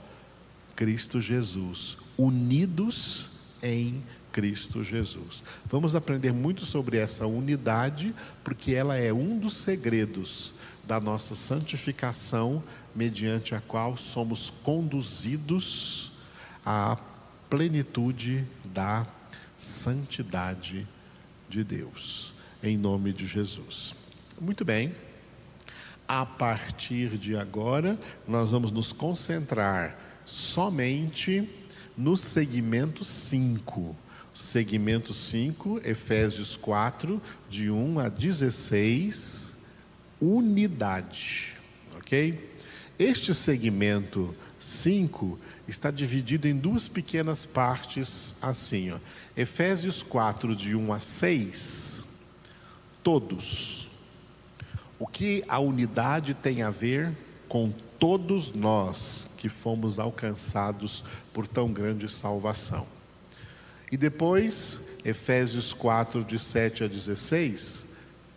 Cristo 0.74 1.20
Jesus, 1.20 1.96
unidos 2.16 3.30
em 3.62 4.02
Cristo 4.32 4.84
Jesus. 4.84 5.42
Vamos 5.64 5.96
aprender 5.96 6.32
muito 6.32 6.66
sobre 6.66 6.98
essa 6.98 7.26
unidade, 7.26 8.14
porque 8.44 8.74
ela 8.74 8.96
é 8.96 9.12
um 9.12 9.38
dos 9.38 9.56
segredos 9.56 10.52
da 10.84 11.00
nossa 11.00 11.34
santificação, 11.34 12.62
mediante 12.94 13.54
a 13.54 13.60
qual 13.60 13.96
somos 13.96 14.50
conduzidos 14.62 16.12
à 16.64 16.98
plenitude 17.48 18.44
da 18.64 19.06
santidade 19.56 20.86
de 21.48 21.64
Deus, 21.64 22.34
em 22.62 22.76
nome 22.76 23.12
de 23.12 23.26
Jesus. 23.26 23.94
Muito 24.40 24.64
bem. 24.64 25.05
A 26.08 26.24
partir 26.24 27.18
de 27.18 27.36
agora, 27.36 27.98
nós 28.28 28.52
vamos 28.52 28.70
nos 28.70 28.92
concentrar 28.92 29.98
somente 30.24 31.48
no 31.96 32.16
segmento 32.16 33.04
5. 33.04 33.96
Segmento 34.32 35.12
5, 35.12 35.80
Efésios 35.82 36.56
4, 36.56 37.20
de 37.48 37.70
1 37.70 37.98
a 37.98 38.08
16, 38.08 39.56
unidade. 40.20 41.56
Ok? 41.96 42.56
Este 42.98 43.34
segmento 43.34 44.34
5 44.60 45.38
está 45.66 45.90
dividido 45.90 46.46
em 46.46 46.56
duas 46.56 46.86
pequenas 46.86 47.44
partes, 47.44 48.36
assim. 48.40 48.92
Ó. 48.92 48.98
Efésios 49.36 50.02
4, 50.02 50.54
de 50.54 50.76
1 50.76 50.92
a 50.92 51.00
6, 51.00 52.06
todos. 53.02 53.85
O 54.98 55.06
que 55.06 55.44
a 55.48 55.58
unidade 55.58 56.32
tem 56.34 56.62
a 56.62 56.70
ver 56.70 57.12
com 57.48 57.70
todos 57.98 58.52
nós 58.52 59.28
que 59.36 59.48
fomos 59.48 59.98
alcançados 59.98 61.04
por 61.32 61.46
tão 61.46 61.72
grande 61.72 62.08
salvação. 62.08 62.86
E 63.90 63.96
depois, 63.96 64.88
Efésios 65.04 65.72
4, 65.72 66.24
de 66.24 66.38
7 66.38 66.84
a 66.84 66.86
16, 66.88 67.88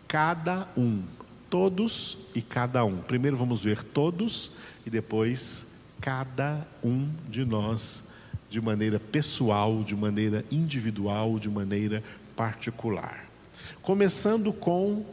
cada 0.07 0.67
um, 0.77 1.01
todos 1.49 2.17
e 2.35 2.41
cada 2.41 2.85
um. 2.85 2.97
Primeiro 2.97 3.35
vamos 3.35 3.61
ver 3.61 3.81
todos 3.81 4.51
e 4.85 4.89
depois 4.89 5.67
cada 5.99 6.67
um 6.83 7.09
de 7.27 7.43
nós, 7.43 8.03
de 8.49 8.61
maneira 8.61 8.99
pessoal, 8.99 9.83
de 9.83 9.95
maneira 9.95 10.45
individual, 10.51 11.39
de 11.39 11.49
maneira 11.49 12.03
particular. 12.35 13.25
Começando 13.81 14.53
com 14.53 15.03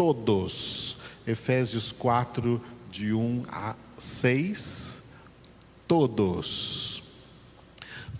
todos. 0.00 0.96
Efésios 1.26 1.92
4, 1.92 2.58
de 2.90 3.12
1 3.12 3.42
a 3.48 3.76
6, 3.98 5.10
todos. 5.86 7.02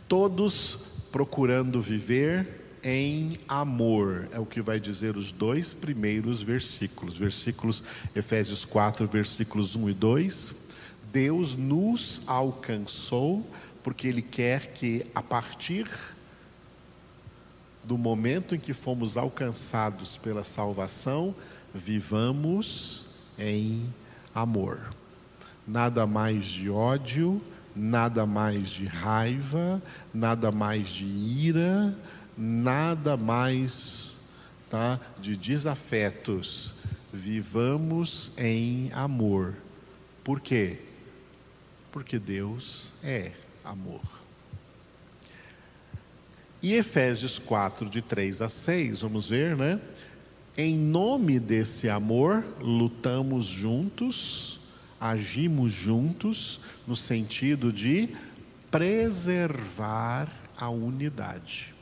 Todos 0.07 0.79
procurando 1.11 1.81
viver 1.81 2.77
em 2.85 3.41
amor, 3.49 4.29
é 4.31 4.39
o 4.39 4.45
que 4.45 4.61
vai 4.61 4.79
dizer 4.79 5.17
os 5.17 5.33
dois 5.33 5.73
primeiros 5.73 6.43
versículos. 6.43 7.17
Versículos 7.17 7.83
Efésios 8.15 8.67
4, 8.67 9.07
versículos 9.07 9.75
1 9.75 9.89
e 9.89 9.95
2. 9.95 10.55
Deus 11.11 11.57
nos 11.57 12.21
alcançou 12.27 13.43
porque 13.83 14.07
Ele 14.07 14.21
quer 14.21 14.75
que 14.75 15.07
a 15.15 15.23
partir 15.23 15.89
do 17.83 17.97
momento 17.97 18.55
em 18.55 18.59
que 18.59 18.75
fomos 18.75 19.17
alcançados 19.17 20.19
pela 20.19 20.45
salvação, 20.45 21.35
vivamos 21.75 23.07
em 23.39 23.93
amor. 24.35 24.95
Nada 25.67 26.07
mais 26.07 26.47
de 26.47 26.71
ódio, 26.71 27.41
nada 27.75 28.27
mais 28.27 28.71
de 28.71 28.87
raiva, 28.87 29.83
nada 30.13 30.51
mais 30.51 30.91
de 30.91 31.05
ira, 31.05 31.97
nada 32.37 33.17
mais 33.17 34.17
tá, 34.69 35.01
de 35.21 35.37
desafetos. 35.37 36.75
Vivamos 37.13 38.33
em 38.39 38.91
amor. 38.93 39.57
Por 40.23 40.41
quê? 40.41 40.79
Porque 41.91 42.19
Deus 42.19 42.93
é 43.03 43.33
amor. 43.65 44.01
E 46.63 46.75
Efésios 46.75 47.39
4, 47.39 47.89
de 47.89 48.03
3 48.03 48.43
a 48.43 48.49
6, 48.49 49.01
vamos 49.01 49.31
ver, 49.31 49.57
né? 49.57 49.81
Em 50.63 50.77
nome 50.77 51.41
desse 51.41 51.89
amor, 51.89 52.45
lutamos 52.61 53.47
juntos, 53.47 54.61
agimos 55.01 55.73
juntos, 55.73 56.61
no 56.87 56.95
sentido 56.95 57.73
de 57.73 58.11
preservar 58.71 60.31
a 60.59 60.69
unidade. 60.69 61.75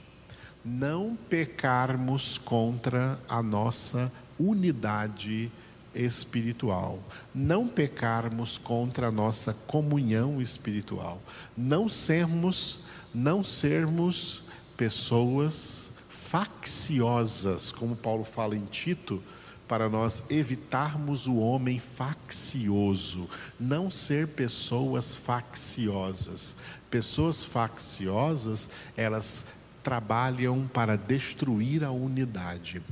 Não 0.65 1.19
pecarmos 1.29 2.39
contra 2.39 3.19
a 3.29 3.43
nossa 3.43 4.13
unidade 4.39 5.51
espiritual, 5.93 7.01
não 7.35 7.67
pecarmos 7.67 8.59
contra 8.59 9.09
a 9.09 9.11
nossa 9.11 9.53
comunhão 9.67 10.41
espiritual, 10.41 11.21
não 11.57 11.89
sermos, 11.89 12.79
não 13.13 13.43
sermos 13.43 14.45
pessoas 14.77 15.88
facciosas, 16.29 17.73
como 17.73 17.97
Paulo 17.97 18.23
fala 18.23 18.55
em 18.55 18.65
Tito, 18.67 19.23
para 19.67 19.89
nós 19.89 20.23
evitarmos 20.29 21.27
o 21.27 21.37
homem 21.37 21.79
faccioso, 21.79 23.29
não 23.59 23.91
ser 23.91 24.29
pessoas 24.29 25.17
facciosas. 25.17 26.55
Pessoas 26.91 27.45
facciosas, 27.45 28.69
elas 28.97 29.47
trabalham 29.83 30.69
para 30.69 30.97
destruir 30.97 31.83
a 31.83 31.91
unidade. 31.91 32.83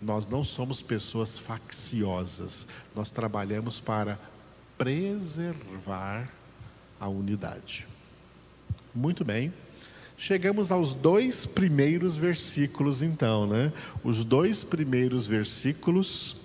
Nós 0.00 0.26
não 0.26 0.42
somos 0.42 0.80
pessoas 0.80 1.38
facciosas, 1.38 2.66
nós 2.94 3.10
trabalhamos 3.10 3.80
para 3.80 4.18
preservar 4.78 6.30
a 6.98 7.06
unidade. 7.08 7.86
Muito 8.94 9.24
bem. 9.24 9.52
Chegamos 10.18 10.72
aos 10.72 10.94
dois 10.94 11.44
primeiros 11.44 12.16
versículos, 12.16 13.02
então, 13.02 13.46
né? 13.46 13.70
Os 14.02 14.24
dois 14.24 14.64
primeiros 14.64 15.26
versículos 15.26 16.38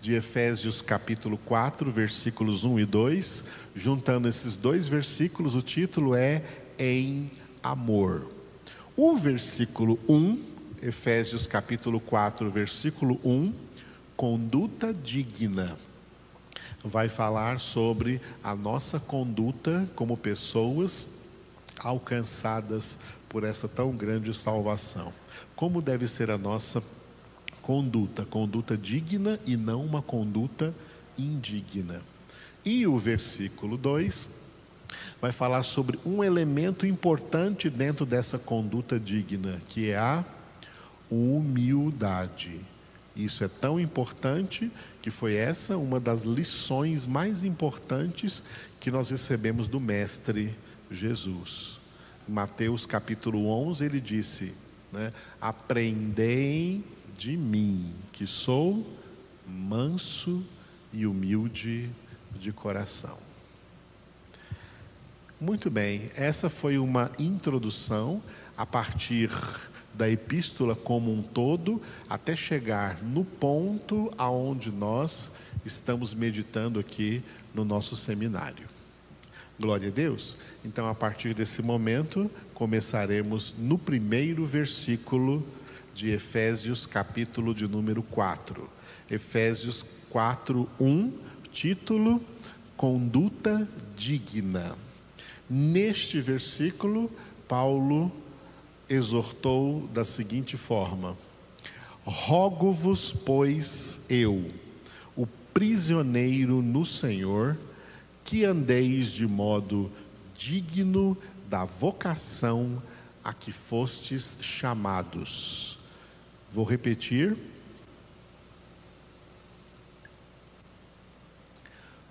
de 0.00 0.14
Efésios, 0.14 0.80
capítulo 0.80 1.36
4, 1.36 1.90
versículos 1.90 2.64
1 2.64 2.80
e 2.80 2.86
2. 2.86 3.44
Juntando 3.76 4.26
esses 4.26 4.56
dois 4.56 4.88
versículos, 4.88 5.54
o 5.54 5.60
título 5.60 6.14
é 6.14 6.42
Em 6.78 7.30
Amor. 7.62 8.26
O 8.96 9.14
versículo 9.14 9.98
1, 10.08 10.38
Efésios, 10.80 11.46
capítulo 11.46 12.00
4, 12.00 12.48
versículo 12.48 13.20
1, 13.22 13.52
conduta 14.16 14.94
digna. 14.94 15.76
Vai 16.82 17.10
falar 17.10 17.60
sobre 17.60 18.18
a 18.42 18.54
nossa 18.54 18.98
conduta 18.98 19.86
como 19.94 20.16
pessoas 20.16 21.19
alcançadas 21.82 22.98
por 23.28 23.44
essa 23.44 23.68
tão 23.68 23.92
grande 23.92 24.32
salvação. 24.34 25.12
Como 25.54 25.80
deve 25.80 26.08
ser 26.08 26.30
a 26.30 26.38
nossa 26.38 26.82
conduta? 27.62 28.24
Conduta 28.24 28.76
digna 28.76 29.38
e 29.46 29.56
não 29.56 29.84
uma 29.84 30.02
conduta 30.02 30.74
indigna. 31.18 32.02
E 32.64 32.86
o 32.86 32.98
versículo 32.98 33.76
2 33.76 34.30
vai 35.20 35.32
falar 35.32 35.62
sobre 35.62 35.98
um 36.04 36.22
elemento 36.22 36.86
importante 36.86 37.70
dentro 37.70 38.04
dessa 38.04 38.38
conduta 38.38 38.98
digna, 38.98 39.60
que 39.68 39.90
é 39.90 39.96
a 39.96 40.24
humildade. 41.10 42.60
Isso 43.14 43.44
é 43.44 43.48
tão 43.48 43.78
importante 43.78 44.70
que 45.02 45.10
foi 45.10 45.34
essa 45.34 45.76
uma 45.76 45.98
das 45.98 46.22
lições 46.22 47.06
mais 47.06 47.44
importantes 47.44 48.44
que 48.78 48.90
nós 48.90 49.10
recebemos 49.10 49.68
do 49.68 49.80
Mestre 49.80 50.54
Jesus. 50.90 51.78
Mateus 52.26 52.86
capítulo 52.86 53.48
11, 53.48 53.84
ele 53.84 54.00
disse: 54.00 54.54
né, 54.92 55.12
Aprendei 55.40 56.84
de 57.16 57.36
mim, 57.36 57.94
que 58.12 58.26
sou 58.26 58.86
manso 59.46 60.44
e 60.92 61.06
humilde 61.06 61.90
de 62.34 62.52
coração. 62.52 63.18
Muito 65.40 65.70
bem, 65.70 66.10
essa 66.14 66.48
foi 66.48 66.78
uma 66.78 67.10
introdução 67.18 68.22
a 68.56 68.66
partir 68.66 69.30
da 69.94 70.08
epístola 70.08 70.76
como 70.76 71.12
um 71.12 71.22
todo, 71.22 71.80
até 72.08 72.36
chegar 72.36 73.02
no 73.02 73.24
ponto 73.24 74.12
aonde 74.16 74.70
nós 74.70 75.32
estamos 75.64 76.14
meditando 76.14 76.78
aqui 76.78 77.22
no 77.54 77.64
nosso 77.64 77.96
seminário. 77.96 78.69
Glória 79.60 79.88
a 79.88 79.92
Deus. 79.92 80.38
Então, 80.64 80.88
a 80.88 80.94
partir 80.94 81.34
desse 81.34 81.60
momento, 81.60 82.30
começaremos 82.54 83.54
no 83.58 83.76
primeiro 83.76 84.46
versículo 84.46 85.46
de 85.92 86.08
Efésios, 86.08 86.86
capítulo 86.86 87.54
de 87.54 87.68
número 87.68 88.02
4. 88.02 88.66
Efésios 89.10 89.84
4, 90.08 90.66
1, 90.80 91.12
título: 91.52 92.22
Conduta 92.74 93.68
digna. 93.94 94.74
Neste 95.48 96.22
versículo, 96.22 97.10
Paulo 97.46 98.10
exortou 98.88 99.86
da 99.92 100.04
seguinte 100.04 100.56
forma: 100.56 101.18
Rogo-vos, 102.02 103.12
pois, 103.12 104.06
eu, 104.08 104.50
o 105.14 105.26
prisioneiro 105.52 106.62
no 106.62 106.82
Senhor, 106.82 107.58
que 108.30 108.44
andeis 108.44 109.10
de 109.10 109.26
modo 109.26 109.90
digno 110.36 111.18
da 111.48 111.64
vocação 111.64 112.80
a 113.24 113.34
que 113.34 113.50
fostes 113.50 114.38
chamados. 114.40 115.80
Vou 116.48 116.64
repetir. 116.64 117.36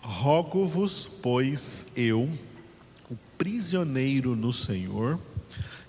Rogo-vos, 0.02 1.08
pois 1.08 1.94
eu, 1.96 2.30
o 3.10 3.16
prisioneiro 3.38 4.36
no 4.36 4.52
Senhor, 4.52 5.18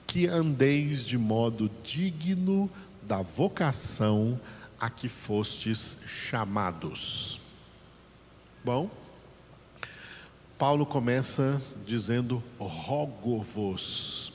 que 0.06 0.28
andeis 0.28 1.04
de 1.04 1.18
modo 1.18 1.68
digno 1.82 2.70
da 3.02 3.20
vocação 3.20 4.40
a 4.78 4.88
que 4.88 5.08
fostes 5.08 5.98
chamados. 6.06 7.40
Bom, 8.64 8.88
Paulo 10.60 10.84
começa 10.84 11.58
dizendo: 11.86 12.44
rogo-vos. 12.58 14.30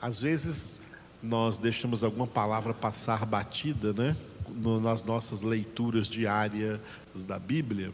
Às 0.00 0.18
vezes 0.18 0.76
nós 1.22 1.58
deixamos 1.58 2.02
alguma 2.02 2.26
palavra 2.26 2.72
passar 2.72 3.26
batida, 3.26 3.92
né? 3.92 4.16
Nas 4.80 5.02
nossas 5.02 5.42
leituras 5.42 6.08
diárias 6.08 6.80
da 7.26 7.38
Bíblia. 7.38 7.92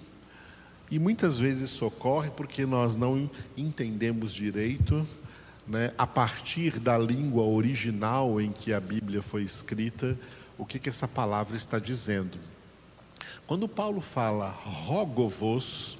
E 0.89 1.01
muitas 1.01 1.37
vezes 1.37 1.72
isso 1.72 1.85
ocorre 1.85 2.30
porque 2.30 2.64
nós 2.64 2.95
não 2.95 3.28
entendemos 3.57 4.32
direito, 4.32 5.05
né, 5.66 5.93
a 5.99 6.07
partir 6.07 6.78
da 6.78 6.97
língua 6.97 7.43
original 7.43 8.41
em 8.41 8.53
que 8.53 8.72
a 8.72 8.78
Bíblia 8.78 9.20
foi 9.20 9.43
escrita, 9.43 10.16
o 10.57 10.64
que, 10.64 10.78
que 10.78 10.89
essa 10.89 11.09
palavra 11.09 11.57
está 11.57 11.80
dizendo. 11.80 12.39
Quando 13.45 13.66
Paulo 13.66 14.01
fala 14.01 14.51
rogo-vos, 14.51 15.99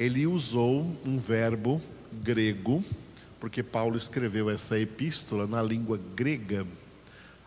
ele 0.00 0.26
usou 0.26 0.96
um 1.04 1.18
verbo 1.18 1.78
grego, 2.10 2.82
porque 3.38 3.62
Paulo 3.62 3.98
escreveu 3.98 4.48
essa 4.48 4.80
epístola 4.80 5.46
na 5.46 5.62
língua 5.62 6.00
grega, 6.16 6.66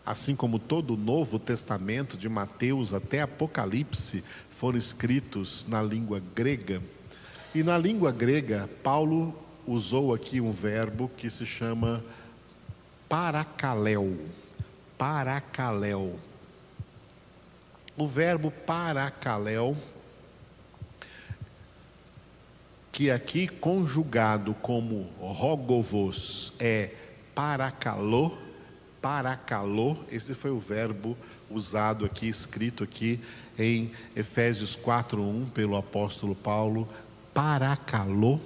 assim 0.05 0.35
como 0.35 0.59
todo 0.59 0.93
o 0.93 0.97
Novo 0.97 1.39
Testamento, 1.39 2.15
de 2.15 2.29
Mateus 2.29 2.93
até 2.93 3.21
Apocalipse, 3.21 4.23
foram 4.51 4.77
escritos 4.77 5.65
na 5.67 5.81
língua 5.81 6.21
grega. 6.35 6.79
E 7.55 7.63
na 7.63 7.75
língua 7.75 8.11
grega, 8.11 8.69
Paulo 8.83 9.35
usou 9.65 10.13
aqui 10.13 10.39
um 10.39 10.51
verbo 10.51 11.09
que 11.17 11.31
se 11.31 11.47
chama 11.47 12.05
paracaléu. 13.09 14.15
Paracaléu. 14.95 16.19
O 17.97 18.07
verbo 18.07 18.51
paracaléu 18.51 19.75
que 22.93 23.09
aqui 23.09 23.47
conjugado 23.47 24.53
como 24.53 25.09
rogovos 25.19 26.53
é 26.59 26.91
paracalô, 27.33 28.37
paracalô, 29.01 29.97
esse 30.11 30.35
foi 30.35 30.51
o 30.51 30.59
verbo 30.59 31.17
usado 31.49 32.05
aqui, 32.05 32.27
escrito 32.27 32.83
aqui 32.83 33.19
em 33.57 33.91
Efésios 34.15 34.75
4:1 34.75 35.49
pelo 35.49 35.75
apóstolo 35.75 36.35
Paulo, 36.35 36.87
paracalô. 37.33 38.39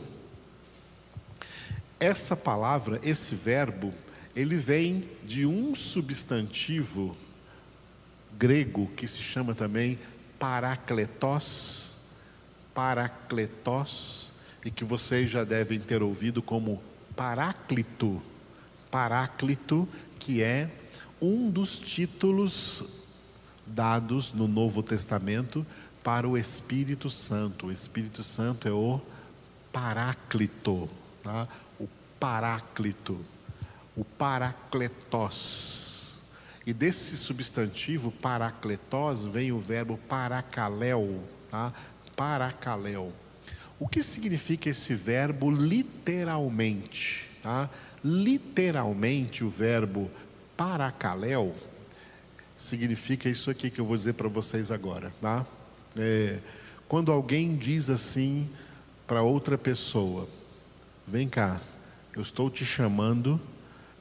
Essa 1.99 2.33
palavra, 2.33 3.01
esse 3.03 3.35
verbo, 3.35 3.93
ele 4.33 4.55
vem 4.55 5.03
de 5.25 5.45
um 5.45 5.75
substantivo 5.75 7.17
grego 8.37 8.87
que 8.95 9.09
se 9.09 9.21
chama 9.21 9.53
também 9.53 9.99
paracletos, 10.39 11.95
paracletos, 12.73 14.26
e 14.67 14.69
que 14.69 14.83
vocês 14.83 15.29
já 15.29 15.45
devem 15.45 15.79
ter 15.79 16.03
ouvido 16.03 16.41
como 16.41 16.83
Paráclito. 17.15 18.21
Paráclito, 18.91 19.87
que 20.19 20.43
é 20.43 20.69
um 21.21 21.49
dos 21.49 21.79
títulos 21.79 22.83
dados 23.65 24.33
no 24.33 24.45
Novo 24.45 24.83
Testamento 24.83 25.65
para 26.03 26.27
o 26.27 26.37
Espírito 26.37 27.09
Santo. 27.09 27.67
O 27.67 27.71
Espírito 27.71 28.23
Santo 28.23 28.67
é 28.67 28.71
o 28.71 28.99
Paráclito, 29.71 30.89
tá? 31.23 31.47
o 31.79 31.87
Paráclito, 32.19 33.25
o 33.95 34.03
Paracletos. 34.03 35.87
E 36.65 36.73
desse 36.73 37.15
substantivo 37.15 38.11
paracletos 38.11 39.23
vem 39.23 39.53
o 39.53 39.59
verbo 39.59 39.97
paracaléu, 40.09 41.23
tá? 41.49 41.71
Paracaléu. 42.17 43.13
O 43.79 43.87
que 43.87 44.01
significa 44.01 44.69
esse 44.69 44.95
verbo 44.95 45.51
literalmente? 45.51 47.29
Tá? 47.41 47.69
Literalmente 48.03 49.43
o 49.43 49.49
verbo 49.49 50.09
paracaléu 50.55 51.55
significa 52.55 53.29
isso 53.29 53.51
aqui 53.51 53.69
que 53.69 53.79
eu 53.79 53.85
vou 53.85 53.95
dizer 53.95 54.13
para 54.13 54.27
vocês 54.27 54.71
agora, 54.71 55.13
tá? 55.21 55.45
É, 55.95 56.39
quando 56.87 57.11
alguém 57.11 57.55
diz 57.55 57.89
assim 57.89 58.49
para 59.05 59.21
outra 59.21 59.57
pessoa: 59.57 60.27
Vem 61.07 61.29
cá, 61.29 61.61
eu 62.15 62.21
estou 62.21 62.49
te 62.49 62.65
chamando 62.65 63.39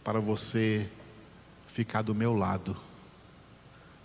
para 0.03 0.19
você 0.19 0.89
ficar 1.67 2.01
do 2.01 2.15
meu 2.15 2.35
lado. 2.35 2.75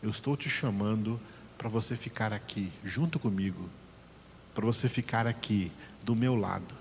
Eu 0.03 0.09
estou 0.09 0.35
te 0.35 0.49
chamando 0.49 1.19
para 1.57 1.69
você 1.69 1.95
ficar 1.95 2.33
aqui, 2.33 2.71
junto 2.83 3.19
comigo, 3.19 3.69
para 4.53 4.65
você 4.65 4.87
ficar 4.87 5.27
aqui, 5.27 5.71
do 6.03 6.15
meu 6.15 6.35
lado. 6.35 6.75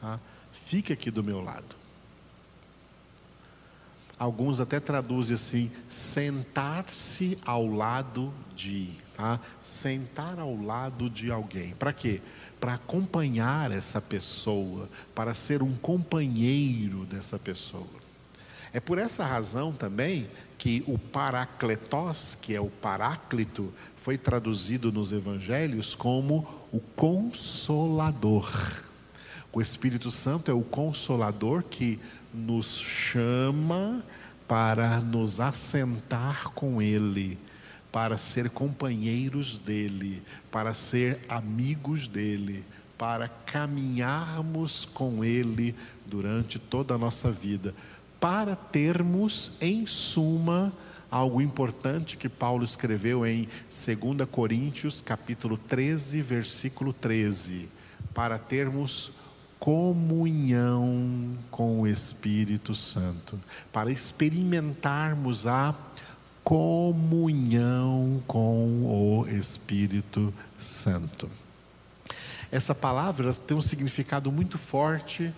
Tá? 0.00 0.20
Fique 0.50 0.92
aqui 0.92 1.10
do 1.10 1.22
meu 1.22 1.40
lado. 1.40 1.76
Alguns 4.18 4.60
até 4.60 4.80
traduzem 4.80 5.34
assim: 5.34 5.70
sentar-se 5.88 7.38
ao 7.44 7.66
lado 7.66 8.32
de. 8.54 8.90
Tá? 9.14 9.38
Sentar 9.60 10.38
ao 10.38 10.56
lado 10.56 11.10
de 11.10 11.30
alguém. 11.30 11.74
Para 11.74 11.92
quê? 11.92 12.22
Para 12.58 12.74
acompanhar 12.74 13.70
essa 13.70 14.00
pessoa, 14.00 14.88
para 15.14 15.34
ser 15.34 15.62
um 15.62 15.74
companheiro 15.74 17.04
dessa 17.04 17.38
pessoa. 17.38 18.05
É 18.76 18.80
por 18.80 18.98
essa 18.98 19.24
razão 19.24 19.72
também 19.72 20.28
que 20.58 20.84
o 20.86 20.98
paracletos, 20.98 22.34
que 22.34 22.54
é 22.54 22.60
o 22.60 22.68
paráclito, 22.68 23.72
foi 23.96 24.18
traduzido 24.18 24.92
nos 24.92 25.12
evangelhos 25.12 25.94
como 25.94 26.46
o 26.70 26.78
consolador. 26.78 28.52
O 29.50 29.62
Espírito 29.62 30.10
Santo 30.10 30.50
é 30.50 30.54
o 30.54 30.60
consolador 30.60 31.62
que 31.62 31.98
nos 32.34 32.78
chama 32.78 34.04
para 34.46 35.00
nos 35.00 35.40
assentar 35.40 36.50
com 36.50 36.82
Ele, 36.82 37.38
para 37.90 38.18
ser 38.18 38.50
companheiros 38.50 39.56
dele, 39.56 40.22
para 40.50 40.74
ser 40.74 41.18
amigos 41.30 42.08
dele, 42.08 42.62
para 42.98 43.26
caminharmos 43.26 44.84
com 44.84 45.24
Ele 45.24 45.74
durante 46.06 46.58
toda 46.58 46.94
a 46.94 46.98
nossa 46.98 47.30
vida, 47.30 47.74
para 48.20 48.56
termos, 48.56 49.52
em 49.60 49.86
suma, 49.86 50.72
algo 51.10 51.40
importante 51.40 52.16
que 52.16 52.28
Paulo 52.28 52.64
escreveu 52.64 53.26
em 53.26 53.48
2 53.68 54.28
Coríntios, 54.30 55.00
capítulo 55.00 55.56
13, 55.56 56.20
versículo 56.22 56.92
13, 56.92 57.68
para 58.12 58.38
termos 58.38 59.12
comunhão 59.58 61.36
com 61.50 61.80
o 61.80 61.86
Espírito 61.86 62.74
Santo, 62.74 63.38
para 63.72 63.90
experimentarmos 63.90 65.46
a 65.46 65.74
comunhão 66.44 68.22
com 68.26 68.84
o 68.84 69.26
Espírito 69.28 70.32
Santo. 70.58 71.28
Essa 72.52 72.74
palavra 72.74 73.32
tem 73.34 73.56
um 73.56 73.62
significado 73.62 74.30
muito 74.30 74.56
forte 74.56 75.32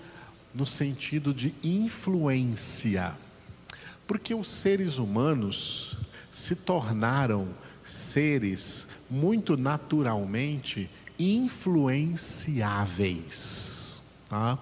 no 0.59 0.67
sentido 0.67 1.33
de 1.33 1.55
influência, 1.63 3.15
porque 4.09 4.35
os 4.35 4.51
seres 4.51 4.99
humanos 4.99 5.97
se 6.33 6.57
tornaram 6.57 7.47
seres 7.85 8.89
muito 9.09 9.57
naturalmente 9.57 10.91
influenciáveis 11.17 14.03
tá? 14.29 14.59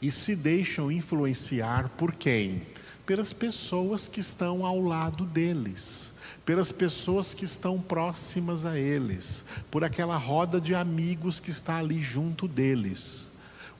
e 0.00 0.10
se 0.10 0.34
deixam 0.34 0.90
influenciar 0.90 1.90
por 1.90 2.14
quem? 2.14 2.62
Pelas 3.04 3.34
pessoas 3.34 4.08
que 4.08 4.20
estão 4.20 4.64
ao 4.64 4.80
lado 4.80 5.26
deles, 5.26 6.14
pelas 6.46 6.72
pessoas 6.72 7.34
que 7.34 7.44
estão 7.44 7.78
próximas 7.78 8.64
a 8.64 8.78
eles, 8.78 9.44
por 9.70 9.84
aquela 9.84 10.16
roda 10.16 10.58
de 10.58 10.74
amigos 10.74 11.38
que 11.38 11.50
está 11.50 11.76
ali 11.76 12.02
junto 12.02 12.48
deles. 12.48 13.33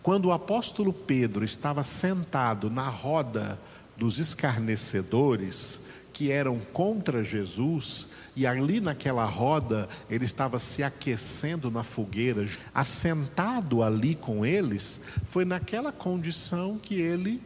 Quando 0.05 0.27
o 0.27 0.33
apóstolo 0.33 0.93
Pedro 0.93 1.47
estava 1.47 1.83
sentado 1.83 2.69
na 2.69 2.87
roda 2.91 3.59
dos 3.97 4.19
escarnecedores, 4.19 5.81
que 6.13 6.31
eram 6.31 6.61
contra 6.61 7.25
Jesus, 7.25 8.09
e 8.37 8.47
ali 8.47 8.83
naquela 8.83 9.25
roda 9.25 9.89
ele 10.11 10.27
estava 10.27 10.59
se 10.59 10.83
aquecendo 10.83 11.71
na 11.71 11.83
fogueira, 11.83 12.47
assentado 12.75 13.83
ali 13.83 14.15
com 14.15 14.45
eles, 14.45 15.01
foi 15.31 15.47
naquela 15.47 15.91
condição 15.91 16.77
que 16.77 16.97
ele 16.97 17.41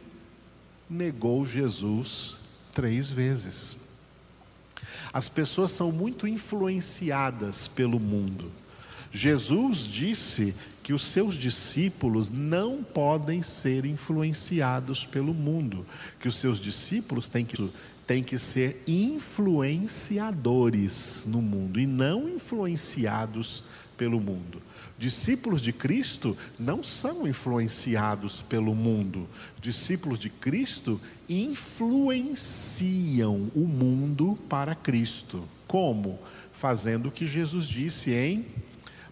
negou 0.89 1.45
Jesus 1.45 2.35
três 2.73 3.09
vezes. 3.09 3.77
As 5.13 5.29
pessoas 5.29 5.71
são 5.71 5.93
muito 5.93 6.27
influenciadas 6.27 7.69
pelo 7.69 8.01
mundo. 8.01 8.51
Jesus 9.13 9.85
disse 9.85 10.53
que 10.89 10.93
os 10.95 11.03
seus 11.03 11.35
discípulos 11.35 12.31
não 12.31 12.81
podem 12.81 13.43
ser 13.43 13.85
influenciados 13.85 15.05
pelo 15.05 15.35
mundo, 15.35 15.85
que 16.19 16.27
os 16.27 16.35
seus 16.35 16.59
discípulos 16.59 17.27
têm 17.27 17.45
que 17.45 17.69
têm 18.07 18.23
que 18.23 18.39
ser 18.39 18.81
influenciadores 18.87 21.25
no 21.27 21.43
mundo 21.43 21.79
e 21.79 21.85
não 21.85 22.27
influenciados 22.27 23.63
pelo 23.95 24.19
mundo. 24.19 24.59
Discípulos 24.97 25.61
de 25.61 25.71
Cristo 25.71 26.35
não 26.57 26.81
são 26.81 27.27
influenciados 27.27 28.41
pelo 28.41 28.73
mundo. 28.73 29.29
Discípulos 29.61 30.17
de 30.17 30.31
Cristo 30.31 30.99
influenciam 31.29 33.51
o 33.53 33.67
mundo 33.67 34.35
para 34.49 34.73
Cristo. 34.73 35.47
Como? 35.67 36.17
Fazendo 36.51 37.09
o 37.09 37.11
que 37.11 37.27
Jesus 37.27 37.67
disse 37.67 38.11
em 38.11 38.43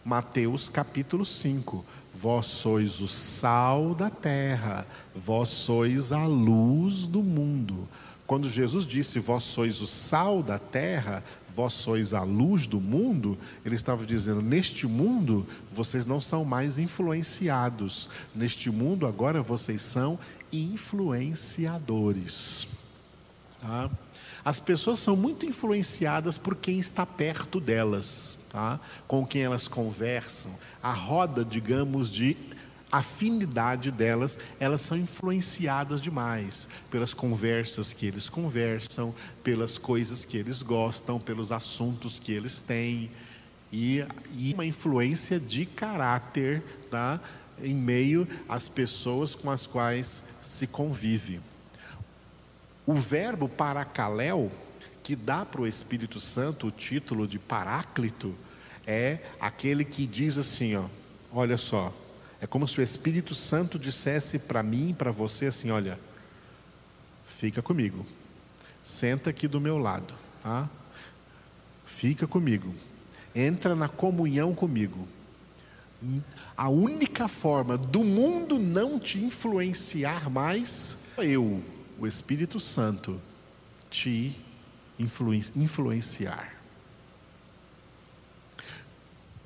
Mateus 0.08 0.70
capítulo 0.70 1.26
5. 1.26 1.84
Vós 2.16 2.45
sois 2.45 3.01
o 3.01 3.10
sal 3.10 3.93
da 3.93 4.10
terra, 4.10 4.88
vós 5.14 5.49
sois 5.49 6.14
a 6.14 6.26
luz 6.26 7.08
do 7.08 7.22
mundo. 7.22 7.86
Quando 8.26 8.47
Jesus 8.47 8.88
disse, 8.88 9.20
Vós 9.20 9.43
sois 9.43 9.82
o 9.82 9.88
sal 9.88 10.41
da 10.41 10.58
terra, 10.58 11.22
vós 11.53 11.74
sois 11.74 12.14
a 12.14 12.24
luz 12.24 12.68
do 12.68 12.80
mundo, 12.80 13.38
ele 13.66 13.76
estava 13.76 14.05
dizendo: 14.05 14.41
Neste 14.41 14.88
mundo 14.88 15.45
vocês 15.74 16.05
não 16.05 16.22
são 16.22 16.45
mais 16.45 16.80
influenciados, 16.80 18.10
neste 18.34 18.72
mundo 18.72 19.05
agora 19.05 19.41
vocês 19.41 19.82
são 19.82 20.18
influenciadores. 20.53 22.66
Tá? 23.60 23.91
As 24.45 24.62
pessoas 24.62 24.99
são 24.99 25.18
muito 25.18 25.45
influenciadas 25.45 26.38
por 26.38 26.55
quem 26.55 26.80
está 26.80 27.05
perto 27.05 27.60
delas, 27.60 28.46
tá? 28.58 28.80
com 29.08 29.24
quem 29.24 29.43
elas 29.43 29.68
conversam. 29.68 30.51
A 30.82 30.91
roda, 30.91 31.45
digamos, 31.45 32.12
de 32.12 32.36
afinidade 32.91 33.91
delas, 33.91 34.39
elas 34.60 34.82
são 34.82 34.97
influenciadas 34.97 36.01
demais 36.01 36.68
pelas 36.89 37.14
conversas 37.14 37.93
que 37.93 38.08
eles 38.08 38.30
conversam, 38.30 39.14
pelas 39.43 39.78
coisas 39.78 40.26
que 40.26 40.38
eles 40.38 40.64
gostam, 40.64 41.20
pelos 41.20 41.51
assuntos 41.51 42.18
que 42.18 42.32
eles 42.32 42.60
têm 42.60 43.12
e, 43.72 44.03
e 44.36 44.53
uma 44.55 44.66
influência 44.66 45.39
de 45.39 45.68
caráter, 45.68 46.64
tá? 46.89 47.20
Em 47.62 47.76
meio 47.76 48.28
às 48.49 48.68
pessoas 48.68 49.36
com 49.36 49.51
as 49.51 49.68
quais 49.68 50.24
se 50.41 50.66
convive. 50.66 51.41
O 52.88 52.95
verbo 52.95 53.47
paracaléu, 53.47 54.51
que 55.03 55.16
dá 55.16 55.45
para 55.45 55.62
o 55.62 55.68
Espírito 55.68 56.20
Santo 56.20 56.68
o 56.68 56.72
título 56.72 57.28
de 57.28 57.38
Paráclito, 57.38 58.34
é 58.88 59.19
aquele 59.38 59.83
que 59.83 60.07
diz 60.07 60.38
assim, 60.38 60.77
ó, 60.77 60.85
olha 61.33 61.57
só, 61.57 61.93
é 62.39 62.47
como 62.47 62.65
se 62.65 62.79
o 62.79 62.83
Espírito 62.83 63.35
Santo 63.35 63.77
dissesse 63.77 64.39
para 64.39 64.63
mim, 64.63 64.95
para 64.97 65.11
você 65.11 65.47
assim: 65.47 65.69
olha, 65.71 65.99
fica 67.27 67.61
comigo, 67.61 68.05
senta 68.81 69.29
aqui 69.29 69.47
do 69.47 69.59
meu 69.59 69.77
lado, 69.77 70.13
tá? 70.41 70.69
Fica 71.85 72.25
comigo, 72.25 72.73
entra 73.35 73.75
na 73.75 73.89
comunhão 73.89 74.55
comigo. 74.55 75.05
A 76.55 76.69
única 76.69 77.27
forma 77.27 77.75
do 77.75 78.03
mundo 78.03 78.59
não 78.59 78.99
te 78.99 79.17
influenciar 79.17 80.29
mais, 80.29 81.05
eu, 81.17 81.63
o 81.97 82.05
Espírito 82.05 82.59
Santo, 82.59 83.19
te 83.89 84.39
influenciar. 84.99 86.57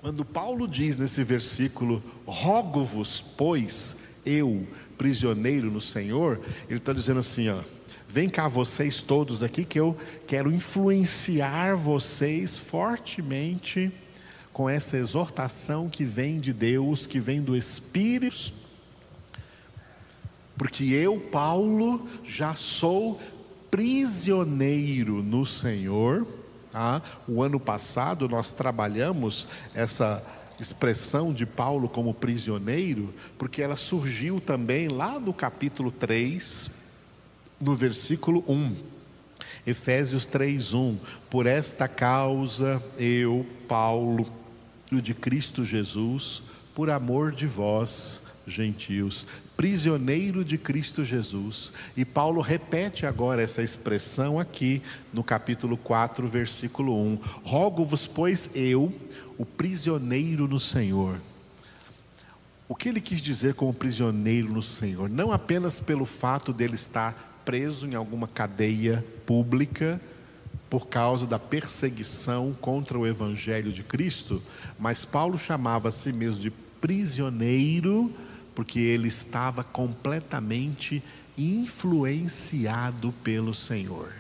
Quando 0.02 0.26
Paulo 0.26 0.68
diz 0.68 0.98
nesse 0.98 1.24
versículo: 1.24 2.02
Rogo-vos, 2.26 3.24
pois, 3.38 4.18
eu, 4.26 4.68
prisioneiro 4.98 5.70
no 5.70 5.80
Senhor, 5.80 6.42
ele 6.68 6.80
está 6.80 6.92
dizendo 6.92 7.20
assim: 7.20 7.50
ó, 7.50 7.60
vem 8.10 8.28
cá 8.28 8.48
vocês 8.48 9.04
todos 9.04 9.44
aqui 9.44 9.64
que 9.64 9.80
eu 9.80 9.96
quero 10.26 10.52
influenciar 10.52 11.76
vocês 11.76 12.58
fortemente 12.58 13.92
com 14.52 14.68
essa 14.68 14.98
exortação 14.98 15.88
que 15.88 16.04
vem 16.04 16.40
de 16.40 16.52
Deus, 16.52 17.06
que 17.06 17.20
vem 17.20 17.40
do 17.40 17.56
Espírito, 17.56 18.54
porque 20.58 20.84
eu, 20.86 21.20
Paulo, 21.20 22.08
já 22.24 22.56
sou 22.56 23.22
prisioneiro 23.70 25.22
no 25.22 25.46
Senhor. 25.46 26.41
Tá? 26.72 27.02
O 27.28 27.44
ano 27.44 27.60
passado 27.60 28.30
nós 28.30 28.52
trabalhamos 28.52 29.48
essa 29.74 30.24
expressão 30.60 31.34
de 31.34 31.46
Paulo 31.46 31.90
como 31.90 32.14
prisioneiro, 32.14 33.14
porque 33.38 33.62
ela 33.62 33.76
surgiu 33.76 34.40
também 34.40 34.88
lá 34.88 35.20
no 35.20 35.34
capítulo 35.34 35.92
3, 35.92 36.70
no 37.60 37.76
versículo 37.76 38.44
1. 38.48 38.76
Efésios 39.66 40.26
3:1 40.26 40.98
Por 41.30 41.46
esta 41.46 41.88
causa 41.88 42.82
eu, 42.98 43.46
Paulo, 43.68 44.32
de 44.92 45.14
Cristo 45.14 45.64
Jesus, 45.64 46.44
por 46.74 46.90
amor 46.90 47.32
de 47.32 47.48
vós, 47.48 48.31
gentios, 48.48 49.26
prisioneiro 49.56 50.44
de 50.44 50.58
Cristo 50.58 51.04
Jesus. 51.04 51.72
E 51.96 52.04
Paulo 52.04 52.42
repete 52.42 53.06
agora 53.06 53.42
essa 53.42 53.62
expressão 53.62 54.40
aqui 54.40 54.82
no 55.14 55.24
capítulo 55.24 55.78
4, 55.78 56.28
versículo 56.28 56.96
1. 56.96 57.20
Rogo-vos, 57.44 58.08
pois, 58.08 58.50
eu, 58.54 58.94
o 59.38 59.46
prisioneiro 59.46 60.48
no 60.48 60.60
Senhor. 60.60 61.20
O 62.68 62.76
que 62.76 62.88
ele 62.88 63.02
quis 63.02 63.22
dizer 63.22 63.54
como 63.54 63.74
prisioneiro 63.74 64.52
no 64.52 64.64
Senhor? 64.64 65.10
Não 65.10 65.32
apenas 65.32 65.80
pelo 65.80 66.06
fato 66.06 66.54
dele 66.54 66.76
estar 66.76 67.42
preso 67.44 67.88
em 67.88 67.96
alguma 67.96 68.28
cadeia 68.28 69.04
pública, 69.26 70.00
por 70.72 70.88
causa 70.88 71.28
da 71.28 71.38
perseguição 71.38 72.56
contra 72.62 72.98
o 72.98 73.06
Evangelho 73.06 73.74
de 73.74 73.84
Cristo, 73.84 74.42
mas 74.80 75.04
Paulo 75.04 75.38
chamava 75.38 75.90
a 75.90 75.92
si 75.92 76.14
mesmo 76.14 76.42
de 76.42 76.50
prisioneiro 76.50 78.10
porque 78.54 78.80
ele 78.80 79.08
estava 79.08 79.64
completamente 79.64 81.04
influenciado 81.38 83.14
pelo 83.24 83.54
Senhor. 83.54 84.14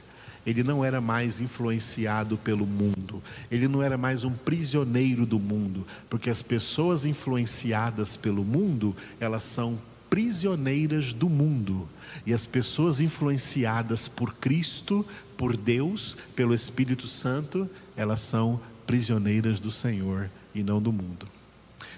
Ele 0.46 0.64
não 0.64 0.84
era 0.84 1.00
mais 1.00 1.40
influenciado 1.40 2.36
pelo 2.38 2.66
mundo, 2.66 3.22
ele 3.52 3.68
não 3.68 3.84
era 3.84 3.98
mais 3.98 4.24
um 4.24 4.32
prisioneiro 4.32 5.24
do 5.26 5.40
mundo, 5.40 5.86
porque 6.10 6.32
as 6.32 6.42
pessoas 6.42 7.06
influenciadas 7.06 8.18
pelo 8.18 8.44
mundo, 8.44 8.96
elas 9.20 9.44
são 9.44 9.80
prisioneiras 10.10 11.14
do 11.14 11.30
mundo, 11.30 11.88
e 12.26 12.34
as 12.34 12.46
pessoas 12.46 13.00
influenciadas 13.00 14.08
por 14.08 14.34
Cristo, 14.34 15.06
por 15.38 15.56
Deus, 15.56 16.18
pelo 16.36 16.56
Espírito 16.56 17.08
Santo, 17.08 17.70
elas 17.96 18.22
são 18.22 18.60
prisioneiras 18.88 19.60
do 19.60 19.70
Senhor 19.70 20.30
e 20.56 20.64
não 20.64 20.82
do 20.82 20.92
mundo. 20.92 21.28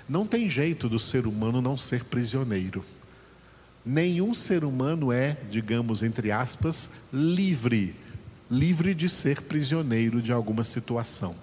Não 0.08 0.26
tem 0.26 0.50
jeito 0.50 0.90
do 0.90 1.00
ser 1.00 1.26
humano 1.26 1.62
não 1.62 1.78
ser 1.78 2.04
prisioneiro. 2.04 2.84
Nenhum 3.86 4.34
ser 4.34 4.64
humano 4.64 5.12
é, 5.12 5.38
digamos, 5.50 6.04
entre 6.04 6.32
aspas, 6.32 6.90
livre, 7.12 7.96
livre 8.50 8.94
de 8.94 9.10
ser 9.10 9.42
prisioneiro 9.42 10.22
de 10.22 10.32
alguma 10.32 10.64
situação. 10.64 11.36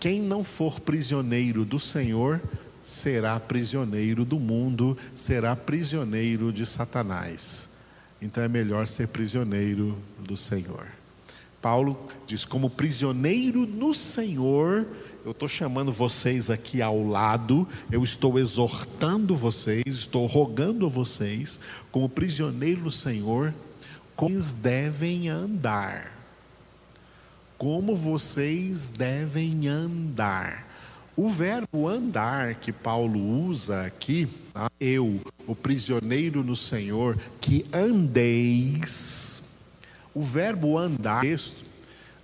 Quem 0.00 0.20
não 0.20 0.42
for 0.42 0.80
prisioneiro 0.80 1.64
do 1.64 1.78
Senhor, 1.78 2.40
será 2.82 3.38
prisioneiro 3.38 4.24
do 4.24 4.38
mundo, 4.38 4.96
será 5.14 5.54
prisioneiro 5.54 6.52
de 6.52 6.66
Satanás. 6.66 7.68
Então 8.20 8.42
é 8.42 8.48
melhor 8.48 8.86
ser 8.86 9.08
prisioneiro 9.08 9.98
do 10.18 10.36
Senhor. 10.36 10.86
Paulo 11.60 12.08
diz: 12.26 12.44
como 12.44 12.68
prisioneiro 12.68 13.66
no 13.66 13.94
Senhor, 13.94 14.86
eu 15.24 15.30
estou 15.30 15.48
chamando 15.48 15.92
vocês 15.92 16.50
aqui 16.50 16.82
ao 16.82 17.06
lado, 17.06 17.66
eu 17.90 18.02
estou 18.02 18.38
exortando 18.38 19.36
vocês, 19.36 19.84
estou 19.86 20.26
rogando 20.26 20.86
a 20.86 20.88
vocês, 20.88 21.60
como 21.92 22.08
prisioneiro 22.08 22.82
do 22.82 22.90
Senhor, 22.90 23.54
como 24.16 24.34
vocês 24.34 24.52
devem 24.52 25.28
andar. 25.28 26.12
Como 27.56 27.94
vocês 27.96 28.88
devem 28.88 29.68
andar. 29.68 30.68
O 31.14 31.30
verbo 31.30 31.86
andar 31.86 32.56
que 32.56 32.72
Paulo 32.72 33.20
usa 33.46 33.84
aqui, 33.84 34.26
tá? 34.52 34.70
eu, 34.80 35.20
o 35.46 35.54
prisioneiro 35.54 36.42
no 36.42 36.56
Senhor, 36.56 37.16
que 37.40 37.64
andeis. 37.72 39.42
O 40.14 40.22
verbo 40.22 40.76
andar, 40.76 41.22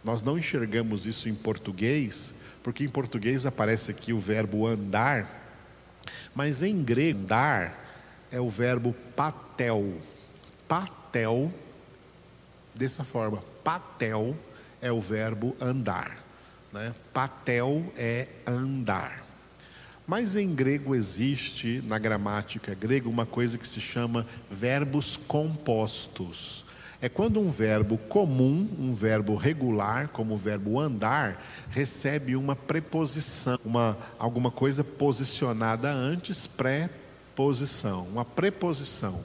nós 0.02 0.22
não 0.22 0.38
enxergamos 0.38 1.06
isso 1.06 1.28
em 1.28 1.34
português, 1.34 2.34
porque 2.68 2.84
em 2.84 2.88
português 2.90 3.46
aparece 3.46 3.92
aqui 3.92 4.12
o 4.12 4.18
verbo 4.18 4.66
andar, 4.66 5.26
mas 6.34 6.62
em 6.62 6.82
grego, 6.82 7.18
andar 7.20 7.82
é 8.30 8.38
o 8.38 8.50
verbo 8.50 8.94
patel. 9.16 9.94
Patel, 10.68 11.50
dessa 12.74 13.04
forma, 13.04 13.42
patel 13.64 14.36
é 14.82 14.92
o 14.92 15.00
verbo 15.00 15.56
andar. 15.58 16.18
Né? 16.70 16.94
Patel 17.10 17.90
é 17.96 18.28
andar. 18.46 19.24
Mas 20.06 20.36
em 20.36 20.54
grego 20.54 20.94
existe, 20.94 21.82
na 21.86 21.98
gramática 21.98 22.74
grega, 22.74 23.08
uma 23.08 23.24
coisa 23.24 23.56
que 23.56 23.66
se 23.66 23.80
chama 23.80 24.26
verbos 24.50 25.16
compostos 25.16 26.66
é 27.00 27.08
quando 27.08 27.38
um 27.38 27.48
verbo 27.48 27.96
comum, 27.96 28.68
um 28.78 28.92
verbo 28.92 29.36
regular, 29.36 30.08
como 30.08 30.34
o 30.34 30.36
verbo 30.36 30.80
andar, 30.80 31.44
recebe 31.70 32.34
uma 32.34 32.56
preposição, 32.56 33.58
uma, 33.64 33.96
alguma 34.18 34.50
coisa 34.50 34.82
posicionada 34.82 35.90
antes, 35.92 36.46
pré-posição, 36.46 38.04
uma 38.08 38.24
preposição. 38.24 39.20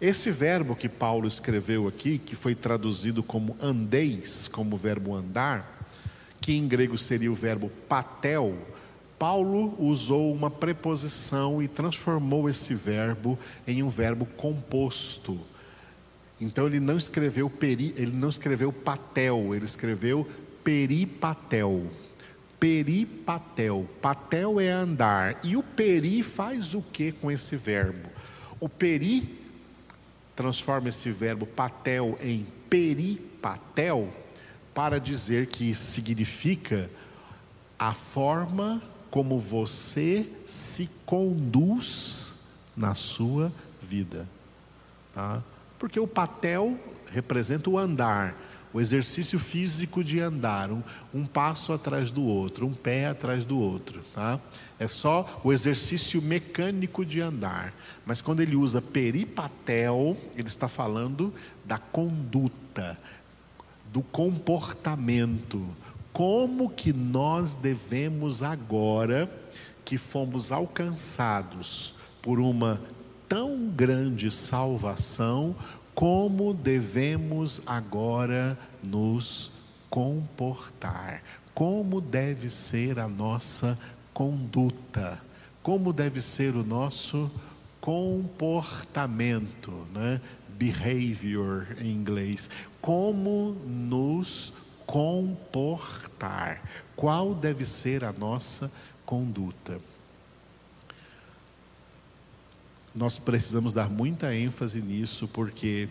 Esse 0.00 0.30
verbo 0.32 0.74
que 0.74 0.88
Paulo 0.88 1.28
escreveu 1.28 1.86
aqui, 1.86 2.18
que 2.18 2.34
foi 2.34 2.54
traduzido 2.54 3.22
como 3.22 3.56
andeis, 3.62 4.48
como 4.48 4.76
verbo 4.76 5.14
andar, 5.14 5.86
que 6.40 6.52
em 6.52 6.66
grego 6.66 6.98
seria 6.98 7.30
o 7.30 7.34
verbo 7.34 7.70
patel, 7.88 8.58
Paulo 9.16 9.74
usou 9.78 10.34
uma 10.34 10.50
preposição 10.50 11.62
e 11.62 11.68
transformou 11.68 12.50
esse 12.50 12.74
verbo 12.74 13.38
em 13.66 13.84
um 13.84 13.88
verbo 13.88 14.26
composto 14.36 15.40
então 16.44 16.66
ele 16.66 16.78
não 16.78 16.98
escreveu 16.98 17.48
peri, 17.48 17.94
ele 17.96 18.12
não 18.12 18.28
escreveu 18.28 18.70
patel, 18.70 19.54
ele 19.54 19.64
escreveu 19.64 20.28
peripatel. 20.62 21.86
Peripatel. 22.60 23.88
Patel 24.00 24.60
é 24.60 24.70
andar. 24.70 25.40
E 25.42 25.56
o 25.56 25.62
peri 25.62 26.22
faz 26.22 26.74
o 26.74 26.82
que 26.82 27.12
com 27.12 27.30
esse 27.30 27.56
verbo? 27.56 28.08
O 28.60 28.68
peri 28.68 29.38
transforma 30.36 30.90
esse 30.90 31.10
verbo 31.10 31.46
patel 31.46 32.18
em 32.22 32.46
peripatel 32.68 34.12
para 34.74 35.00
dizer 35.00 35.46
que 35.46 35.74
significa 35.74 36.90
a 37.78 37.94
forma 37.94 38.82
como 39.10 39.38
você 39.38 40.28
se 40.46 40.90
conduz 41.06 42.34
na 42.76 42.94
sua 42.94 43.52
vida. 43.80 44.28
Tá? 45.14 45.42
Porque 45.84 46.00
o 46.00 46.06
patel 46.06 46.78
representa 47.12 47.68
o 47.68 47.78
andar, 47.78 48.34
o 48.72 48.80
exercício 48.80 49.38
físico 49.38 50.02
de 50.02 50.18
andar, 50.18 50.72
um, 50.72 50.82
um, 51.12 51.26
passo 51.26 51.74
atrás 51.74 52.10
do 52.10 52.24
outro, 52.24 52.66
um 52.66 52.72
pé 52.72 53.08
atrás 53.08 53.44
do 53.44 53.58
outro. 53.58 54.00
Tá? 54.14 54.40
É 54.78 54.88
só 54.88 55.42
o 55.44 55.52
exercício 55.52 56.22
mecânico 56.22 57.04
de 57.04 57.20
andar. 57.20 57.74
Mas 58.06 58.22
quando 58.22 58.40
ele 58.40 58.56
usa 58.56 58.80
peripatel, 58.80 60.16
ele 60.34 60.48
está 60.48 60.68
falando 60.68 61.34
da 61.66 61.76
conduta, 61.76 62.98
do 63.92 64.00
comportamento. 64.00 65.68
Como 66.14 66.70
que 66.70 66.94
nós 66.94 67.56
devemos 67.56 68.42
agora, 68.42 69.30
que 69.84 69.98
fomos 69.98 70.50
alcançados 70.50 71.94
por 72.22 72.40
uma 72.40 72.80
tão 73.34 73.66
grande 73.66 74.30
salvação, 74.30 75.56
como 75.92 76.54
devemos 76.54 77.60
agora 77.66 78.56
nos 78.80 79.50
comportar? 79.90 81.20
Como 81.52 82.00
deve 82.00 82.48
ser 82.48 83.00
a 83.00 83.08
nossa 83.08 83.76
conduta? 84.12 85.20
Como 85.64 85.92
deve 85.92 86.22
ser 86.22 86.54
o 86.54 86.62
nosso 86.62 87.28
comportamento, 87.80 89.84
né? 89.92 90.20
Behavior 90.50 91.66
em 91.80 91.90
inglês. 91.90 92.48
Como 92.80 93.56
nos 93.66 94.52
comportar? 94.86 96.62
Qual 96.94 97.34
deve 97.34 97.64
ser 97.64 98.04
a 98.04 98.12
nossa 98.12 98.70
conduta? 99.04 99.80
Nós 102.94 103.18
precisamos 103.18 103.74
dar 103.74 103.90
muita 103.90 104.34
ênfase 104.34 104.80
nisso, 104.80 105.26
porque 105.26 105.88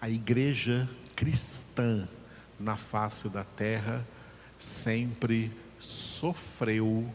a 0.00 0.10
igreja 0.10 0.88
cristã 1.14 2.08
na 2.58 2.76
face 2.76 3.28
da 3.28 3.44
terra 3.44 4.04
sempre 4.58 5.52
sofreu 5.78 7.08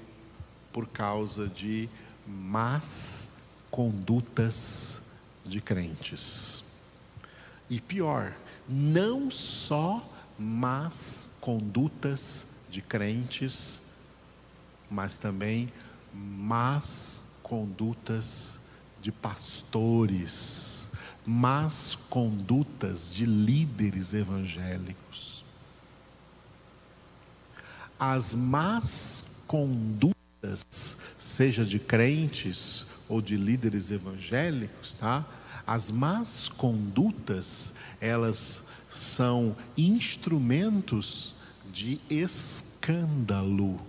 por 0.72 0.88
causa 0.88 1.48
de 1.48 1.90
más 2.26 3.32
condutas 3.70 5.08
de 5.44 5.60
crentes. 5.60 6.64
E 7.70 7.82
pior, 7.82 8.34
não 8.68 9.30
só 9.30 10.08
más 10.40 11.36
condutas 11.42 12.48
de 12.70 12.82
crentes, 12.82 13.82
mas 14.90 15.18
também 15.18 15.68
más 16.14 17.36
condutas 17.44 18.65
de 19.06 19.12
pastores, 19.12 20.90
más 21.24 21.96
condutas 22.10 23.08
de 23.12 23.24
líderes 23.28 24.16
evangélicos. 24.16 25.46
As 28.00 28.34
más 28.34 29.44
condutas, 29.46 30.98
seja 31.20 31.64
de 31.64 31.78
crentes 31.78 32.88
ou 33.08 33.22
de 33.22 33.38
líderes 33.38 33.92
evangélicos, 33.92 34.96
tá? 34.96 35.24
As 35.68 35.92
más 35.92 36.50
condutas, 36.50 37.76
elas 38.02 38.64
são 38.90 39.56
instrumentos 39.78 41.36
de 41.72 42.02
escândalo 42.10 43.80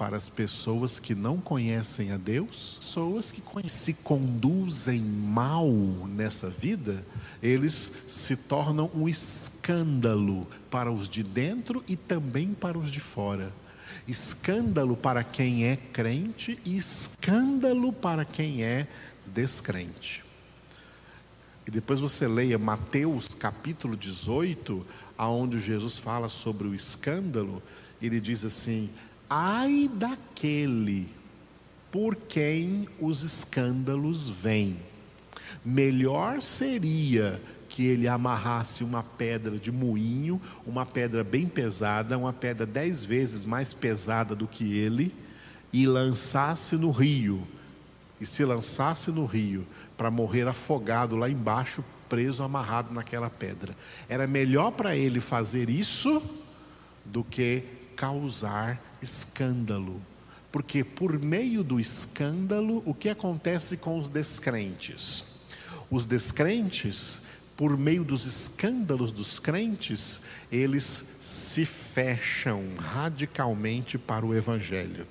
para 0.00 0.16
as 0.16 0.30
pessoas 0.30 0.98
que 0.98 1.14
não 1.14 1.36
conhecem 1.36 2.10
a 2.10 2.16
Deus, 2.16 2.78
pessoas 2.78 3.30
que 3.30 3.42
se 3.68 3.92
conduzem 3.92 4.98
mal 4.98 5.70
nessa 6.08 6.48
vida, 6.48 7.04
eles 7.42 7.92
se 8.08 8.34
tornam 8.34 8.90
um 8.94 9.06
escândalo 9.06 10.48
para 10.70 10.90
os 10.90 11.06
de 11.06 11.22
dentro 11.22 11.84
e 11.86 11.96
também 11.96 12.54
para 12.54 12.78
os 12.78 12.90
de 12.90 12.98
fora. 12.98 13.52
Escândalo 14.08 14.96
para 14.96 15.22
quem 15.22 15.66
é 15.66 15.76
crente 15.76 16.58
e 16.64 16.78
escândalo 16.78 17.92
para 17.92 18.24
quem 18.24 18.64
é 18.64 18.88
descrente. 19.26 20.24
E 21.66 21.70
depois 21.70 22.00
você 22.00 22.26
leia 22.26 22.58
Mateus 22.58 23.28
capítulo 23.28 23.94
18, 23.98 24.86
aonde 25.18 25.60
Jesus 25.60 25.98
fala 25.98 26.30
sobre 26.30 26.66
o 26.66 26.74
escândalo, 26.74 27.62
ele 28.00 28.18
diz 28.18 28.46
assim: 28.46 28.88
"Ai 29.30 29.88
daquele 29.94 31.08
por 31.90 32.16
quem 32.16 32.88
os 33.00 33.22
escândalos 33.22 34.28
vêm. 34.28 34.76
Melhor 35.64 36.42
seria 36.42 37.40
que 37.68 37.86
ele 37.86 38.08
amarrasse 38.08 38.82
uma 38.82 39.02
pedra 39.02 39.58
de 39.58 39.70
moinho, 39.70 40.40
uma 40.66 40.84
pedra 40.84 41.22
bem 41.22 41.46
pesada, 41.46 42.18
uma 42.18 42.32
pedra 42.32 42.66
dez 42.66 43.04
vezes 43.04 43.44
mais 43.44 43.72
pesada 43.72 44.34
do 44.34 44.46
que 44.46 44.76
ele, 44.76 45.14
e 45.72 45.86
lançasse 45.86 46.76
no 46.76 46.90
rio 46.90 47.46
e 48.20 48.26
se 48.26 48.44
lançasse 48.44 49.10
no 49.10 49.24
rio 49.24 49.66
para 49.96 50.10
morrer 50.10 50.46
afogado 50.46 51.16
lá 51.16 51.30
embaixo, 51.30 51.82
preso, 52.08 52.42
amarrado 52.42 52.92
naquela 52.92 53.30
pedra. 53.30 53.74
Era 54.08 54.26
melhor 54.26 54.72
para 54.72 54.94
ele 54.94 55.20
fazer 55.20 55.70
isso 55.70 56.22
do 57.04 57.24
que 57.24 57.62
causar 57.96 58.89
escândalo. 59.02 60.00
Porque 60.52 60.82
por 60.82 61.18
meio 61.18 61.62
do 61.62 61.78
escândalo, 61.78 62.82
o 62.84 62.92
que 62.92 63.08
acontece 63.08 63.76
com 63.76 63.98
os 63.98 64.08
descrentes? 64.08 65.24
Os 65.90 66.04
descrentes, 66.04 67.22
por 67.56 67.76
meio 67.76 68.04
dos 68.04 68.26
escândalos 68.26 69.12
dos 69.12 69.38
crentes, 69.38 70.20
eles 70.50 71.04
se 71.20 71.64
fecham 71.64 72.64
radicalmente 72.78 73.96
para 73.96 74.26
o 74.26 74.34
evangelho. 74.34 75.06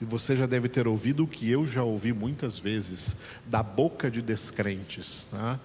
E 0.00 0.04
você 0.04 0.36
já 0.36 0.46
deve 0.46 0.68
ter 0.68 0.86
ouvido 0.86 1.24
o 1.24 1.26
que 1.26 1.50
eu 1.50 1.66
já 1.66 1.82
ouvi 1.82 2.12
muitas 2.12 2.58
vezes, 2.58 3.16
da 3.46 3.62
boca 3.62 4.10
de 4.10 4.22
descrentes. 4.22 5.26
Tá? 5.30 5.58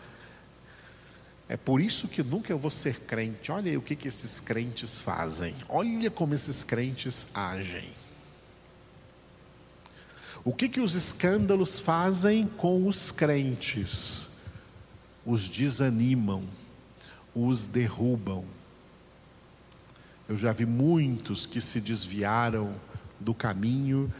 É 1.54 1.58
por 1.58 1.80
isso 1.80 2.08
que 2.08 2.24
nunca 2.24 2.52
eu 2.52 2.58
vou 2.58 2.72
ser 2.72 3.02
crente. 3.02 3.52
Olha 3.52 3.70
aí 3.70 3.78
o 3.78 3.82
que, 3.84 3.96
que 3.96 4.08
esses 4.08 4.40
crentes 4.40 4.98
fazem. 4.98 5.54
Olha 5.70 6.10
como 6.10 6.34
esses 6.34 6.64
crentes 6.64 7.28
agem. 7.32 7.92
O 10.44 10.52
que, 10.52 10.68
que 10.68 10.82
os 10.82 10.96
escândalos 10.96 11.80
fazem 11.80 12.48
com 12.48 12.88
os 12.88 13.12
crentes? 13.12 14.32
Os 15.24 15.48
desanimam, 15.48 16.44
os 17.36 17.68
derrubam. 17.68 18.44
Eu 20.28 20.36
já 20.36 20.52
vi 20.52 20.66
muitos 20.66 21.46
que 21.46 21.62
se 21.62 21.80
desviaram 21.80 22.74
do 23.20 23.36
caminho, 23.36 24.12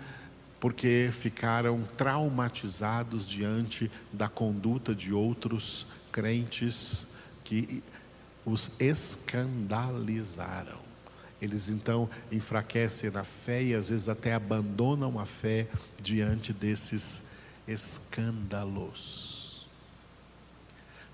porque 0.60 1.10
ficaram 1.12 1.82
traumatizados 1.98 3.26
diante 3.26 3.90
da 4.12 4.30
conduta 4.30 4.94
de 4.94 5.12
outros 5.12 5.88
crentes 6.12 7.08
que 7.44 7.84
os 8.46 8.72
escandalizaram. 8.80 10.80
Eles 11.42 11.68
então 11.68 12.10
enfraquecem 12.32 13.12
na 13.12 13.24
fé 13.24 13.62
e 13.62 13.76
às 13.76 13.90
vezes 13.90 14.08
até 14.08 14.34
abandonam 14.34 15.20
a 15.20 15.26
fé 15.26 15.68
diante 16.02 16.54
desses 16.54 17.32
escândalos. 17.68 19.68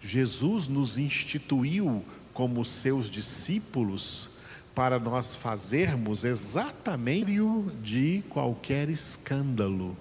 Jesus 0.01 0.67
nos 0.67 0.97
instituiu 0.97 2.05
como 2.33 2.63
seus 2.63 3.09
discípulos 3.09 4.29
para 4.73 4.99
nós 4.99 5.35
fazermos 5.35 6.23
exatamente 6.23 7.39
de 7.81 8.23
qualquer 8.29 8.89
escândalo. 8.89 9.97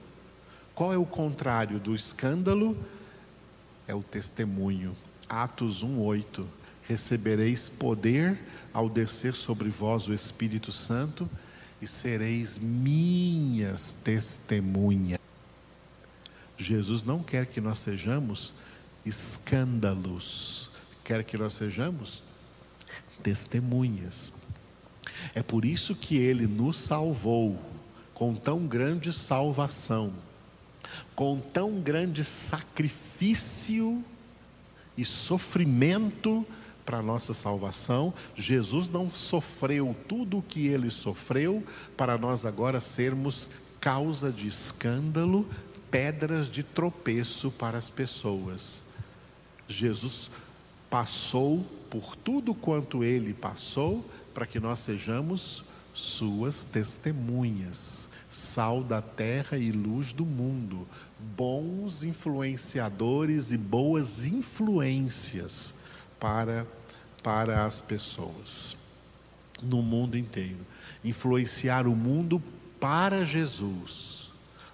Qual 0.74 0.93
é 0.93 0.97
o 0.97 1.07
contrário 1.07 1.81
do 1.81 1.95
escândalo? 1.95 2.76
É 3.89 3.95
o 3.95 4.03
testemunho. 4.03 4.95
Atos 5.29 5.83
1:8. 5.83 6.47
Recebereis 6.83 7.68
poder 7.68 8.39
ao 8.72 8.89
descer 8.89 9.35
sobre 9.35 9.68
vós 9.68 10.09
o 10.09 10.14
Espírito 10.14 10.72
Santo 10.72 11.29
e 11.83 11.87
sereis 11.87 12.59
minhas 12.59 13.93
testemunhas. 13.93 15.18
Jesus 16.57 17.03
não 17.03 17.22
quer 17.22 17.47
que 17.47 17.61
nós 17.61 17.79
sejamos 17.79 18.53
escândalos, 19.05 20.70
quer 21.05 21.22
que 21.22 21.37
nós 21.37 21.53
sejamos 21.53 22.22
testemunhas. 23.22 24.33
É 25.35 25.43
por 25.43 25.64
isso 25.64 25.95
que 25.95 26.16
ele 26.16 26.47
nos 26.47 26.76
salvou 26.76 27.61
com 28.14 28.35
tão 28.35 28.66
grande 28.66 29.12
salvação, 29.12 30.12
com 31.14 31.39
tão 31.39 31.81
grande 31.81 32.24
sacrifício 32.24 34.05
e 34.99 35.05
sofrimento 35.05 36.44
para 36.85 36.98
a 36.98 37.02
nossa 37.02 37.32
salvação. 37.32 38.12
Jesus 38.35 38.89
não 38.89 39.09
sofreu 39.10 39.94
tudo 40.09 40.39
o 40.39 40.43
que 40.43 40.66
ele 40.66 40.90
sofreu 40.90 41.62
para 41.97 42.18
nós 42.18 42.44
agora 42.44 42.81
sermos 42.81 43.48
causa 43.81 44.32
de 44.32 44.48
escândalo, 44.48 45.48
pedras 45.89 46.51
de 46.51 46.64
tropeço 46.64 47.51
para 47.52 47.78
as 47.78 47.89
pessoas. 47.89 48.85
Jesus 49.68 50.31
passou 50.90 51.64
por 51.89 52.16
tudo 52.16 52.52
quanto 52.52 53.05
ele 53.05 53.32
passou 53.32 54.05
para 54.35 54.47
que 54.47 54.59
nós 54.59 54.81
sejamos 54.81 55.64
suas 55.94 56.64
testemunhas, 56.64 58.09
sal 58.39 58.85
da 58.85 59.02
terra 59.02 59.59
e 59.59 59.73
luz 59.73 60.12
do 60.12 60.24
mundo, 60.24 60.86
bons 61.36 62.05
influenciadores 62.05 63.51
e 63.51 63.59
boas 63.59 64.24
influências 64.24 65.74
para, 66.20 66.65
para 67.20 67.66
as 67.66 67.81
pessoas 67.81 68.77
no 69.60 69.82
mundo 69.82 70.16
inteiro. 70.16 70.65
Influenciar 71.05 71.89
o 71.89 71.97
mundo 71.97 72.40
para 72.78 73.24
Jesus, 73.24 74.31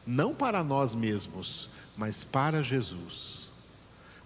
não 0.06 0.34
para 0.34 0.62
nós 0.62 0.94
mesmos, 0.94 1.70
mas 1.96 2.22
para 2.22 2.62
Jesus. 2.62 3.43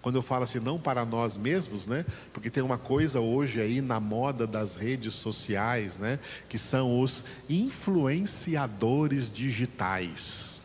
Quando 0.01 0.15
eu 0.15 0.21
falo 0.21 0.45
assim, 0.45 0.59
não 0.59 0.79
para 0.79 1.03
nós 1.05 1.35
mesmos, 1.35 1.85
né? 1.85 2.05
Porque 2.31 2.49
tem 2.49 2.63
uma 2.63 2.77
coisa 2.77 3.19
hoje 3.19 3.59
aí 3.59 3.81
na 3.81 3.99
moda 3.99 4.47
das 4.47 4.75
redes 4.75 5.13
sociais, 5.15 5.97
né? 5.97 6.19
Que 6.47 6.57
são 6.57 7.01
os 7.01 7.23
influenciadores 7.49 9.29
digitais. 9.29 10.61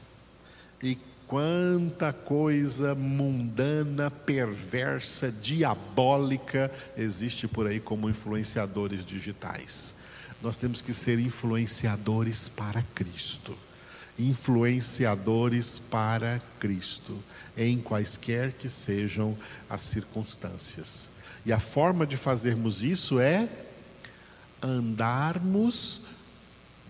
E 0.80 0.96
quanta 1.26 2.12
coisa 2.12 2.94
mundana, 2.94 4.08
perversa, 4.08 5.32
diabólica 5.32 6.70
existe 6.96 7.48
por 7.48 7.66
aí 7.66 7.80
como 7.80 8.08
influenciadores 8.08 9.04
digitais. 9.04 9.96
Nós 10.40 10.56
temos 10.56 10.80
que 10.80 10.94
ser 10.94 11.18
influenciadores 11.18 12.48
para 12.48 12.82
Cristo. 12.94 13.56
Influenciadores 14.18 15.78
para 15.78 16.40
Cristo, 16.60 17.18
em 17.56 17.78
quaisquer 17.80 18.52
que 18.52 18.68
sejam 18.68 19.36
as 19.68 19.82
circunstâncias. 19.82 21.10
E 21.44 21.52
a 21.52 21.58
forma 21.58 22.06
de 22.06 22.16
fazermos 22.16 22.82
isso 22.82 23.18
é 23.18 23.48
andarmos 24.62 26.00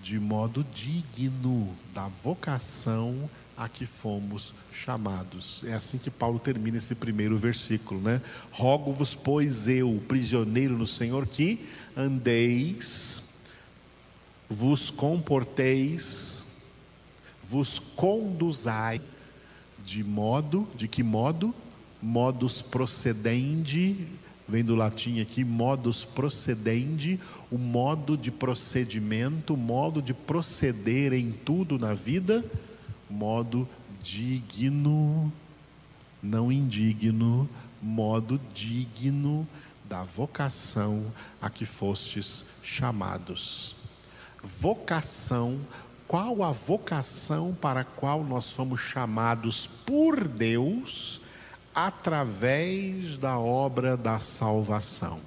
de 0.03 0.21
modo 0.21 0.65
digno 0.75 1.75
da 1.95 2.07
vocação 2.23 3.29
a 3.57 3.69
que 3.69 3.87
fomos 3.87 4.55
chamados. 4.73 5.65
É 5.67 5.73
assim 5.73 5.97
que 5.99 6.11
Paulo 6.11 6.39
termina 6.39 6.79
esse 6.79 6.95
primeiro 6.95 7.39
versículo, 7.39 8.01
né? 8.01 8.21
Rogo-vos, 8.51 9.15
pois 9.15 9.67
eu, 9.67 10.03
prisioneiro 10.07 10.77
no 10.77 10.87
Senhor, 10.87 11.27
que 11.27 11.67
andeis, 11.97 13.23
vos 14.49 14.91
comporteis, 14.91 16.49
vos 17.49 17.79
conduzai 17.79 19.01
de 19.85 20.03
modo, 20.03 20.67
de 20.75 20.89
que 20.89 21.03
modo? 21.03 21.55
Modus 22.01 22.63
procedendi, 22.63 24.07
vem 24.49 24.65
do 24.65 24.75
latim 24.75 25.21
aqui, 25.21 25.45
modus 25.45 26.05
procedendi, 26.05 27.19
o 27.51 27.59
modo 27.59 28.17
de 28.17 28.31
procedimento, 28.31 29.55
o 29.55 29.57
modo 29.57 30.03
de 30.03 30.13
proceder 30.13 31.13
em 31.13 31.31
tudo 31.31 31.79
na 31.79 31.95
vida, 31.95 32.45
modo 33.09 33.69
digno, 34.03 35.33
não 36.23 36.51
indigno, 36.51 37.49
modo 37.81 38.41
digno 38.55 39.47
da 39.85 40.03
vocação 40.03 41.13
a 41.41 41.49
que 41.49 41.65
fostes 41.65 42.45
chamados. 42.63 43.77
Vocação, 44.43 45.59
qual 46.07 46.43
a 46.43 46.51
vocação 46.51 47.57
para 47.61 47.81
a 47.81 47.85
qual 47.85 48.23
nós 48.23 48.53
fomos 48.53 48.81
chamados 48.81 49.67
por 49.67 50.27
Deus? 50.27 51.21
através 51.75 53.19
da 53.19 53.39
obra 53.39 53.97
da 53.97 54.21
salvação. 54.21 55.21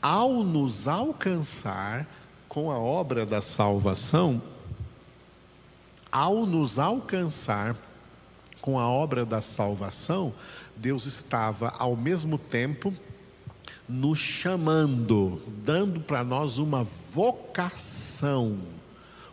Ao 0.00 0.44
nos 0.44 0.86
alcançar 0.86 2.06
com 2.48 2.70
a 2.70 2.78
obra 2.78 3.26
da 3.26 3.40
salvação, 3.40 4.40
ao 6.12 6.46
nos 6.46 6.78
alcançar 6.78 7.74
com 8.60 8.78
a 8.78 8.88
obra 8.88 9.26
da 9.26 9.42
salvação, 9.42 10.32
Deus 10.76 11.06
estava 11.06 11.72
ao 11.78 11.96
mesmo 11.96 12.38
tempo 12.38 12.94
nos 13.88 14.18
chamando, 14.18 15.40
dando 15.64 16.00
para 16.00 16.22
nós 16.22 16.58
uma 16.58 16.84
vocação, 16.84 18.58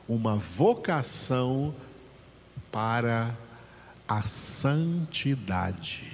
uma 0.07 0.35
vocação 0.35 1.73
para 2.71 3.38
a 4.07 4.23
santidade. 4.23 6.11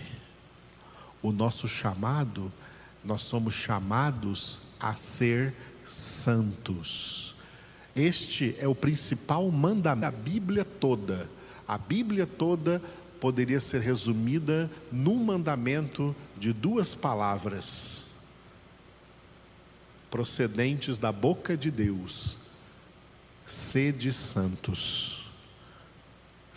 O 1.22 1.32
nosso 1.32 1.68
chamado, 1.68 2.52
nós 3.04 3.24
somos 3.24 3.54
chamados 3.54 4.62
a 4.80 4.94
ser 4.96 5.54
santos. 5.86 7.36
Este 7.96 8.56
é 8.60 8.68
o 8.68 8.76
principal 8.76 9.50
mandamento 9.52 10.02
da 10.02 10.12
Bíblia 10.12 10.64
toda. 10.64 11.30
A 11.68 11.78
Bíblia 11.78 12.26
toda 12.26 12.82
poderia 13.20 13.60
ser 13.60 13.82
resumida 13.82 14.72
num 14.92 15.18
mandamento 15.18 16.16
de 16.38 16.54
duas 16.54 16.96
palavras, 16.96 18.12
procedentes 20.10 20.98
da 20.98 21.12
boca 21.12 21.58
de 21.58 21.70
Deus: 21.70 22.38
sede 23.52 24.14
santos 24.14 25.20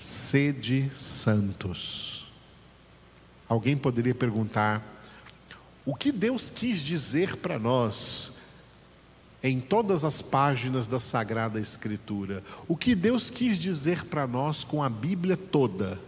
sede 0.02 0.90
santos. 0.94 2.26
Alguém 3.48 3.76
poderia 3.76 4.14
perguntar: 4.14 4.82
o 5.86 5.94
que 5.94 6.10
Deus 6.10 6.50
quis 6.50 6.82
dizer 6.82 7.36
para 7.36 7.58
nós 7.58 8.32
em 9.42 9.60
todas 9.60 10.04
as 10.04 10.20
páginas 10.20 10.86
da 10.86 10.98
Sagrada 10.98 11.60
Escritura? 11.60 12.42
O 12.66 12.76
que 12.76 12.94
Deus 12.94 13.30
quis 13.30 13.58
dizer 13.58 14.04
para 14.04 14.26
nós 14.26 14.64
com 14.64 14.82
a 14.82 14.88
Bíblia 14.88 15.36
toda? 15.36 15.98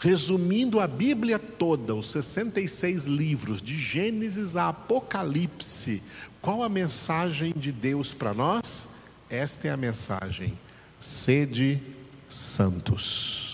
Resumindo 0.00 0.78
a 0.78 0.86
Bíblia 0.86 1.40
toda, 1.40 1.92
os 1.92 2.06
66 2.12 3.06
livros, 3.06 3.60
de 3.60 3.76
Gênesis 3.76 4.54
a 4.54 4.68
Apocalipse, 4.68 6.00
qual 6.40 6.62
a 6.62 6.68
mensagem 6.68 7.52
de 7.56 7.72
Deus 7.72 8.14
para 8.14 8.32
nós? 8.32 8.88
Esta 9.30 9.68
é 9.68 9.70
a 9.70 9.76
mensagem: 9.76 10.58
sede 11.00 11.82
santos. 12.28 13.46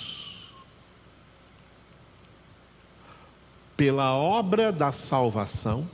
Pela 3.77 4.15
obra 4.15 4.71
da 4.71 4.93
salvação, 4.93 5.89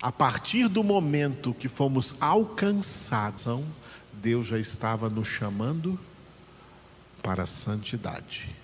a 0.00 0.12
partir 0.12 0.68
do 0.68 0.84
momento 0.84 1.52
que 1.52 1.66
fomos 1.66 2.14
alcançados, 2.20 3.60
Deus 4.12 4.46
já 4.46 4.58
estava 4.58 5.08
nos 5.08 5.26
chamando 5.26 5.98
para 7.22 7.42
a 7.42 7.46
santidade. 7.46 8.54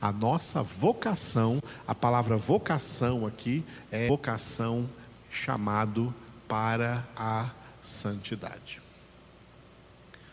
A 0.00 0.10
nossa 0.10 0.62
vocação, 0.62 1.60
a 1.86 1.94
palavra 1.94 2.36
vocação 2.36 3.24
aqui 3.26 3.64
é 3.90 4.08
vocação 4.08 4.88
chamado 5.30 6.12
para 6.48 7.06
a 7.14 7.50
santidade. 7.82 8.80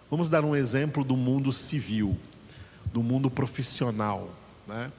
Vamos 0.10 0.30
dar 0.30 0.46
um 0.46 0.56
exemplo 0.56 1.04
do 1.04 1.18
mundo 1.18 1.52
civil, 1.52 2.18
do 2.94 3.04
mundo 3.04 3.30
profissional. 3.30 4.34
Né? 4.66 4.92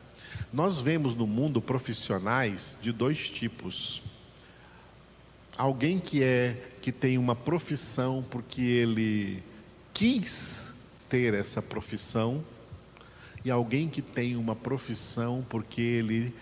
Nós 0.52 0.78
vemos 0.78 1.14
no 1.14 1.26
mundo 1.26 1.62
profissionais 1.62 2.78
de 2.80 2.92
dois 2.92 3.30
tipos. 3.30 4.02
Alguém 5.56 5.98
que 5.98 6.22
é 6.22 6.74
que 6.82 6.92
tem 6.92 7.18
uma 7.18 7.34
profissão 7.34 8.24
porque 8.30 8.60
ele 8.60 9.42
quis 9.92 10.74
ter 11.08 11.34
essa 11.34 11.60
profissão 11.60 12.44
e 13.44 13.50
alguém 13.50 13.88
que 13.88 14.02
tem 14.02 14.36
uma 14.36 14.54
profissão 14.54 15.44
porque 15.48 15.80
ele 15.80 16.34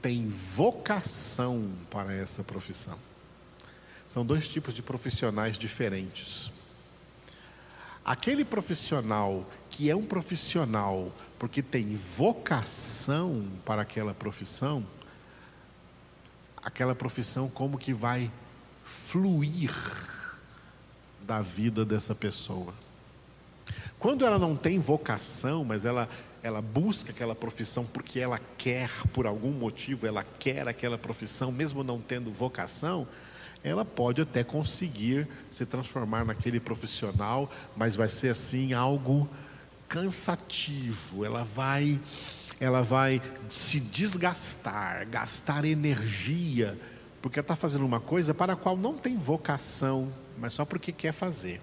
tem 0.00 0.26
vocação 0.28 1.70
para 1.90 2.12
essa 2.12 2.42
profissão. 2.42 2.98
São 4.14 4.24
dois 4.24 4.46
tipos 4.46 4.72
de 4.72 4.80
profissionais 4.80 5.58
diferentes. 5.58 6.48
Aquele 8.04 8.44
profissional 8.44 9.44
que 9.68 9.90
é 9.90 9.96
um 9.96 10.04
profissional 10.04 11.12
porque 11.36 11.60
tem 11.60 11.96
vocação 11.96 13.44
para 13.64 13.82
aquela 13.82 14.14
profissão, 14.14 14.86
aquela 16.62 16.94
profissão 16.94 17.48
como 17.48 17.76
que 17.76 17.92
vai 17.92 18.30
fluir 18.84 19.74
da 21.20 21.40
vida 21.40 21.84
dessa 21.84 22.14
pessoa. 22.14 22.72
Quando 23.98 24.24
ela 24.24 24.38
não 24.38 24.54
tem 24.54 24.78
vocação, 24.78 25.64
mas 25.64 25.84
ela 25.84 26.08
ela 26.40 26.62
busca 26.62 27.10
aquela 27.10 27.34
profissão 27.34 27.84
porque 27.84 28.20
ela 28.20 28.38
quer, 28.56 28.90
por 29.12 29.26
algum 29.26 29.50
motivo, 29.50 30.06
ela 30.06 30.22
quer 30.22 30.68
aquela 30.68 30.98
profissão, 30.98 31.50
mesmo 31.50 31.82
não 31.82 32.00
tendo 32.00 32.30
vocação, 32.30 33.08
ela 33.64 33.84
pode 33.84 34.20
até 34.20 34.44
conseguir 34.44 35.26
se 35.50 35.64
transformar 35.64 36.24
naquele 36.26 36.60
profissional, 36.60 37.50
mas 37.74 37.96
vai 37.96 38.08
ser 38.08 38.28
assim 38.28 38.74
algo 38.74 39.26
cansativo. 39.88 41.24
Ela 41.24 41.42
vai 41.42 41.98
ela 42.60 42.82
vai 42.82 43.20
se 43.50 43.80
desgastar, 43.80 45.08
gastar 45.08 45.64
energia, 45.64 46.78
porque 47.20 47.40
está 47.40 47.56
fazendo 47.56 47.84
uma 47.84 47.98
coisa 47.98 48.32
para 48.32 48.52
a 48.52 48.56
qual 48.56 48.76
não 48.76 48.96
tem 48.96 49.16
vocação, 49.16 50.12
mas 50.38 50.52
só 50.52 50.64
porque 50.64 50.92
quer 50.92 51.12
fazer. 51.12 51.60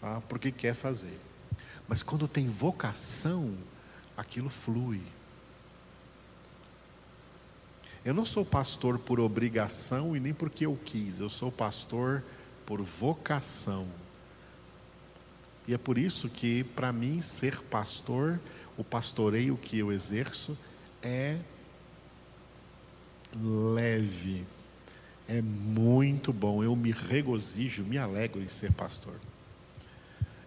Tá? 0.00 0.20
Porque 0.28 0.50
quer 0.50 0.74
fazer. 0.74 1.18
Mas 1.88 2.02
quando 2.02 2.28
tem 2.28 2.46
vocação, 2.46 3.56
aquilo 4.16 4.48
flui. 4.48 5.00
Eu 8.04 8.14
não 8.14 8.24
sou 8.24 8.44
pastor 8.44 8.98
por 8.98 9.20
obrigação 9.20 10.16
e 10.16 10.20
nem 10.20 10.32
porque 10.32 10.64
eu 10.64 10.78
quis, 10.84 11.20
eu 11.20 11.28
sou 11.28 11.52
pastor 11.52 12.22
por 12.64 12.80
vocação. 12.80 13.86
E 15.68 15.74
é 15.74 15.78
por 15.78 15.98
isso 15.98 16.28
que, 16.28 16.64
para 16.64 16.92
mim, 16.92 17.20
ser 17.20 17.60
pastor, 17.62 18.40
o 18.76 18.82
pastoreio 18.82 19.56
que 19.56 19.78
eu 19.78 19.92
exerço 19.92 20.56
é 21.02 21.38
leve, 23.38 24.44
é 25.28 25.42
muito 25.42 26.32
bom. 26.32 26.64
Eu 26.64 26.74
me 26.74 26.90
regozijo, 26.90 27.84
me 27.84 27.98
alegro 27.98 28.42
em 28.42 28.48
ser 28.48 28.72
pastor. 28.72 29.14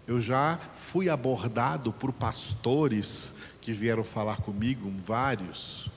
Eu 0.06 0.20
já 0.20 0.60
fui 0.74 1.10
abordado 1.10 1.94
por 1.94 2.12
pastores 2.12 3.36
que 3.62 3.72
vieram 3.72 4.04
falar 4.04 4.38
comigo, 4.38 4.92
vários, 5.06 5.90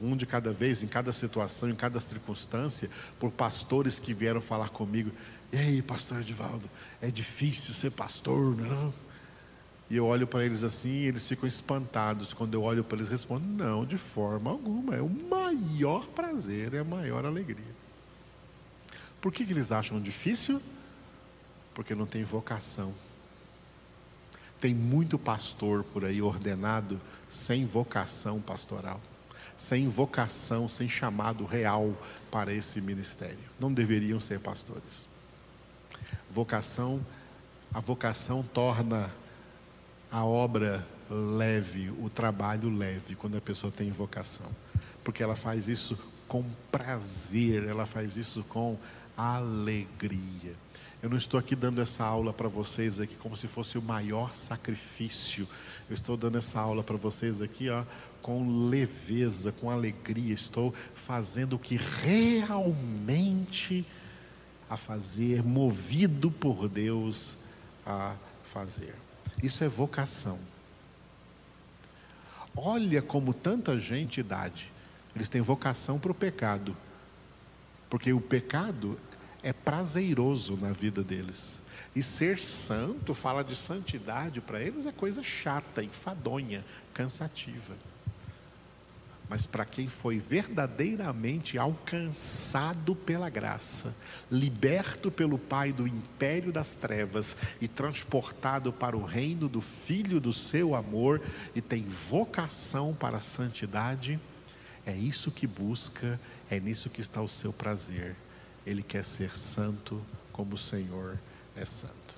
um 0.00 0.16
de 0.16 0.26
cada 0.26 0.52
vez, 0.52 0.82
em 0.82 0.86
cada 0.86 1.12
situação, 1.12 1.68
em 1.68 1.74
cada 1.74 2.00
circunstância, 2.00 2.88
por 3.18 3.30
pastores 3.30 3.98
que 3.98 4.14
vieram 4.14 4.40
falar 4.40 4.68
comigo. 4.70 5.10
E 5.52 5.56
aí, 5.56 5.82
pastor 5.82 6.20
Edivaldo, 6.20 6.68
é 7.00 7.10
difícil 7.10 7.72
ser 7.74 7.90
pastor, 7.90 8.56
não? 8.56 8.92
E 9.90 9.96
eu 9.96 10.06
olho 10.06 10.26
para 10.26 10.44
eles 10.44 10.62
assim, 10.62 10.90
e 10.90 11.06
eles 11.06 11.26
ficam 11.26 11.48
espantados. 11.48 12.34
Quando 12.34 12.54
eu 12.54 12.62
olho 12.62 12.84
para 12.84 12.98
eles, 12.98 13.08
respondem: 13.08 13.48
Não, 13.48 13.86
de 13.86 13.96
forma 13.96 14.50
alguma. 14.50 14.94
É 14.94 15.00
o 15.00 15.08
maior 15.08 16.06
prazer, 16.08 16.74
é 16.74 16.80
a 16.80 16.84
maior 16.84 17.24
alegria. 17.24 17.78
Por 19.20 19.32
que, 19.32 19.44
que 19.44 19.52
eles 19.52 19.72
acham 19.72 20.00
difícil? 20.00 20.60
Porque 21.74 21.94
não 21.94 22.06
tem 22.06 22.22
vocação. 22.22 22.94
Tem 24.60 24.74
muito 24.74 25.18
pastor 25.18 25.84
por 25.84 26.04
aí 26.04 26.20
ordenado 26.20 27.00
sem 27.28 27.64
vocação 27.64 28.40
pastoral, 28.40 29.00
sem 29.58 29.88
vocação, 29.88 30.68
sem 30.68 30.88
chamado 30.88 31.44
real 31.44 31.92
para 32.30 32.54
esse 32.54 32.80
ministério. 32.80 33.38
Não 33.58 33.72
deveriam 33.72 34.20
ser 34.20 34.38
pastores. 34.38 35.08
Vocação, 36.30 37.04
a 37.74 37.80
vocação 37.80 38.42
torna 38.54 39.10
a 40.10 40.24
obra 40.24 40.86
leve, 41.10 41.90
o 41.90 42.08
trabalho 42.08 42.70
leve, 42.70 43.16
quando 43.16 43.36
a 43.36 43.40
pessoa 43.40 43.72
tem 43.72 43.90
vocação, 43.90 44.46
porque 45.02 45.22
ela 45.22 45.34
faz 45.34 45.68
isso 45.68 45.98
com 46.28 46.44
prazer, 46.70 47.64
ela 47.64 47.84
faz 47.84 48.16
isso 48.16 48.44
com 48.44 48.78
alegria. 49.16 50.54
Eu 51.02 51.10
não 51.10 51.16
estou 51.16 51.38
aqui 51.38 51.56
dando 51.56 51.80
essa 51.80 52.04
aula 52.04 52.32
para 52.32 52.48
vocês 52.48 53.00
aqui 53.00 53.14
como 53.16 53.36
se 53.36 53.48
fosse 53.48 53.78
o 53.78 53.82
maior 53.82 54.34
sacrifício. 54.34 55.48
Eu 55.88 55.94
estou 55.94 56.16
dando 56.16 56.38
essa 56.38 56.60
aula 56.60 56.82
para 56.82 56.96
vocês 56.96 57.40
aqui, 57.40 57.70
ó, 57.70 57.84
com 58.22 58.68
leveza, 58.68 59.52
com 59.52 59.70
alegria. 59.70 60.34
Estou 60.34 60.74
fazendo 60.94 61.56
o 61.56 61.58
que 61.58 61.76
realmente 61.76 63.86
a 64.68 64.76
fazer, 64.76 65.42
movido 65.42 66.30
por 66.30 66.68
Deus 66.68 67.36
a 67.86 68.14
fazer. 68.44 68.94
Isso 69.42 69.64
é 69.64 69.68
vocação. 69.68 70.38
Olha 72.54 73.00
como 73.00 73.32
tanta 73.32 73.78
gente 73.78 74.20
idade, 74.20 74.70
eles 75.14 75.28
têm 75.28 75.40
vocação 75.40 75.98
para 75.98 76.12
o 76.12 76.14
pecado. 76.14 76.76
Porque 77.88 78.12
o 78.12 78.20
pecado 78.20 78.98
é 79.42 79.52
prazeroso 79.52 80.56
na 80.56 80.72
vida 80.72 81.02
deles. 81.02 81.60
E 81.94 82.02
ser 82.02 82.38
santo, 82.38 83.14
fala 83.14 83.42
de 83.42 83.56
santidade, 83.56 84.40
para 84.40 84.60
eles 84.60 84.86
é 84.86 84.92
coisa 84.92 85.22
chata, 85.22 85.82
enfadonha, 85.82 86.64
cansativa. 86.92 87.74
Mas 89.28 89.44
para 89.44 89.64
quem 89.64 89.86
foi 89.86 90.18
verdadeiramente 90.18 91.58
alcançado 91.58 92.94
pela 92.94 93.28
graça, 93.28 93.94
liberto 94.30 95.10
pelo 95.10 95.38
Pai 95.38 95.70
do 95.72 95.86
império 95.86 96.50
das 96.50 96.76
trevas 96.76 97.36
e 97.60 97.68
transportado 97.68 98.72
para 98.72 98.96
o 98.96 99.04
reino 99.04 99.48
do 99.48 99.60
Filho 99.60 100.18
do 100.18 100.32
seu 100.32 100.74
amor 100.74 101.20
e 101.54 101.60
tem 101.60 101.82
vocação 101.82 102.94
para 102.94 103.18
a 103.18 103.20
santidade, 103.20 104.18
é 104.86 104.96
isso 104.96 105.30
que 105.30 105.46
busca, 105.46 106.18
é 106.50 106.58
nisso 106.58 106.88
que 106.88 107.02
está 107.02 107.20
o 107.20 107.28
seu 107.28 107.52
prazer. 107.52 108.16
Ele 108.64 108.82
quer 108.82 109.04
ser 109.04 109.36
santo 109.36 110.02
como 110.32 110.54
o 110.54 110.58
Senhor 110.58 111.18
é 111.54 111.66
santo. 111.66 112.16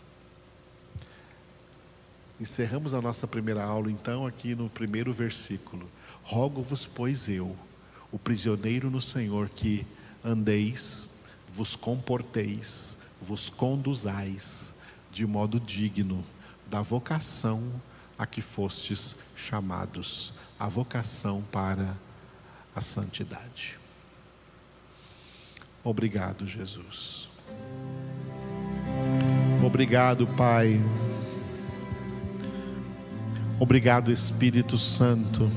Encerramos 2.40 2.94
a 2.94 3.02
nossa 3.02 3.26
primeira 3.26 3.64
aula, 3.64 3.90
então, 3.90 4.26
aqui 4.26 4.54
no 4.54 4.70
primeiro 4.70 5.12
versículo. 5.12 5.90
Rogo-vos, 6.22 6.86
pois 6.86 7.28
eu, 7.28 7.56
o 8.12 8.18
prisioneiro 8.18 8.90
no 8.90 9.00
Senhor, 9.00 9.48
que 9.48 9.86
andeis, 10.24 11.10
vos 11.54 11.76
comporteis, 11.76 12.98
vos 13.20 13.50
conduzais 13.50 14.74
de 15.10 15.26
modo 15.26 15.58
digno 15.58 16.24
da 16.68 16.80
vocação 16.80 17.80
a 18.18 18.26
que 18.26 18.40
fostes 18.40 19.16
chamados, 19.34 20.32
a 20.58 20.68
vocação 20.68 21.42
para 21.50 21.96
a 22.74 22.80
santidade. 22.80 23.78
Obrigado, 25.82 26.46
Jesus. 26.46 27.28
Obrigado, 29.64 30.26
Pai. 30.26 30.80
Obrigado, 33.58 34.12
Espírito 34.12 34.78
Santo, 34.78 35.50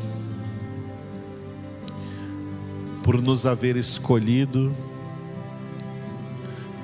por 3.04 3.22
nos 3.22 3.46
haver 3.46 3.76
escolhido, 3.76 4.74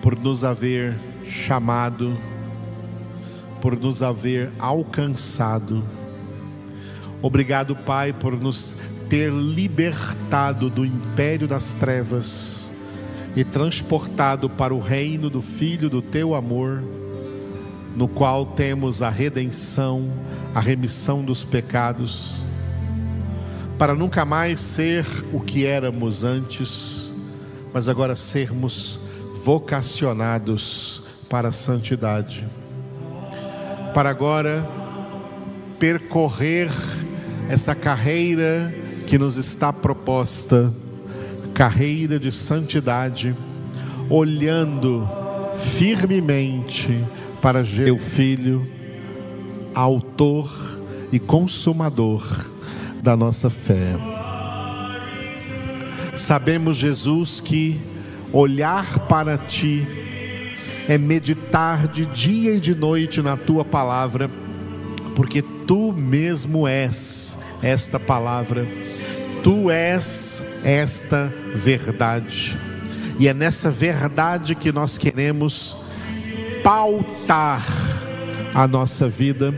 por 0.02 0.20
nos 0.20 0.44
haver 0.44 0.96
chamado, 1.24 2.16
por 3.62 3.80
nos 3.80 4.04
haver 4.04 4.52
alcançado. 4.60 5.84
Obrigado, 7.22 7.76
Pai, 7.76 8.14
por 8.14 8.40
nos 8.40 8.76
ter 9.10 9.32
libertado 9.32 10.70
do 10.70 10.86
império 10.86 11.48
das 11.48 11.74
trevas 11.74 12.72
e 13.36 13.44
transportado 13.44 14.50
para 14.50 14.74
o 14.74 14.80
reino 14.80 15.30
do 15.30 15.42
Filho 15.42 15.90
do 15.90 16.02
teu 16.02 16.36
amor, 16.36 16.84
no 17.96 18.08
qual 18.08 18.46
temos 18.46 19.02
a 19.02 19.10
redenção, 19.10 20.12
a 20.54 20.60
remissão 20.60 21.24
dos 21.24 21.44
pecados, 21.44 22.46
para 23.80 23.96
nunca 23.96 24.26
mais 24.26 24.60
ser 24.60 25.06
o 25.32 25.40
que 25.40 25.66
éramos 25.66 26.26
antes, 26.26 27.14
mas 27.74 27.88
agora 27.88 28.14
sermos 28.14 29.00
vocacionados 29.42 31.02
para 31.30 31.48
a 31.48 31.54
santidade, 31.54 32.46
para 33.94 34.10
agora 34.10 34.70
percorrer 35.80 36.70
essa 37.48 37.74
carreira 37.74 38.70
que 39.08 39.18
nos 39.18 39.38
está 39.38 39.72
proposta, 39.72 40.74
carreira 41.54 42.20
de 42.20 42.34
santidade, 42.34 43.34
olhando 44.10 45.08
firmemente 45.58 47.02
para 47.42 47.64
teu 47.64 47.98
Filho, 47.98 48.68
Autor 49.74 50.52
e 51.14 51.18
Consumador 51.18 52.59
da 53.02 53.16
nossa 53.16 53.50
fé. 53.50 53.96
Sabemos, 56.16 56.78
Jesus, 56.78 57.40
que 57.40 57.80
olhar 58.34 59.00
para 59.08 59.38
Ti 59.38 59.88
é 60.88 60.98
meditar 60.98 61.88
de 61.88 62.06
dia 62.06 62.56
e 62.56 62.60
de 62.60 62.76
noite 62.76 63.22
na 63.22 63.38
Tua 63.38 63.64
palavra, 63.64 64.30
porque 65.16 65.42
Tu 65.42 65.94
mesmo 65.94 66.68
és 66.68 67.38
esta 67.62 68.00
palavra, 68.00 68.68
Tu 69.44 69.70
és 69.70 70.44
esta 70.64 71.32
verdade, 71.56 72.58
e 73.20 73.28
é 73.28 73.34
nessa 73.34 73.70
verdade 73.70 74.56
que 74.56 74.72
nós 74.72 74.98
queremos 74.98 75.76
pautar 76.64 77.64
a 78.54 78.68
nossa 78.68 79.08
vida, 79.08 79.54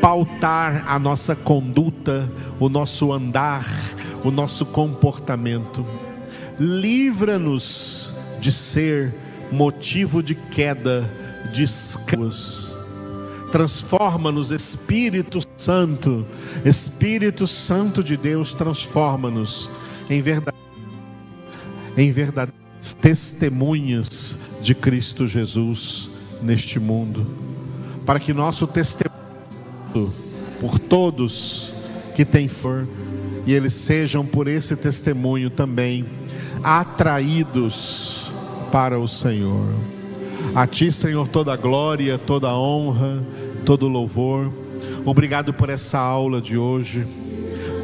pautar 0.00 0.84
a 0.86 0.98
nossa 0.98 1.36
conduta, 1.36 2.30
o 2.58 2.68
nosso 2.68 3.12
andar, 3.12 3.66
o 4.24 4.30
nosso 4.30 4.64
comportamento. 4.66 5.84
Livra-nos 6.58 8.14
de 8.40 8.50
ser 8.50 9.14
motivo 9.52 10.22
de 10.22 10.34
queda, 10.34 11.10
de 11.52 11.62
escravos. 11.62 12.76
Transforma-nos, 13.50 14.52
Espírito 14.52 15.40
Santo, 15.56 16.24
Espírito 16.64 17.46
Santo 17.46 18.02
de 18.02 18.16
Deus, 18.16 18.54
transforma-nos 18.54 19.70
em 20.08 20.20
verdade, 20.20 20.56
em 21.96 22.12
testemunhas 23.00 24.38
de 24.62 24.74
Cristo 24.74 25.26
Jesus 25.26 26.08
neste 26.42 26.78
mundo, 26.78 27.26
para 28.06 28.20
que 28.20 28.32
nosso 28.32 28.66
testemunho 28.66 29.09
por 30.60 30.78
todos 30.78 31.72
que 32.14 32.24
têm 32.24 32.48
for 32.48 32.86
e 33.46 33.52
eles 33.52 33.72
sejam 33.72 34.24
por 34.24 34.46
esse 34.46 34.76
testemunho 34.76 35.50
também 35.50 36.04
atraídos 36.62 38.30
para 38.70 38.98
o 38.98 39.08
Senhor. 39.08 39.66
A 40.54 40.66
ti, 40.66 40.92
Senhor, 40.92 41.28
toda 41.28 41.56
glória, 41.56 42.18
toda 42.18 42.54
honra, 42.54 43.22
todo 43.64 43.88
louvor. 43.88 44.52
Obrigado 45.04 45.52
por 45.52 45.70
essa 45.70 45.98
aula 45.98 46.40
de 46.40 46.58
hoje. 46.58 47.06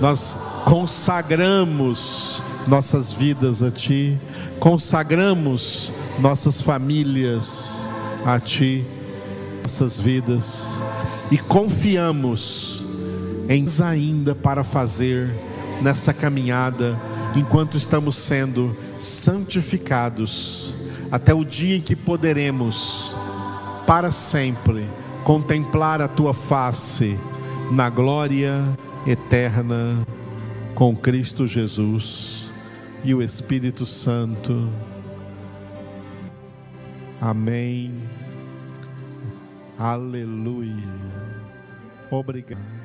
Nós 0.00 0.36
consagramos 0.64 2.42
nossas 2.66 3.12
vidas 3.12 3.62
a 3.62 3.70
ti, 3.70 4.18
consagramos 4.58 5.92
nossas 6.18 6.60
famílias 6.60 7.88
a 8.24 8.40
Ti 8.40 8.84
nossas 9.66 9.98
vidas 9.98 10.80
e 11.28 11.36
confiamos 11.36 12.84
em 13.48 13.66
ainda 13.84 14.32
para 14.32 14.62
fazer 14.62 15.28
nessa 15.82 16.14
caminhada 16.14 16.96
enquanto 17.34 17.76
estamos 17.76 18.14
sendo 18.16 18.76
santificados, 18.96 20.72
até 21.10 21.34
o 21.34 21.44
dia 21.44 21.78
em 21.78 21.80
que 21.80 21.96
poderemos, 21.96 23.16
para 23.88 24.12
sempre, 24.12 24.86
contemplar 25.24 26.00
a 26.00 26.06
tua 26.06 26.32
face 26.32 27.18
na 27.72 27.90
glória 27.90 28.62
eterna 29.04 29.98
com 30.76 30.96
Cristo 30.96 31.44
Jesus 31.44 32.52
e 33.02 33.12
o 33.12 33.20
Espírito 33.20 33.84
Santo. 33.84 34.70
Amém. 37.20 38.15
Aleluia. 39.78 40.88
Obrigado. 42.10 42.75